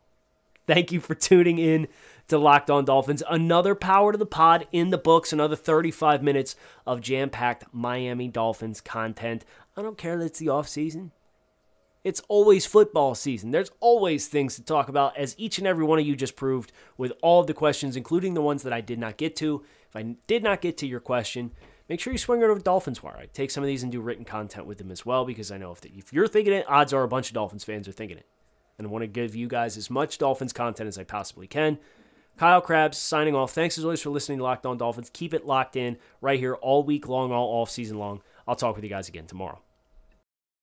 thank 0.66 0.92
you 0.92 1.00
for 1.00 1.14
tuning 1.14 1.60
in 1.60 1.88
to 2.28 2.38
Locked 2.38 2.70
On 2.70 2.86
Dolphins. 2.86 3.22
Another 3.30 3.76
power 3.76 4.12
to 4.12 4.18
the 4.18 4.26
pod 4.26 4.68
in 4.72 4.90
the 4.90 4.98
books. 4.98 5.32
Another 5.32 5.56
35 5.56 6.24
minutes 6.24 6.56
of 6.88 7.02
jam-packed 7.02 7.66
Miami 7.72 8.28
Dolphins 8.28 8.82
content. 8.82 9.46
I 9.78 9.82
don't 9.82 9.98
care 9.98 10.18
that 10.18 10.26
it's 10.26 10.40
the 10.40 10.50
off 10.50 10.68
season. 10.68 11.12
It's 12.04 12.22
always 12.28 12.66
football 12.66 13.16
season. 13.16 13.52
There's 13.52 13.72
always 13.80 14.28
things 14.28 14.56
to 14.56 14.64
talk 14.64 14.90
about, 14.90 15.16
as 15.16 15.36
each 15.38 15.58
and 15.58 15.66
every 15.66 15.86
one 15.86 16.00
of 16.00 16.06
you 16.06 16.16
just 16.16 16.36
proved 16.36 16.74
with 16.98 17.14
all 17.22 17.40
of 17.40 17.48
the 17.48 17.54
questions, 17.54 17.96
including 17.96 18.34
the 18.34 18.42
ones 18.42 18.64
that 18.64 18.74
I 18.74 18.82
did 18.82 19.00
not 19.00 19.16
get 19.16 19.36
to. 19.38 19.64
If 19.90 19.96
I 19.96 20.16
did 20.28 20.44
not 20.44 20.60
get 20.60 20.78
to 20.80 20.88
your 20.88 21.00
question, 21.00 21.52
make 21.90 22.00
sure 22.00 22.14
you 22.14 22.20
swing 22.20 22.44
over 22.44 22.56
to 22.56 22.62
Dolphins 22.62 23.04
Wire. 23.04 23.18
I 23.18 23.26
take 23.28 23.52
some 23.52 23.64
of 23.64 23.68
these 23.68 23.84
and 23.84 23.92
do 23.92 24.02
written 24.02 24.26
content 24.26 24.66
with 24.66 24.78
them 24.78 24.92
as 24.92 25.06
well 25.06 25.26
because 25.26 25.52
I 25.52 25.58
know 25.58 25.72
if, 25.72 25.82
the, 25.82 25.92
if 25.96 26.14
you're 26.14 26.28
thinking 26.28 26.54
it, 26.54 26.66
odds 26.68 26.94
are 26.94 27.04
a 27.04 27.08
bunch 27.08 27.30
of 27.30 27.34
Dolphins 27.34 27.64
fans 27.64 27.88
are 27.88 27.92
thinking 27.92 28.18
it. 28.18 28.26
And 28.78 28.88
I 28.88 28.90
want 28.90 29.04
to 29.04 29.08
give 29.08 29.36
you 29.36 29.48
guys 29.48 29.78
as 29.78 29.90
much 29.90 30.18
Dolphins 30.18 30.54
content 30.54 30.88
as 30.88 30.98
I 30.98 31.04
possibly 31.04 31.48
can. 31.48 31.78
Kyle 32.38 32.62
Crabbs 32.62 32.98
signing 32.98 33.36
off. 33.36 33.52
Thanks 33.52 33.78
as 33.78 33.84
always 33.84 34.02
for 34.02 34.10
listening 34.10 34.40
to 34.40 34.44
Locked 34.44 34.66
On 34.66 34.78
Dolphins. 34.78 35.12
Keep 35.12 35.34
it 35.34 35.46
locked 35.46 35.76
in 35.76 35.98
right 36.22 36.40
here 36.40 36.56
all 36.56 36.84
week 36.84 37.08
long, 37.08 37.32
all 37.32 37.62
off 37.62 37.70
season 37.70 38.00
long. 38.00 38.22
I'll 38.48 38.56
talk 38.56 38.76
with 38.76 38.84
you 38.84 38.90
guys 38.90 39.08
again 39.08 39.28
tomorrow. 39.28 39.62